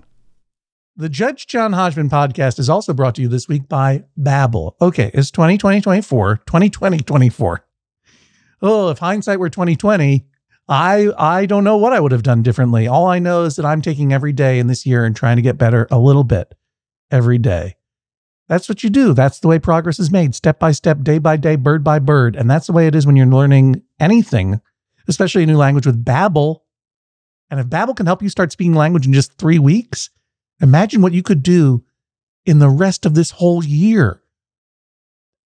The 0.96 1.10
Judge 1.10 1.46
John 1.46 1.74
Hodgman 1.74 2.08
podcast 2.08 2.58
is 2.58 2.70
also 2.70 2.94
brought 2.94 3.16
to 3.16 3.22
you 3.22 3.28
this 3.28 3.46
week 3.46 3.68
by 3.68 4.04
Babbel. 4.18 4.72
Okay, 4.80 5.10
it's 5.12 5.30
2020, 5.30 5.82
24, 5.82 6.36
2020, 6.46 6.98
24. 7.00 7.66
Oh, 8.62 8.88
if 8.88 8.98
hindsight 8.98 9.38
were 9.38 9.50
2020, 9.50 10.26
I 10.68 11.12
I 11.16 11.46
don't 11.46 11.64
know 11.64 11.76
what 11.76 11.92
I 11.92 12.00
would 12.00 12.12
have 12.12 12.22
done 12.22 12.42
differently. 12.42 12.86
All 12.88 13.06
I 13.06 13.18
know 13.18 13.44
is 13.44 13.56
that 13.56 13.64
I'm 13.64 13.82
taking 13.82 14.12
every 14.12 14.32
day 14.32 14.58
in 14.58 14.66
this 14.66 14.84
year 14.84 15.04
and 15.04 15.14
trying 15.14 15.36
to 15.36 15.42
get 15.42 15.58
better 15.58 15.86
a 15.90 15.98
little 15.98 16.24
bit 16.24 16.54
every 17.10 17.38
day. 17.38 17.76
That's 18.48 18.68
what 18.68 18.84
you 18.84 18.90
do. 18.90 19.12
That's 19.12 19.40
the 19.40 19.48
way 19.48 19.58
progress 19.58 19.98
is 19.98 20.10
made, 20.10 20.34
step 20.34 20.58
by 20.58 20.72
step, 20.72 21.02
day 21.02 21.18
by 21.18 21.36
day, 21.36 21.56
bird 21.56 21.82
by 21.82 21.98
bird. 21.98 22.36
And 22.36 22.50
that's 22.50 22.66
the 22.66 22.72
way 22.72 22.86
it 22.86 22.94
is 22.94 23.06
when 23.06 23.16
you're 23.16 23.26
learning 23.26 23.82
anything, 23.98 24.60
especially 25.08 25.42
a 25.42 25.46
new 25.46 25.56
language 25.56 25.86
with 25.86 26.04
Babbel. 26.04 26.60
And 27.50 27.58
if 27.58 27.66
Babbel 27.66 27.96
can 27.96 28.06
help 28.06 28.22
you 28.22 28.28
start 28.28 28.52
speaking 28.52 28.74
language 28.74 29.06
in 29.06 29.12
just 29.12 29.32
3 29.38 29.58
weeks, 29.58 30.10
imagine 30.60 31.02
what 31.02 31.12
you 31.12 31.22
could 31.22 31.42
do 31.42 31.84
in 32.44 32.60
the 32.60 32.68
rest 32.68 33.04
of 33.04 33.14
this 33.14 33.32
whole 33.32 33.64
year. 33.64 34.22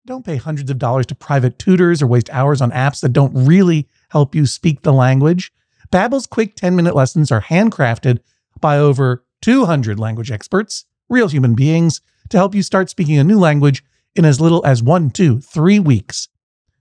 Don't 0.07 0.25
pay 0.25 0.37
hundreds 0.37 0.71
of 0.71 0.79
dollars 0.79 1.07
to 1.07 1.15
private 1.15 1.59
tutors 1.59 2.03
or 2.03 2.07
waste 2.07 2.31
hours 2.31 2.61
on 2.61 2.71
apps 2.71 3.01
that 3.01 3.13
don't 3.13 3.33
really 3.35 3.89
help 4.11 4.35
you 4.35 4.47
speak 4.47 4.83
the 4.83 4.93
language. 4.93 5.53
Babbel's 5.91 6.27
quick 6.27 6.55
10-minute 6.57 6.95
lessons 6.95 7.33
are 7.33 7.43
handcrafted 7.43 8.21
by 8.61 8.79
over 8.79 9.25
200 9.43 9.99
language 9.99 10.31
experts, 10.31 10.85
real 11.09 11.29
human 11.29 11.55
beings, 11.55 12.01
to 12.29 12.37
help 12.37 12.55
you 12.55 12.63
start 12.63 12.91
speaking 12.91 13.19
a 13.19 13.25
new 13.25 13.39
language 13.39 13.83
in 14.15 14.25
as 14.25 14.41
little 14.41 14.65
as 14.65 14.83
one, 14.83 15.11
two, 15.11 15.41
three 15.41 15.79
weeks. 15.79 16.29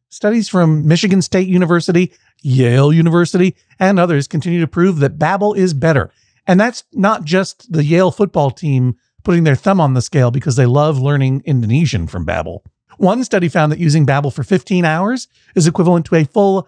Studies 0.10 0.50
from 0.50 0.88
Michigan 0.88 1.22
State 1.22 1.48
University, 1.48 2.12
Yale 2.42 2.92
University, 2.92 3.56
and 3.80 4.00
others 4.00 4.28
continue 4.28 4.60
to 4.60 4.68
prove 4.68 5.00
that 5.00 5.20
Babbel 5.20 5.56
is 5.56 5.74
better. 5.74 6.12
And 6.48 6.60
that's 6.60 6.84
not 6.94 7.26
just 7.26 7.72
the 7.72 7.84
Yale 7.84 8.12
football 8.12 8.50
team 8.52 8.98
putting 9.24 9.44
their 9.44 9.56
thumb 9.56 9.80
on 9.80 9.94
the 9.94 10.02
scale 10.02 10.32
because 10.32 10.56
they 10.56 10.66
love 10.66 10.98
learning 11.00 11.44
Indonesian 11.46 12.08
from 12.08 12.26
Babbel. 12.26 12.62
One 12.98 13.24
study 13.24 13.50
found 13.50 13.72
that 13.72 13.80
using 13.80 14.06
Babbel 14.06 14.34
for 14.34 14.44
15 14.44 14.84
hours 14.84 15.28
is 15.56 15.68
equivalent 15.68 16.06
to 16.08 16.16
a 16.16 16.26
full 16.26 16.68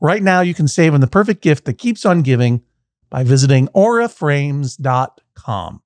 Right 0.00 0.22
now, 0.22 0.40
you 0.40 0.54
can 0.54 0.66
save 0.66 0.94
on 0.94 1.02
the 1.02 1.06
perfect 1.06 1.42
gift 1.42 1.66
that 1.66 1.74
keeps 1.74 2.06
on 2.06 2.22
giving 2.22 2.62
by 3.10 3.22
visiting 3.22 3.68
auraframes.com. 3.68 5.82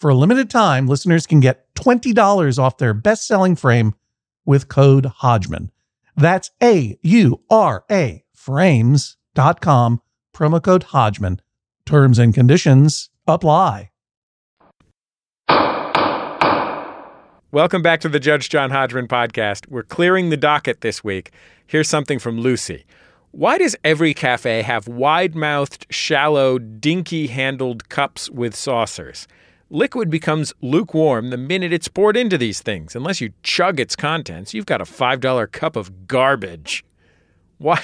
For 0.00 0.10
a 0.10 0.14
limited 0.14 0.48
time, 0.48 0.86
listeners 0.86 1.26
can 1.26 1.40
get 1.40 1.74
$20 1.74 2.58
off 2.58 2.78
their 2.78 2.94
best 2.94 3.26
selling 3.26 3.56
frame 3.56 3.94
with 4.46 4.68
code 4.68 5.06
Hodgman. 5.06 5.70
That's 6.16 6.50
A 6.62 6.98
U 7.02 7.42
R 7.50 7.84
A 7.90 8.24
frames.com, 8.32 10.00
promo 10.34 10.62
code 10.62 10.82
Hodgman. 10.84 11.42
Terms 11.84 12.18
and 12.18 12.32
conditions 12.32 13.10
apply. 13.26 13.90
Welcome 17.50 17.82
back 17.82 18.00
to 18.00 18.08
the 18.08 18.20
Judge 18.20 18.48
John 18.48 18.70
Hodgman 18.70 19.08
podcast. 19.08 19.68
We're 19.68 19.82
clearing 19.82 20.30
the 20.30 20.36
docket 20.36 20.80
this 20.80 21.04
week. 21.04 21.32
Here's 21.66 21.88
something 21.88 22.18
from 22.18 22.38
Lucy. 22.38 22.84
Why 23.30 23.58
does 23.58 23.76
every 23.84 24.14
cafe 24.14 24.62
have 24.62 24.88
wide 24.88 25.34
mouthed, 25.34 25.86
shallow, 25.90 26.58
dinky 26.58 27.26
handled 27.26 27.88
cups 27.90 28.30
with 28.30 28.54
saucers? 28.54 29.28
Liquid 29.68 30.08
becomes 30.08 30.54
lukewarm 30.62 31.28
the 31.28 31.36
minute 31.36 31.70
it's 31.70 31.88
poured 31.88 32.16
into 32.16 32.38
these 32.38 32.62
things. 32.62 32.96
Unless 32.96 33.20
you 33.20 33.34
chug 33.42 33.78
its 33.78 33.94
contents, 33.94 34.54
you've 34.54 34.64
got 34.64 34.80
a 34.80 34.84
$5 34.84 35.52
cup 35.52 35.76
of 35.76 36.08
garbage. 36.08 36.86
Why? 37.58 37.82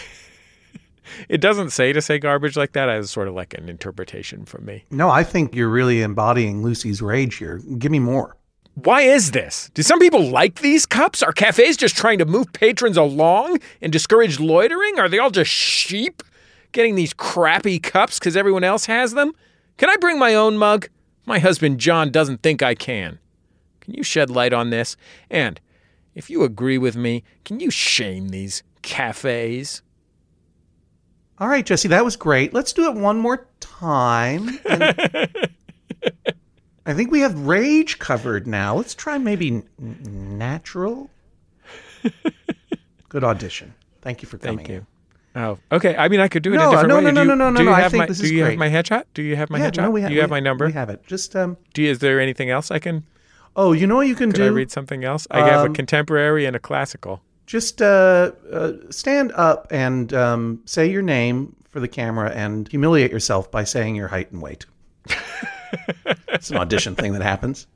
it 1.29 1.43
doesn't 1.43 1.71
say 1.71 1.93
to 1.93 2.01
say 2.01 2.19
garbage 2.19 2.57
like 2.57 2.73
that. 2.73 2.89
It's 2.89 3.11
sort 3.11 3.29
of 3.29 3.35
like 3.35 3.53
an 3.53 3.69
interpretation 3.69 4.47
from 4.47 4.65
me. 4.65 4.85
No, 4.91 5.11
I 5.11 5.25
think 5.25 5.55
you're 5.55 5.69
really 5.69 6.01
embodying 6.01 6.63
Lucy's 6.63 7.03
rage 7.03 7.37
here. 7.37 7.59
Give 7.79 7.93
me 7.93 7.99
more. 7.99 8.35
Why 8.75 9.03
is 9.03 9.31
this? 9.31 9.71
Do 9.75 9.83
some 9.83 10.01
people 10.01 10.29
like 10.29 10.61
these 10.61 10.85
cups? 10.85 11.23
Are 11.23 11.33
cafes 11.33 11.77
just 11.77 11.97
trying 11.97 12.19
to 12.19 12.25
move 12.25 12.53
patrons 12.53 12.97
along 12.97 13.61
and 13.81 13.93
discourage 13.93 14.41
loitering? 14.41 14.99
Are 14.99 15.09
they 15.09 15.19
all 15.19 15.31
just 15.31 15.51
sheep 15.51 16.23
getting 16.73 16.97
these 16.97 17.13
crappy 17.13 17.79
cups 17.79 18.19
because 18.19 18.37
everyone 18.37 18.65
else 18.65 18.87
has 18.87 19.13
them? 19.15 19.33
Can 19.77 19.91
I 19.91 19.97
bring 19.97 20.19
my 20.19 20.35
own 20.35 20.59
mug? 20.59 20.89
My 21.25 21.39
husband 21.39 21.79
John 21.79 22.11
doesn't 22.11 22.43
think 22.43 22.63
I 22.63 22.75
can. 22.75 23.21
Can 23.81 23.95
you 23.95 24.03
shed 24.03 24.29
light 24.29 24.53
on 24.53 24.71
this? 24.71 24.97
And 25.31 25.61
if 26.15 26.29
you 26.29 26.43
agree 26.43 26.79
with 26.79 26.97
me, 26.97 27.23
can 27.45 27.61
you 27.61 27.71
shame 27.71 28.29
these 28.31 28.63
cafes? 28.83 29.83
All 31.39 31.49
right, 31.49 31.65
Jesse, 31.65 31.89
that 31.89 32.05
was 32.05 32.17
great. 32.17 32.53
Let's 32.53 32.73
do 32.73 32.89
it 32.91 32.95
one 32.95 33.19
more 33.19 33.47
time. 33.61 34.59
And 36.07 36.35
I 36.87 36.93
think 36.95 37.11
we 37.11 37.21
have 37.21 37.47
rage 37.47 37.99
covered 37.99 38.47
now. 38.47 38.77
Let's 38.77 38.95
try 38.95 39.17
maybe 39.19 39.49
n- 39.49 39.69
natural. 40.39 41.11
Good 43.09 43.25
audition. 43.25 43.75
Thank 44.03 44.23
you 44.23 44.29
for 44.29 44.39
coming. 44.39 44.59
Thank 44.59 44.69
you. 44.69 44.75
in. 44.77 44.87
Oh, 45.37 45.59
okay. 45.73 45.97
I 45.97 46.09
mean, 46.09 46.21
I 46.21 46.29
could 46.29 46.43
do 46.43 46.53
it 46.53 46.57
No, 46.59 46.69
a 46.69 46.71
different 46.71 46.89
no, 46.91 46.97
way. 46.97 47.03
no, 47.05 47.11
no, 47.11 47.23
you- 47.23 47.29
no, 47.29 47.35
no, 47.35 47.51
no, 47.51 47.57
Do 47.57 47.63
you 47.65 47.71
no, 47.71 47.75
I 47.77 47.81
have 47.81 47.91
think 47.91 48.01
my, 48.03 48.07
this 48.07 48.19
do 48.19 48.25
is 48.25 48.31
you 48.33 48.45
have 48.45 48.57
my 48.57 48.69
headshot? 48.69 49.05
Do 49.15 49.23
you 49.23 49.35
have 49.37 49.51
my 49.51 49.59
Yeah, 49.59 49.71
headshot? 49.71 49.83
no, 49.83 49.91
we 49.91 50.03
ha- 50.03 50.09
do 50.09 50.15
you 50.15 50.21
have 50.21 50.31
my 50.31 50.41
number? 50.41 50.67
We 50.67 50.73
have 50.73 50.91
it. 50.91 51.05
Just 51.07 51.35
um. 51.35 51.57
Do 51.73 51.83
you, 51.83 51.91
is 51.91 51.99
there 52.01 52.21
anything 52.21 52.51
else 52.51 52.71
I 52.71 52.79
can? 52.79 53.05
Oh, 53.57 53.73
you 53.73 53.87
know 53.87 53.97
what 53.97 54.07
you 54.09 54.15
can 54.15 54.31
Could 54.31 54.37
do? 54.41 54.45
I 54.47 54.49
read 54.49 54.71
something 54.71 55.05
else? 55.05 55.27
I 55.31 55.41
have 55.41 55.61
a 55.63 55.67
Um, 55.69 55.75
contemporary 55.75 56.45
and 56.45 56.55
a 56.57 56.59
classical. 56.59 57.23
Just 57.47 57.81
uh, 57.83 58.33
uh, 58.53 58.73
stand 58.91 59.33
up 59.33 59.69
and 59.71 60.13
um, 60.13 60.61
say 60.65 60.87
your 60.91 61.03
name 61.03 61.55
for 61.69 61.79
the 61.81 61.89
camera 61.89 62.31
and 62.31 62.67
humiliate 62.69 63.11
yourself 63.13 63.51
by 63.51 63.63
saying 63.65 63.95
your 63.97 64.09
height 64.09 64.31
and 64.33 64.43
weight. 64.43 64.67
it's 66.29 66.51
an 66.51 66.57
audition 66.57 66.95
thing 66.95 67.13
that 67.13 67.23
happens. 67.23 67.67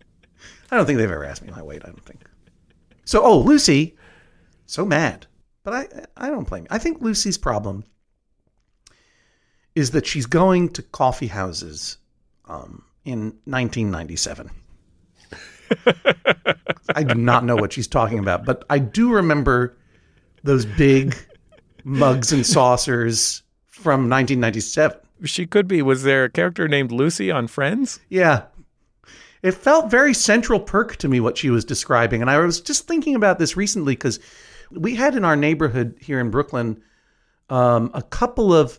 I 0.70 0.76
don't 0.76 0.86
think 0.86 0.98
they've 0.98 1.10
ever 1.10 1.24
asked 1.24 1.42
me 1.42 1.50
my 1.50 1.62
weight. 1.62 1.82
I 1.84 1.88
don't 1.88 2.04
think. 2.04 2.20
So, 3.04 3.22
oh, 3.24 3.38
Lucy, 3.38 3.96
so 4.66 4.84
mad, 4.84 5.26
but 5.64 5.74
I 5.74 5.88
I 6.16 6.28
don't 6.28 6.48
blame 6.48 6.64
you. 6.64 6.68
I 6.70 6.78
think 6.78 7.00
Lucy's 7.00 7.38
problem 7.38 7.84
is 9.74 9.92
that 9.92 10.06
she's 10.06 10.26
going 10.26 10.68
to 10.70 10.82
coffee 10.82 11.28
houses 11.28 11.98
um, 12.46 12.84
in 13.04 13.20
1997. 13.44 14.50
I 16.94 17.02
do 17.02 17.14
not 17.14 17.44
know 17.44 17.56
what 17.56 17.72
she's 17.72 17.86
talking 17.86 18.18
about, 18.18 18.44
but 18.44 18.64
I 18.70 18.78
do 18.78 19.12
remember 19.12 19.76
those 20.42 20.66
big 20.66 21.16
mugs 21.84 22.32
and 22.32 22.44
saucers 22.44 23.42
from 23.66 24.10
1997. 24.10 24.98
She 25.24 25.46
could 25.46 25.68
be. 25.68 25.82
Was 25.82 26.02
there 26.02 26.24
a 26.24 26.30
character 26.30 26.68
named 26.68 26.92
Lucy 26.92 27.30
on 27.30 27.46
Friends? 27.46 28.00
Yeah. 28.08 28.44
It 29.42 29.52
felt 29.52 29.90
very 29.90 30.14
Central 30.14 30.60
Perk 30.60 30.96
to 30.96 31.08
me 31.08 31.20
what 31.20 31.38
she 31.38 31.50
was 31.50 31.64
describing. 31.64 32.20
And 32.20 32.30
I 32.30 32.38
was 32.38 32.60
just 32.60 32.86
thinking 32.86 33.14
about 33.14 33.38
this 33.38 33.56
recently 33.56 33.94
because 33.94 34.18
we 34.70 34.94
had 34.94 35.14
in 35.14 35.24
our 35.24 35.36
neighborhood 35.36 35.96
here 36.00 36.20
in 36.20 36.30
Brooklyn 36.30 36.82
um, 37.50 37.90
a 37.94 38.02
couple 38.02 38.52
of 38.52 38.78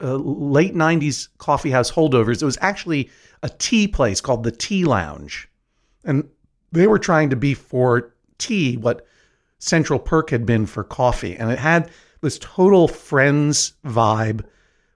uh, 0.00 0.14
late 0.14 0.74
90s 0.74 1.28
coffee 1.38 1.70
house 1.70 1.90
holdovers. 1.90 2.42
It 2.42 2.46
was 2.46 2.58
actually 2.60 3.10
a 3.42 3.48
tea 3.48 3.88
place 3.88 4.20
called 4.20 4.44
the 4.44 4.52
Tea 4.52 4.84
Lounge. 4.84 5.48
And 6.04 6.28
they 6.72 6.86
were 6.86 6.98
trying 6.98 7.30
to 7.30 7.36
be 7.36 7.54
for 7.54 8.14
tea 8.38 8.76
what 8.76 9.06
Central 9.58 9.98
Perk 9.98 10.30
had 10.30 10.44
been 10.44 10.66
for 10.66 10.84
coffee. 10.84 11.36
And 11.36 11.50
it 11.50 11.58
had 11.58 11.90
this 12.20 12.38
total 12.40 12.88
friends 12.88 13.74
vibe 13.84 14.44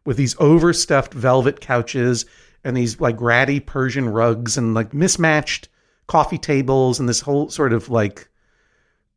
with 0.04 0.16
these 0.16 0.36
overstuffed 0.38 1.14
velvet 1.14 1.60
couches 1.60 2.24
and 2.64 2.76
these 2.76 3.00
like 3.00 3.20
ratty 3.20 3.60
Persian 3.60 4.08
rugs 4.08 4.56
and 4.56 4.74
like 4.74 4.92
mismatched 4.92 5.68
coffee 6.06 6.38
tables 6.38 6.98
and 6.98 7.08
this 7.08 7.20
whole 7.20 7.48
sort 7.48 7.72
of 7.72 7.88
like 7.88 8.28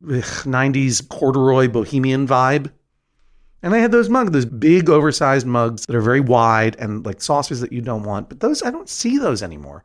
ugh, 0.04 0.22
90s 0.22 1.08
corduroy 1.08 1.68
bohemian 1.68 2.26
vibe. 2.26 2.70
And 3.62 3.72
they 3.72 3.80
had 3.80 3.92
those 3.92 4.08
mugs, 4.08 4.32
those 4.32 4.44
big 4.44 4.90
oversized 4.90 5.46
mugs 5.46 5.86
that 5.86 5.94
are 5.94 6.00
very 6.00 6.20
wide 6.20 6.76
and 6.78 7.04
like 7.06 7.22
saucers 7.22 7.60
that 7.60 7.72
you 7.72 7.80
don't 7.80 8.02
want. 8.02 8.28
But 8.28 8.40
those, 8.40 8.62
I 8.62 8.70
don't 8.70 8.88
see 8.88 9.18
those 9.18 9.42
anymore. 9.42 9.84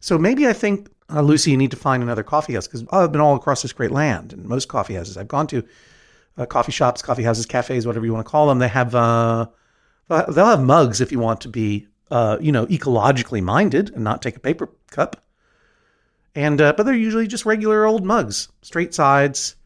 So 0.00 0.18
maybe 0.18 0.46
I 0.46 0.52
think, 0.52 0.88
uh, 1.10 1.20
Lucy, 1.20 1.50
you 1.50 1.56
need 1.56 1.70
to 1.70 1.76
find 1.76 2.02
another 2.02 2.22
coffee 2.22 2.54
house 2.54 2.66
because 2.66 2.84
I've 2.90 3.12
been 3.12 3.20
all 3.20 3.36
across 3.36 3.62
this 3.62 3.72
great 3.72 3.90
land 3.90 4.32
and 4.32 4.44
most 4.46 4.68
coffee 4.68 4.94
houses 4.94 5.16
I've 5.16 5.28
gone 5.28 5.46
to, 5.48 5.62
uh, 6.38 6.46
coffee 6.46 6.72
shops, 6.72 7.02
coffee 7.02 7.22
houses, 7.22 7.46
cafes, 7.46 7.86
whatever 7.86 8.06
you 8.06 8.12
want 8.12 8.26
to 8.26 8.30
call 8.30 8.48
them, 8.48 8.58
they 8.58 8.68
have, 8.68 8.94
uh, 8.94 9.46
they'll 10.08 10.46
have 10.46 10.62
mugs 10.62 11.00
if 11.00 11.12
you 11.12 11.18
want 11.18 11.40
to 11.42 11.48
be 11.48 11.86
uh, 12.10 12.38
you 12.40 12.52
know, 12.52 12.66
ecologically 12.66 13.42
minded 13.42 13.90
and 13.94 14.04
not 14.04 14.22
take 14.22 14.36
a 14.36 14.40
paper 14.40 14.70
cup. 14.90 15.24
And 16.34 16.60
uh, 16.60 16.72
but 16.76 16.84
they're 16.84 16.94
usually 16.94 17.26
just 17.26 17.46
regular 17.46 17.84
old 17.84 18.04
mugs, 18.04 18.48
straight 18.62 18.94
sides, 18.94 19.56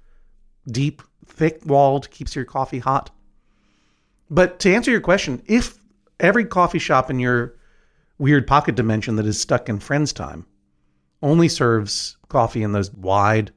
deep, 0.66 1.02
thick 1.26 1.60
walled, 1.64 2.10
keeps 2.10 2.36
your 2.36 2.44
coffee 2.44 2.78
hot. 2.78 3.10
But 4.30 4.58
to 4.60 4.74
answer 4.74 4.90
your 4.90 5.00
question, 5.00 5.42
if 5.46 5.78
every 6.20 6.44
coffee 6.44 6.78
shop 6.78 7.10
in 7.10 7.18
your 7.18 7.54
weird 8.18 8.46
pocket 8.46 8.74
dimension 8.74 9.16
that 9.16 9.26
is 9.26 9.40
stuck 9.40 9.68
in 9.68 9.78
friends 9.78 10.12
time 10.12 10.44
only 11.22 11.48
serves 11.48 12.16
coffee 12.28 12.62
in 12.62 12.72
those 12.72 12.92
wide 12.92 13.50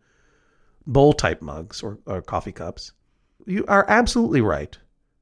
bowl 0.87 1.13
type 1.13 1.41
mugs 1.41 1.83
or, 1.83 1.99
or 2.05 2.21
coffee 2.21 2.51
cups, 2.51 2.93
you 3.45 3.65
are 3.67 3.85
absolutely 3.89 4.41
right 4.41 4.77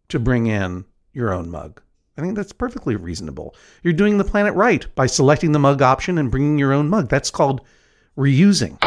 to 0.09 0.19
bring 0.19 0.47
in 0.47 0.85
your 1.13 1.33
own 1.33 1.49
mug. 1.49 1.81
I 2.17 2.21
think 2.21 2.35
that's 2.35 2.51
perfectly 2.51 2.95
reasonable. 2.95 3.55
You're 3.81 3.93
doing 3.93 4.17
the 4.17 4.25
planet 4.25 4.53
right 4.53 4.85
by 4.95 5.05
selecting 5.07 5.53
the 5.53 5.59
mug 5.59 5.81
option 5.81 6.17
and 6.17 6.29
bringing 6.29 6.59
your 6.59 6.73
own 6.73 6.89
mug. 6.89 7.07
That's 7.09 7.31
called 7.31 7.61
reusing. 8.17 8.77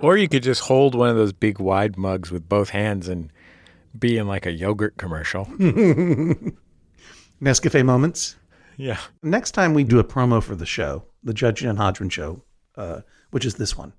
Or 0.00 0.16
you 0.16 0.28
could 0.28 0.42
just 0.42 0.60
hold 0.62 0.94
one 0.94 1.08
of 1.08 1.16
those 1.16 1.32
big 1.32 1.58
wide 1.58 1.96
mugs 1.96 2.30
with 2.30 2.48
both 2.48 2.70
hands 2.70 3.08
and 3.08 3.32
be 3.98 4.16
in 4.18 4.28
like 4.28 4.46
a 4.46 4.52
yogurt 4.52 4.96
commercial. 4.96 5.46
Nescafe 7.42 7.84
moments. 7.84 8.36
yeah. 8.76 8.98
Next 9.22 9.52
time 9.52 9.74
we 9.74 9.82
do 9.84 9.98
a 9.98 10.04
promo 10.04 10.42
for 10.42 10.54
the 10.54 10.66
show, 10.66 11.04
the 11.22 11.34
Judge 11.34 11.62
and 11.62 11.78
Hodgman 11.78 12.10
show, 12.10 12.42
uh, 12.76 13.00
which 13.30 13.44
is 13.44 13.54
this 13.56 13.76
one. 13.76 13.92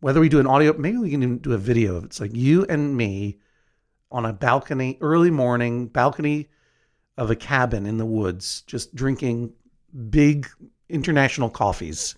Whether 0.00 0.20
we 0.20 0.28
do 0.28 0.40
an 0.40 0.46
audio, 0.46 0.72
maybe 0.76 0.98
we 0.98 1.10
can 1.10 1.22
even 1.22 1.38
do 1.38 1.52
a 1.52 1.58
video 1.58 1.96
of 1.96 2.04
it. 2.04 2.06
It's 2.06 2.20
like 2.20 2.34
you 2.34 2.64
and 2.68 2.96
me 2.96 3.38
on 4.10 4.24
a 4.24 4.32
balcony, 4.32 4.98
early 5.00 5.30
morning 5.30 5.86
balcony 5.86 6.48
of 7.16 7.30
a 7.30 7.36
cabin 7.36 7.86
in 7.86 7.96
the 7.96 8.06
woods, 8.06 8.62
just 8.66 8.94
drinking 8.94 9.52
big 10.10 10.48
international 10.88 11.50
coffees 11.50 12.14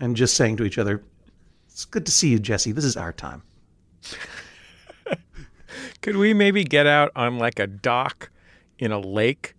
and 0.00 0.16
just 0.16 0.34
saying 0.34 0.56
to 0.56 0.64
each 0.64 0.78
other, 0.78 1.02
It's 1.66 1.84
good 1.84 2.06
to 2.06 2.12
see 2.12 2.28
you, 2.28 2.38
Jesse. 2.38 2.72
This 2.72 2.84
is 2.84 2.96
our 2.96 3.12
time. 3.12 3.42
Could 6.02 6.16
we 6.16 6.34
maybe 6.34 6.64
get 6.64 6.86
out 6.86 7.12
on 7.14 7.38
like 7.38 7.58
a 7.58 7.66
dock 7.66 8.30
in 8.78 8.92
a 8.92 8.98
lake? 8.98 9.54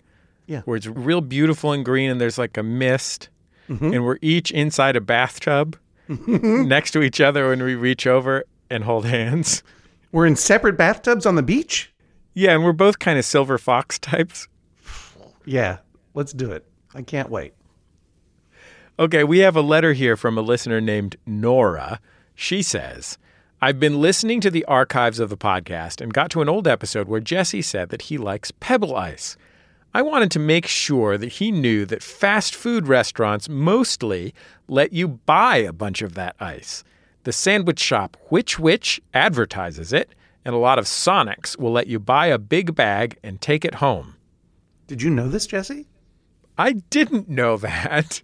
Yeah. 0.48 0.62
Where 0.66 0.78
it's 0.78 0.88
real 0.88 1.22
beautiful 1.22 1.74
and 1.74 1.86
green 1.86 2.10
and 2.10 2.20
there's 2.20 2.38
like 2.38 2.58
a 2.58 2.64
mist 2.64 3.30
mm-hmm. 3.70 3.94
and 3.94 4.04
we're 4.04 4.18
each 4.22 4.52
inside 4.52 4.96
a 4.96 5.02
bathtub 5.02 5.78
mm-hmm. 6.10 6.68
next 6.68 6.92
to 6.92 7.04
each 7.04 7.22
other 7.22 7.50
when 7.50 7.64
we 7.64 7.76
reach 7.76 8.08
over 8.08 8.46
and 8.70 8.84
hold 8.84 9.06
hands. 9.06 9.64
We're 10.12 10.26
in 10.26 10.36
separate 10.36 10.78
bathtubs 10.78 11.26
on 11.26 11.36
the 11.36 11.44
beach? 11.44 11.94
Yeah, 12.34 12.54
and 12.54 12.64
we're 12.64 12.74
both 12.74 13.00
kind 13.00 13.20
of 13.20 13.26
silver 13.26 13.58
fox 13.58 14.00
types. 14.00 14.48
Yeah, 15.46 15.78
let's 16.14 16.34
do 16.34 16.52
it. 16.52 16.66
I 16.94 17.02
can't 17.02 17.30
wait. 17.30 17.54
Okay, 18.98 19.24
we 19.24 19.40
have 19.40 19.56
a 19.56 19.62
letter 19.62 19.94
here 19.94 20.18
from 20.18 20.38
a 20.38 20.42
listener 20.42 20.82
named 20.82 21.16
Nora. 21.26 22.00
She 22.36 22.62
says, 22.62 23.18
I've 23.62 23.80
been 23.80 24.02
listening 24.02 24.42
to 24.42 24.52
the 24.52 24.66
archives 24.66 25.20
of 25.20 25.30
the 25.30 25.38
podcast 25.38 26.02
and 26.02 26.14
got 26.14 26.32
to 26.32 26.42
an 26.42 26.50
old 26.50 26.68
episode 26.68 27.08
where 27.08 27.20
Jesse 27.20 27.62
said 27.62 27.90
that 27.90 28.04
he 28.04 28.18
likes 28.18 28.52
pebble 28.60 28.96
ice. 28.96 29.38
I 29.94 30.02
wanted 30.02 30.32
to 30.32 30.40
make 30.40 30.68
sure 30.68 31.18
that 31.18 31.34
he 31.34 31.52
knew 31.52 31.86
that 31.86 32.04
fast 32.04 32.56
food 32.56 32.88
restaurants 32.88 33.50
mostly 33.50 34.34
let 34.68 34.94
you 34.94 35.08
buy 35.08 35.58
a 35.58 35.74
bunch 35.74 36.02
of 36.02 36.14
that 36.16 36.36
ice. 36.40 36.84
The 37.24 37.34
sandwich 37.34 37.80
shop 37.80 38.18
Which 38.30 38.60
Wich 38.60 39.02
advertises 39.14 39.92
it, 39.94 40.16
and 40.46 40.56
a 40.56 40.60
lot 40.60 40.80
of 40.80 40.86
Sonics 40.86 41.58
will 41.58 41.72
let 41.72 41.88
you 41.88 42.00
buy 42.00 42.28
a 42.28 42.38
big 42.38 42.76
bag 42.76 43.18
and 43.24 43.42
take 43.42 43.66
it 43.66 43.76
home. 43.76 44.16
Did 44.88 45.02
you 45.02 45.10
know 45.10 45.30
this, 45.30 45.46
Jesse? 45.46 45.88
I 46.58 46.74
didn't 46.74 47.30
know 47.30 47.58
that. 47.58 48.22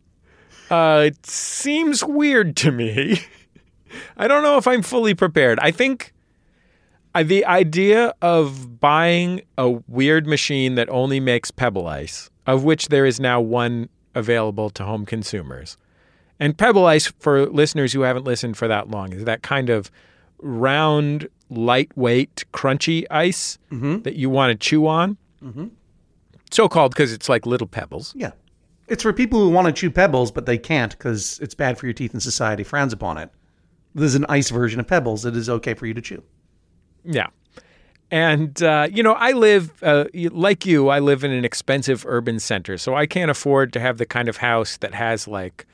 Uh, 0.69 1.03
it 1.07 1.25
seems 1.25 2.03
weird 2.03 2.55
to 2.57 2.71
me. 2.71 3.21
I 4.17 4.27
don't 4.27 4.43
know 4.43 4.57
if 4.57 4.67
I'm 4.67 4.81
fully 4.81 5.13
prepared. 5.13 5.59
I 5.59 5.71
think 5.71 6.13
I, 7.13 7.23
the 7.23 7.45
idea 7.45 8.13
of 8.21 8.79
buying 8.79 9.41
a 9.57 9.69
weird 9.87 10.27
machine 10.27 10.75
that 10.75 10.89
only 10.89 11.19
makes 11.19 11.51
pebble 11.51 11.87
ice, 11.87 12.29
of 12.45 12.63
which 12.63 12.89
there 12.89 13.05
is 13.05 13.19
now 13.19 13.39
one 13.39 13.89
available 14.15 14.69
to 14.71 14.83
home 14.83 15.05
consumers. 15.05 15.77
And 16.39 16.57
pebble 16.57 16.85
ice, 16.85 17.07
for 17.19 17.45
listeners 17.45 17.93
who 17.93 18.01
haven't 18.01 18.25
listened 18.25 18.57
for 18.57 18.67
that 18.67 18.89
long, 18.89 19.13
is 19.13 19.23
that 19.23 19.41
kind 19.41 19.69
of 19.69 19.89
round, 20.39 21.29
lightweight, 21.49 22.43
crunchy 22.53 23.05
ice 23.09 23.57
that 24.03 24.15
you 24.15 24.29
want 24.29 24.51
to 24.51 24.67
chew 24.67 24.87
on. 24.87 25.17
So 26.51 26.67
called 26.69 26.91
because 26.91 27.13
it's 27.13 27.29
like 27.29 27.45
little 27.45 27.67
pebbles. 27.67 28.13
Yeah. 28.15 28.31
It's 28.87 29.01
for 29.01 29.13
people 29.13 29.39
who 29.39 29.49
want 29.49 29.67
to 29.67 29.73
chew 29.73 29.89
pebbles, 29.89 30.31
but 30.31 30.45
they 30.45 30.57
can't 30.57 30.91
because 30.91 31.39
it's 31.39 31.55
bad 31.55 31.77
for 31.77 31.87
your 31.87 31.93
teeth 31.93 32.13
and 32.13 32.21
society 32.21 32.63
frowns 32.63 32.93
upon 32.93 33.17
it. 33.17 33.29
There's 33.95 34.15
an 34.15 34.25
ice 34.29 34.49
version 34.49 34.79
of 34.79 34.87
pebbles 34.87 35.23
that 35.23 35.35
is 35.35 35.49
okay 35.49 35.73
for 35.73 35.87
you 35.87 35.93
to 35.93 36.01
chew. 36.01 36.21
Yeah. 37.03 37.27
And, 38.11 38.61
uh, 38.61 38.87
you 38.91 39.01
know, 39.01 39.13
I 39.13 39.31
live, 39.31 39.71
uh, 39.81 40.05
like 40.13 40.65
you, 40.65 40.89
I 40.89 40.99
live 40.99 41.23
in 41.23 41.31
an 41.31 41.43
expensive 41.43 42.05
urban 42.07 42.39
center. 42.39 42.77
So 42.77 42.93
I 42.93 43.07
can't 43.07 43.31
afford 43.31 43.73
to 43.73 43.79
have 43.79 43.97
the 43.97 44.05
kind 44.05 44.29
of 44.29 44.37
house 44.37 44.77
that 44.77 44.93
has 44.93 45.27
like 45.27 45.65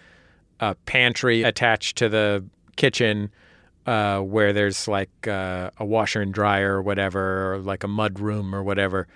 a 0.62 0.76
pantry 0.86 1.44
attached 1.44 1.98
to 1.98 2.08
the 2.08 2.46
kitchen 2.76 3.32
uh, 3.86 4.20
where 4.20 4.54
there's 4.54 4.88
like 4.88 5.28
uh, 5.28 5.72
a 5.78 5.86
washer 5.86 6.22
and 6.22 6.34
dryer 6.34 6.76
or 6.76 6.82
whatever, 6.82 7.54
or 7.54 7.58
like 7.60 7.84
a 7.84 7.88
mud 7.88 8.20
room 8.20 8.54
or 8.56 8.64
whatever. 8.64 9.08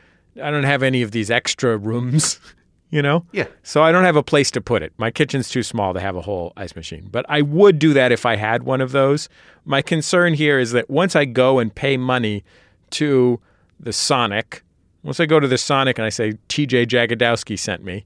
I 0.42 0.52
don't 0.52 0.64
have 0.64 0.84
any 0.84 1.02
of 1.02 1.12
these 1.12 1.32
extra 1.32 1.78
rooms, 1.78 2.40
you 2.90 3.02
know? 3.02 3.26
Yeah. 3.32 3.48
So 3.64 3.84
I 3.84 3.92
don't 3.92 4.04
have 4.04 4.16
a 4.16 4.24
place 4.24 4.52
to 4.52 4.62
put 4.62 4.82
it. 4.82 4.92
My 4.98 5.12
kitchen's 5.12 5.50
too 5.50 5.64
small 5.64 5.94
to 5.94 6.00
have 6.00 6.16
a 6.16 6.22
whole 6.22 6.52
ice 6.58 6.76
machine. 6.76 7.08
But 7.12 7.26
I 7.30 7.42
would 7.42 7.80
do 7.80 7.94
that 7.94 8.12
if 8.12 8.26
I 8.26 8.36
had 8.36 8.64
one 8.64 8.82
of 8.82 8.92
those. 8.92 9.30
My 9.64 9.82
concern 9.82 10.34
here 10.34 10.60
is 10.60 10.72
that 10.72 10.90
once 10.90 11.16
I 11.16 11.26
go 11.26 11.60
and 11.60 11.74
pay 11.74 11.96
money 11.96 12.44
to 12.92 13.40
the 13.80 13.94
Sonic, 13.94 14.64
once 15.04 15.20
I 15.20 15.26
go 15.26 15.40
to 15.40 15.48
the 15.48 15.58
Sonic 15.58 16.00
and 16.00 16.06
I 16.06 16.10
say 16.10 16.34
TJ 16.50 16.88
Jagodowski 16.88 17.58
sent 17.58 17.84
me, 17.84 18.06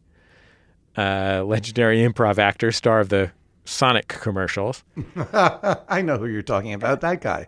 uh, 0.97 1.43
legendary 1.45 1.99
improv 1.99 2.37
actor, 2.37 2.71
star 2.71 2.99
of 2.99 3.09
the 3.09 3.31
Sonic 3.65 4.07
commercials. 4.07 4.83
I 5.33 6.01
know 6.03 6.17
who 6.17 6.25
you're 6.25 6.41
talking 6.41 6.73
about, 6.73 7.01
that 7.01 7.21
guy. 7.21 7.47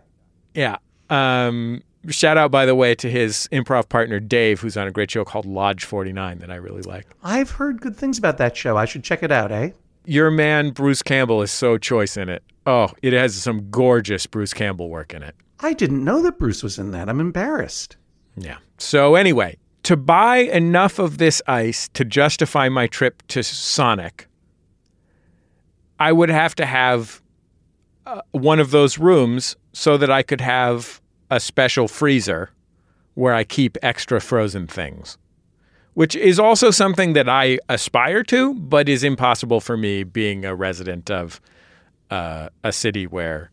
Yeah. 0.54 0.76
Um, 1.10 1.82
shout 2.08 2.38
out, 2.38 2.50
by 2.50 2.64
the 2.64 2.74
way, 2.74 2.94
to 2.94 3.10
his 3.10 3.48
improv 3.52 3.88
partner 3.88 4.20
Dave, 4.20 4.60
who's 4.60 4.76
on 4.76 4.86
a 4.86 4.90
great 4.90 5.10
show 5.10 5.24
called 5.24 5.46
Lodge 5.46 5.84
49 5.84 6.38
that 6.38 6.50
I 6.50 6.56
really 6.56 6.82
like. 6.82 7.06
I've 7.22 7.50
heard 7.50 7.80
good 7.80 7.96
things 7.96 8.18
about 8.18 8.38
that 8.38 8.56
show. 8.56 8.76
I 8.76 8.84
should 8.84 9.04
check 9.04 9.22
it 9.22 9.32
out, 9.32 9.50
eh? 9.50 9.70
Your 10.04 10.30
man 10.30 10.70
Bruce 10.70 11.02
Campbell 11.02 11.42
is 11.42 11.50
so 11.50 11.78
choice 11.78 12.16
in 12.16 12.28
it. 12.28 12.42
Oh, 12.66 12.90
it 13.02 13.12
has 13.12 13.34
some 13.34 13.70
gorgeous 13.70 14.26
Bruce 14.26 14.54
Campbell 14.54 14.88
work 14.88 15.14
in 15.14 15.22
it. 15.22 15.34
I 15.60 15.72
didn't 15.74 16.04
know 16.04 16.22
that 16.22 16.38
Bruce 16.38 16.62
was 16.62 16.78
in 16.78 16.90
that. 16.92 17.08
I'm 17.08 17.20
embarrassed. 17.20 17.96
Yeah. 18.36 18.58
So 18.78 19.14
anyway, 19.14 19.58
to 19.84 19.96
buy 19.96 20.38
enough 20.38 20.98
of 20.98 21.18
this 21.18 21.42
ice 21.46 21.88
to 21.94 22.04
justify 22.04 22.68
my 22.68 22.86
trip 22.86 23.22
to 23.28 23.42
Sonic, 23.42 24.28
I 25.98 26.12
would 26.12 26.30
have 26.30 26.54
to 26.56 26.66
have 26.66 27.20
uh, 28.06 28.22
one 28.32 28.60
of 28.60 28.70
those 28.70 28.98
rooms 28.98 29.56
so 29.72 29.96
that 29.96 30.10
I 30.10 30.22
could 30.22 30.40
have 30.40 31.00
a 31.30 31.40
special 31.40 31.88
freezer 31.88 32.50
where 33.14 33.34
I 33.34 33.44
keep 33.44 33.76
extra 33.82 34.20
frozen 34.20 34.66
things, 34.66 35.18
which 35.94 36.16
is 36.16 36.38
also 36.38 36.70
something 36.70 37.12
that 37.12 37.28
I 37.28 37.58
aspire 37.68 38.22
to, 38.24 38.54
but 38.54 38.88
is 38.88 39.04
impossible 39.04 39.60
for 39.60 39.76
me 39.76 40.02
being 40.02 40.44
a 40.44 40.54
resident 40.54 41.10
of 41.10 41.40
uh, 42.10 42.48
a 42.64 42.72
city 42.72 43.06
where, 43.06 43.50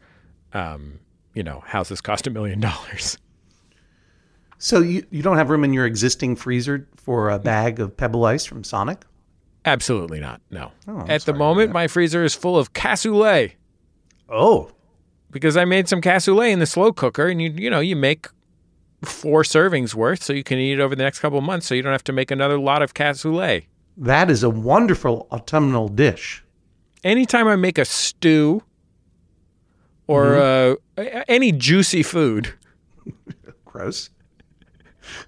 um, 0.54 1.00
you 1.34 1.44
know, 1.44 1.62
houses 1.66 2.02
cost 2.02 2.28
a 2.28 2.30
million 2.30 2.60
dollars. 2.60 3.18
So 4.60 4.82
you, 4.82 5.06
you 5.10 5.24
don't 5.24 5.38
have 5.38 5.50
room 5.50 5.64
in 5.64 5.74
your 5.74 5.86
existing 5.86 6.36
freezer 6.36 6.88
for 6.98 7.30
a 7.30 7.40
bag 7.40 7.80
of 7.80 7.96
pebble 7.96 8.26
ice 8.26 8.46
from 8.46 8.64
Sonic? 8.64 9.06
Absolutely 9.66 10.20
not. 10.20 10.42
No. 10.52 10.72
Oh, 10.88 11.00
At 11.02 11.08
the 11.08 11.08
sorry 11.08 11.20
to 11.20 11.24
hear 11.32 11.36
moment, 11.38 11.72
my 11.72 11.88
freezer 11.88 12.24
is 12.24 12.36
full 12.36 12.58
of 12.58 12.74
cassoulet 12.74 13.54
Oh, 14.30 14.72
because 15.32 15.56
I 15.58 15.66
made 15.66 15.88
some 15.90 16.02
cassoulet 16.02 16.52
in 16.52 16.60
the 16.60 16.66
slow 16.66 16.92
cooker, 16.92 17.28
and 17.28 17.42
you 17.42 17.50
you 17.52 17.70
know 17.70 17.80
you 17.80 17.96
make 17.96 18.28
four 19.04 19.44
servings 19.44 19.94
worth, 19.96 20.22
so 20.24 20.34
you 20.34 20.44
can 20.44 20.58
eat 20.60 20.74
it 20.74 20.80
over 20.82 20.96
the 20.96 21.04
next 21.04 21.20
couple 21.20 21.38
of 21.40 21.44
months, 21.44 21.66
so 21.66 21.74
you 21.74 21.82
don't 21.82 21.92
have 21.94 22.04
to 22.06 22.14
make 22.14 22.30
another 22.30 22.60
lot 22.60 22.82
of 22.82 22.94
cassoulet. 22.94 23.66
that 23.98 24.30
is 24.30 24.44
a 24.44 24.50
wonderful 24.50 25.28
autumnal 25.32 25.88
dish. 25.88 26.44
Anytime 27.04 27.48
I 27.48 27.56
make 27.56 27.78
a 27.78 27.86
stew 27.86 28.62
or 30.08 30.26
Mm-hmm. 30.26 31.02
uh, 31.02 31.24
any 31.28 31.52
juicy 31.52 32.04
food, 32.04 32.54
Gross. 33.66 34.10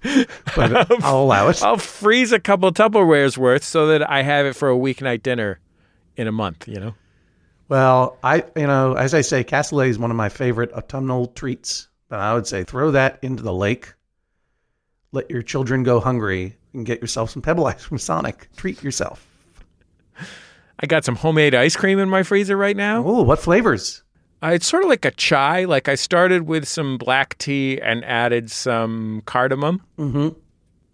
but 0.56 1.02
I'll 1.04 1.22
allow 1.22 1.48
it. 1.48 1.62
I'll 1.62 1.76
freeze 1.76 2.32
a 2.32 2.40
couple 2.40 2.72
Tupperwares 2.72 3.36
worth 3.36 3.64
so 3.64 3.86
that 3.88 4.08
I 4.08 4.22
have 4.22 4.46
it 4.46 4.54
for 4.54 4.70
a 4.70 4.76
weeknight 4.76 5.22
dinner 5.22 5.60
in 6.16 6.26
a 6.26 6.32
month. 6.32 6.68
You 6.68 6.80
know. 6.80 6.94
Well, 7.68 8.18
I, 8.22 8.44
you 8.54 8.66
know, 8.66 8.94
as 8.94 9.14
I 9.14 9.22
say, 9.22 9.44
cassoulet 9.44 9.88
is 9.88 9.98
one 9.98 10.10
of 10.10 10.16
my 10.16 10.28
favorite 10.28 10.72
autumnal 10.74 11.28
treats. 11.28 11.88
But 12.08 12.20
I 12.20 12.34
would 12.34 12.46
say 12.46 12.64
throw 12.64 12.90
that 12.90 13.18
into 13.22 13.42
the 13.42 13.54
lake, 13.54 13.94
let 15.12 15.30
your 15.30 15.40
children 15.40 15.82
go 15.82 15.98
hungry, 15.98 16.58
and 16.74 16.84
get 16.84 17.00
yourself 17.00 17.30
some 17.30 17.40
Pebble 17.40 17.66
Ice 17.66 17.82
from 17.82 17.96
Sonic. 17.96 18.48
Treat 18.56 18.82
yourself. 18.82 19.26
I 20.78 20.86
got 20.86 21.06
some 21.06 21.16
homemade 21.16 21.54
ice 21.54 21.76
cream 21.76 21.98
in 21.98 22.10
my 22.10 22.22
freezer 22.22 22.56
right 22.56 22.76
now. 22.76 23.02
Oh, 23.06 23.22
what 23.22 23.38
flavors? 23.38 24.02
Uh, 24.42 24.48
it's 24.48 24.66
sort 24.66 24.82
of 24.82 24.88
like 24.88 25.04
a 25.04 25.10
chai. 25.12 25.64
Like 25.64 25.88
I 25.88 25.94
started 25.94 26.42
with 26.46 26.66
some 26.66 26.98
black 26.98 27.38
tea 27.38 27.80
and 27.80 28.04
added 28.04 28.50
some 28.50 29.22
cardamom. 29.24 29.82
Mm-hmm. 29.98 30.28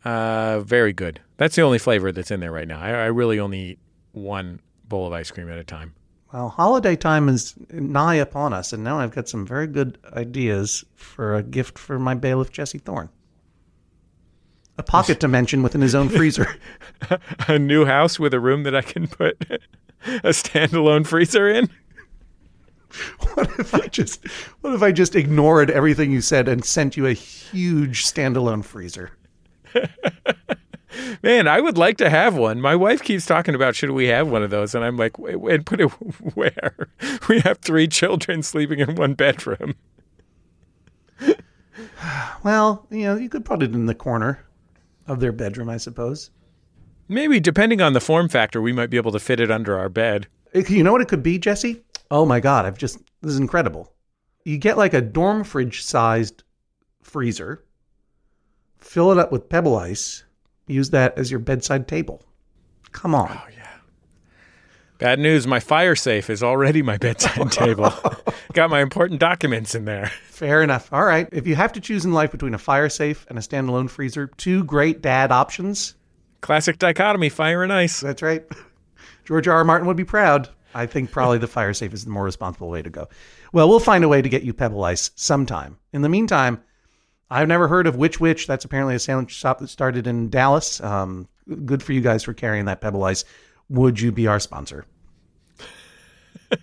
Uh, 0.04 0.60
very 0.60 0.92
good. 0.92 1.20
That's 1.38 1.56
the 1.56 1.62
only 1.62 1.78
flavor 1.78 2.12
that's 2.12 2.30
in 2.30 2.40
there 2.40 2.52
right 2.52 2.68
now. 2.68 2.80
I, 2.80 2.90
I 2.90 3.06
really 3.06 3.40
only 3.40 3.60
eat 3.60 3.78
one 4.12 4.60
bowl 4.88 5.06
of 5.06 5.12
ice 5.12 5.30
cream 5.30 5.50
at 5.50 5.58
a 5.58 5.64
time. 5.64 5.94
Well, 6.32 6.50
holiday 6.50 6.94
time 6.94 7.28
is 7.28 7.54
nigh 7.70 8.16
upon 8.16 8.52
us, 8.52 8.74
and 8.74 8.84
now 8.84 8.98
I've 8.98 9.14
got 9.14 9.28
some 9.28 9.46
very 9.46 9.66
good 9.66 9.96
ideas 10.12 10.84
for 10.94 11.34
a 11.34 11.42
gift 11.42 11.78
for 11.78 11.98
my 11.98 12.14
bailiff, 12.14 12.52
Jesse 12.52 12.78
Thorne. 12.78 13.08
A 14.76 14.82
pocket 14.82 15.20
dimension 15.20 15.62
within 15.62 15.80
his 15.80 15.94
own 15.94 16.08
freezer. 16.08 16.54
a 17.48 17.58
new 17.58 17.86
house 17.86 18.18
with 18.18 18.34
a 18.34 18.40
room 18.40 18.64
that 18.64 18.76
I 18.76 18.82
can 18.82 19.08
put 19.08 19.42
a 20.06 20.30
standalone 20.30 21.06
freezer 21.06 21.48
in. 21.48 21.70
What 23.34 23.50
if 23.58 23.74
I 23.74 23.86
just 23.86 24.26
what 24.60 24.74
if 24.74 24.82
I 24.82 24.92
just 24.92 25.14
ignored 25.14 25.70
everything 25.70 26.10
you 26.10 26.20
said 26.20 26.48
and 26.48 26.64
sent 26.64 26.96
you 26.96 27.06
a 27.06 27.12
huge 27.12 28.04
standalone 28.04 28.64
freezer? 28.64 29.12
Man, 31.22 31.46
I 31.46 31.60
would 31.60 31.78
like 31.78 31.98
to 31.98 32.10
have 32.10 32.36
one. 32.36 32.60
My 32.60 32.74
wife 32.74 33.02
keeps 33.02 33.26
talking 33.26 33.54
about 33.54 33.76
should 33.76 33.90
we 33.90 34.06
have 34.06 34.28
one 34.28 34.42
of 34.42 34.50
those, 34.50 34.74
and 34.74 34.84
I'm 34.84 34.96
like, 34.96 35.18
and 35.18 35.64
put 35.66 35.80
it 35.80 35.86
where? 36.34 36.88
We 37.28 37.40
have 37.40 37.58
three 37.58 37.88
children 37.88 38.42
sleeping 38.42 38.80
in 38.80 38.94
one 38.94 39.14
bedroom. 39.14 39.74
Well, 42.44 42.86
you 42.90 43.02
know, 43.02 43.16
you 43.16 43.28
could 43.28 43.44
put 43.44 43.62
it 43.62 43.72
in 43.72 43.86
the 43.86 43.94
corner 43.94 44.44
of 45.08 45.18
their 45.18 45.32
bedroom, 45.32 45.68
I 45.68 45.76
suppose. 45.78 46.30
Maybe 47.08 47.40
depending 47.40 47.80
on 47.80 47.92
the 47.92 48.00
form 48.00 48.28
factor, 48.28 48.62
we 48.62 48.72
might 48.72 48.90
be 48.90 48.96
able 48.96 49.10
to 49.12 49.18
fit 49.18 49.40
it 49.40 49.50
under 49.50 49.76
our 49.76 49.88
bed. 49.88 50.28
You 50.54 50.84
know 50.84 50.92
what 50.92 51.00
it 51.00 51.08
could 51.08 51.22
be, 51.22 51.38
Jesse? 51.38 51.82
Oh 52.10 52.24
my 52.24 52.40
God, 52.40 52.64
I've 52.64 52.78
just, 52.78 52.98
this 53.22 53.32
is 53.32 53.38
incredible. 53.38 53.92
You 54.44 54.58
get 54.58 54.78
like 54.78 54.94
a 54.94 55.00
dorm 55.00 55.44
fridge 55.44 55.82
sized 55.82 56.42
freezer, 57.02 57.64
fill 58.78 59.12
it 59.12 59.18
up 59.18 59.30
with 59.30 59.48
pebble 59.48 59.76
ice, 59.76 60.24
use 60.66 60.90
that 60.90 61.18
as 61.18 61.30
your 61.30 61.40
bedside 61.40 61.86
table. 61.86 62.22
Come 62.92 63.14
on. 63.14 63.30
Oh, 63.30 63.48
yeah. 63.54 63.64
Bad 64.98 65.18
news, 65.20 65.46
my 65.46 65.60
fire 65.60 65.94
safe 65.94 66.28
is 66.28 66.42
already 66.42 66.82
my 66.82 66.96
bedside 66.96 67.52
table. 67.52 67.92
Got 68.52 68.70
my 68.70 68.80
important 68.80 69.20
documents 69.20 69.74
in 69.74 69.84
there. 69.84 70.10
Fair 70.28 70.62
enough. 70.62 70.92
All 70.92 71.04
right. 71.04 71.28
If 71.30 71.46
you 71.46 71.54
have 71.54 71.72
to 71.74 71.80
choose 71.80 72.04
in 72.04 72.12
life 72.12 72.32
between 72.32 72.54
a 72.54 72.58
fire 72.58 72.88
safe 72.88 73.26
and 73.28 73.38
a 73.38 73.40
standalone 73.42 73.90
freezer, 73.90 74.28
two 74.38 74.64
great 74.64 75.02
dad 75.02 75.30
options. 75.30 75.94
Classic 76.40 76.78
dichotomy, 76.78 77.28
fire 77.28 77.62
and 77.62 77.72
ice. 77.72 78.00
That's 78.00 78.22
right. 78.22 78.44
George 79.24 79.46
R. 79.46 79.56
R. 79.58 79.64
Martin 79.64 79.86
would 79.86 79.96
be 79.96 80.04
proud. 80.04 80.48
I 80.74 80.86
think 80.86 81.10
probably 81.10 81.38
the 81.38 81.46
fire 81.46 81.72
safe 81.72 81.94
is 81.94 82.04
the 82.04 82.10
more 82.10 82.24
responsible 82.24 82.68
way 82.68 82.82
to 82.82 82.90
go. 82.90 83.08
Well, 83.52 83.68
we'll 83.68 83.80
find 83.80 84.04
a 84.04 84.08
way 84.08 84.22
to 84.22 84.28
get 84.28 84.42
you 84.42 84.52
pebble 84.52 84.84
ice 84.84 85.10
sometime. 85.14 85.78
In 85.92 86.02
the 86.02 86.08
meantime, 86.08 86.62
I've 87.30 87.48
never 87.48 87.68
heard 87.68 87.86
of 87.86 87.96
Which 87.96 88.20
Wich. 88.20 88.46
That's 88.46 88.64
apparently 88.64 88.94
a 88.94 88.98
sandwich 88.98 89.30
shop 89.30 89.58
that 89.58 89.68
started 89.68 90.06
in 90.06 90.30
Dallas. 90.30 90.80
Um, 90.80 91.28
good 91.64 91.82
for 91.82 91.92
you 91.92 92.00
guys 92.00 92.22
for 92.22 92.34
carrying 92.34 92.66
that 92.66 92.80
pebble 92.80 93.04
ice. 93.04 93.24
Would 93.68 94.00
you 94.00 94.12
be 94.12 94.26
our 94.26 94.40
sponsor? 94.40 94.84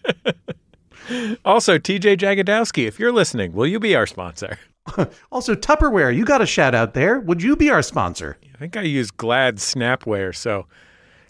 Also, 1.45 1.77
TJ 1.77 2.17
Jagodowski, 2.17 2.87
if 2.87 2.99
you're 2.99 3.11
listening, 3.11 3.53
will 3.53 3.67
you 3.67 3.79
be 3.79 3.95
our 3.95 4.07
sponsor? 4.07 4.57
Also, 5.31 5.55
Tupperware, 5.55 6.15
you 6.15 6.25
got 6.25 6.41
a 6.41 6.45
shout 6.45 6.75
out 6.75 6.93
there. 6.93 7.19
Would 7.19 7.41
you 7.41 7.55
be 7.55 7.69
our 7.69 7.81
sponsor? 7.81 8.37
I 8.53 8.57
think 8.57 8.77
I 8.77 8.81
use 8.81 9.09
Glad 9.11 9.57
Snapware, 9.57 10.33
so 10.33 10.67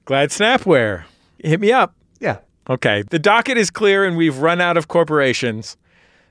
Glad 0.04 0.30
Snapware, 0.30 1.06
hit 1.40 1.60
me 1.60 1.72
up. 1.72 1.96
Okay, 2.70 3.03
the 3.09 3.20
docket 3.20 3.57
is 3.57 3.70
clear 3.70 4.03
and 4.03 4.18
we've 4.18 4.38
run 4.39 4.59
out 4.59 4.78
of 4.78 4.88
corporations. 4.88 5.78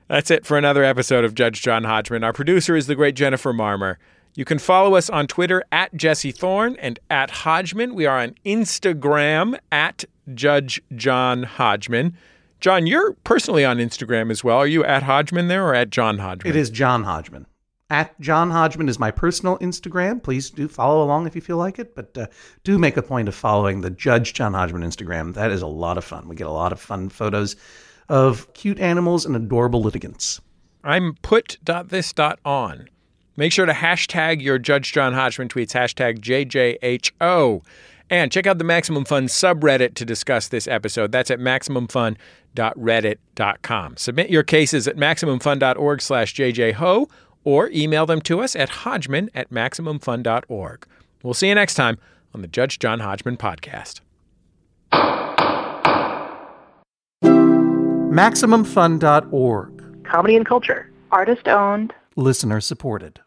That's 0.07 0.29
it 0.29 0.45
for 0.45 0.57
another 0.57 0.83
episode 0.83 1.23
of 1.23 1.33
Judge 1.33 1.61
John 1.61 1.83
Hodgman. 1.83 2.23
Our 2.23 2.33
producer 2.33 2.75
is 2.75 2.87
the 2.87 2.95
great 2.95 3.15
Jennifer 3.15 3.53
Marmer. 3.53 3.95
You 4.35 4.43
can 4.43 4.59
follow 4.59 4.95
us 4.95 5.09
on 5.09 5.27
Twitter 5.27 5.63
at 5.71 5.95
Jesse 5.95 6.31
Thorne 6.31 6.75
and 6.79 6.99
at 7.09 7.29
Hodgman. 7.29 7.95
We 7.95 8.05
are 8.05 8.19
on 8.19 8.35
Instagram 8.45 9.57
at 9.71 10.03
Judge 10.33 10.81
John 10.95 11.43
Hodgman. 11.43 12.17
John, 12.59 12.85
you're 12.85 13.13
personally 13.23 13.63
on 13.63 13.77
Instagram 13.77 14.29
as 14.29 14.43
well. 14.43 14.57
Are 14.57 14.67
you 14.67 14.83
at 14.83 15.03
Hodgman 15.03 15.47
there 15.47 15.65
or 15.65 15.73
at 15.73 15.89
John 15.89 16.17
Hodgman? 16.17 16.53
It 16.53 16.59
is 16.59 16.69
John 16.69 17.03
Hodgman. 17.03 17.45
At 17.91 18.19
John 18.19 18.49
Hodgman 18.49 18.89
is 18.89 18.97
my 18.97 19.11
personal 19.11 19.59
Instagram. 19.59 20.23
Please 20.23 20.49
do 20.49 20.67
follow 20.67 21.03
along 21.03 21.27
if 21.27 21.35
you 21.35 21.41
feel 21.41 21.57
like 21.57 21.77
it, 21.77 21.93
but 21.93 22.17
uh, 22.17 22.25
do 22.63 22.79
make 22.79 22.97
a 22.97 23.03
point 23.03 23.27
of 23.27 23.35
following 23.35 23.81
the 23.81 23.91
Judge 23.91 24.33
John 24.33 24.55
Hodgman 24.55 24.81
Instagram. 24.81 25.35
That 25.35 25.51
is 25.51 25.61
a 25.61 25.67
lot 25.67 25.99
of 25.99 26.03
fun. 26.03 26.27
We 26.27 26.35
get 26.35 26.47
a 26.47 26.51
lot 26.51 26.71
of 26.71 26.79
fun 26.79 27.09
photos 27.09 27.55
of 28.09 28.51
cute 28.53 28.79
animals 28.79 29.23
and 29.25 29.35
adorable 29.35 29.81
litigants. 29.81 30.41
I'm 30.83 31.13
put.this.on. 31.21 32.89
Make 33.37 33.51
sure 33.51 33.67
to 33.67 33.73
hashtag 33.73 34.41
your 34.41 34.57
Judge 34.57 34.91
John 34.91 35.13
Hodgman 35.13 35.49
tweets, 35.49 35.73
hashtag 35.73 36.21
JJHO. 36.21 37.63
And 38.09 38.31
check 38.31 38.47
out 38.47 38.59
the 38.59 38.63
Maximum 38.63 39.03
Fun 39.03 39.25
subreddit 39.25 39.95
to 39.95 40.05
discuss 40.05 40.47
this 40.47 40.67
episode. 40.67 41.11
That's 41.11 41.31
at 41.31 41.39
maximumfun.reddit.com. 41.39 43.97
Submit 43.97 44.29
your 44.29 44.43
cases 44.43 44.87
at 44.87 44.95
maximumfun.org 44.95 46.01
slash 46.01 46.35
JJHO 46.35 47.09
or 47.45 47.69
email 47.69 48.05
them 48.05 48.19
to 48.21 48.41
us 48.41 48.55
at 48.57 48.67
hodgman 48.69 49.29
at 49.33 49.49
maximumfun.org. 49.49 50.85
We'll 51.23 51.33
see 51.33 51.47
you 51.47 51.55
next 51.55 51.75
time 51.75 51.97
on 52.33 52.41
the 52.41 52.47
Judge 52.49 52.77
John 52.79 52.99
Hodgman 52.99 53.37
podcast. 53.37 54.01
MaximumFun.org. 58.15 60.03
Comedy 60.05 60.35
and 60.35 60.45
culture. 60.45 60.91
Artist 61.11 61.47
owned. 61.47 61.93
Listener 62.15 62.61
supported. 62.61 63.19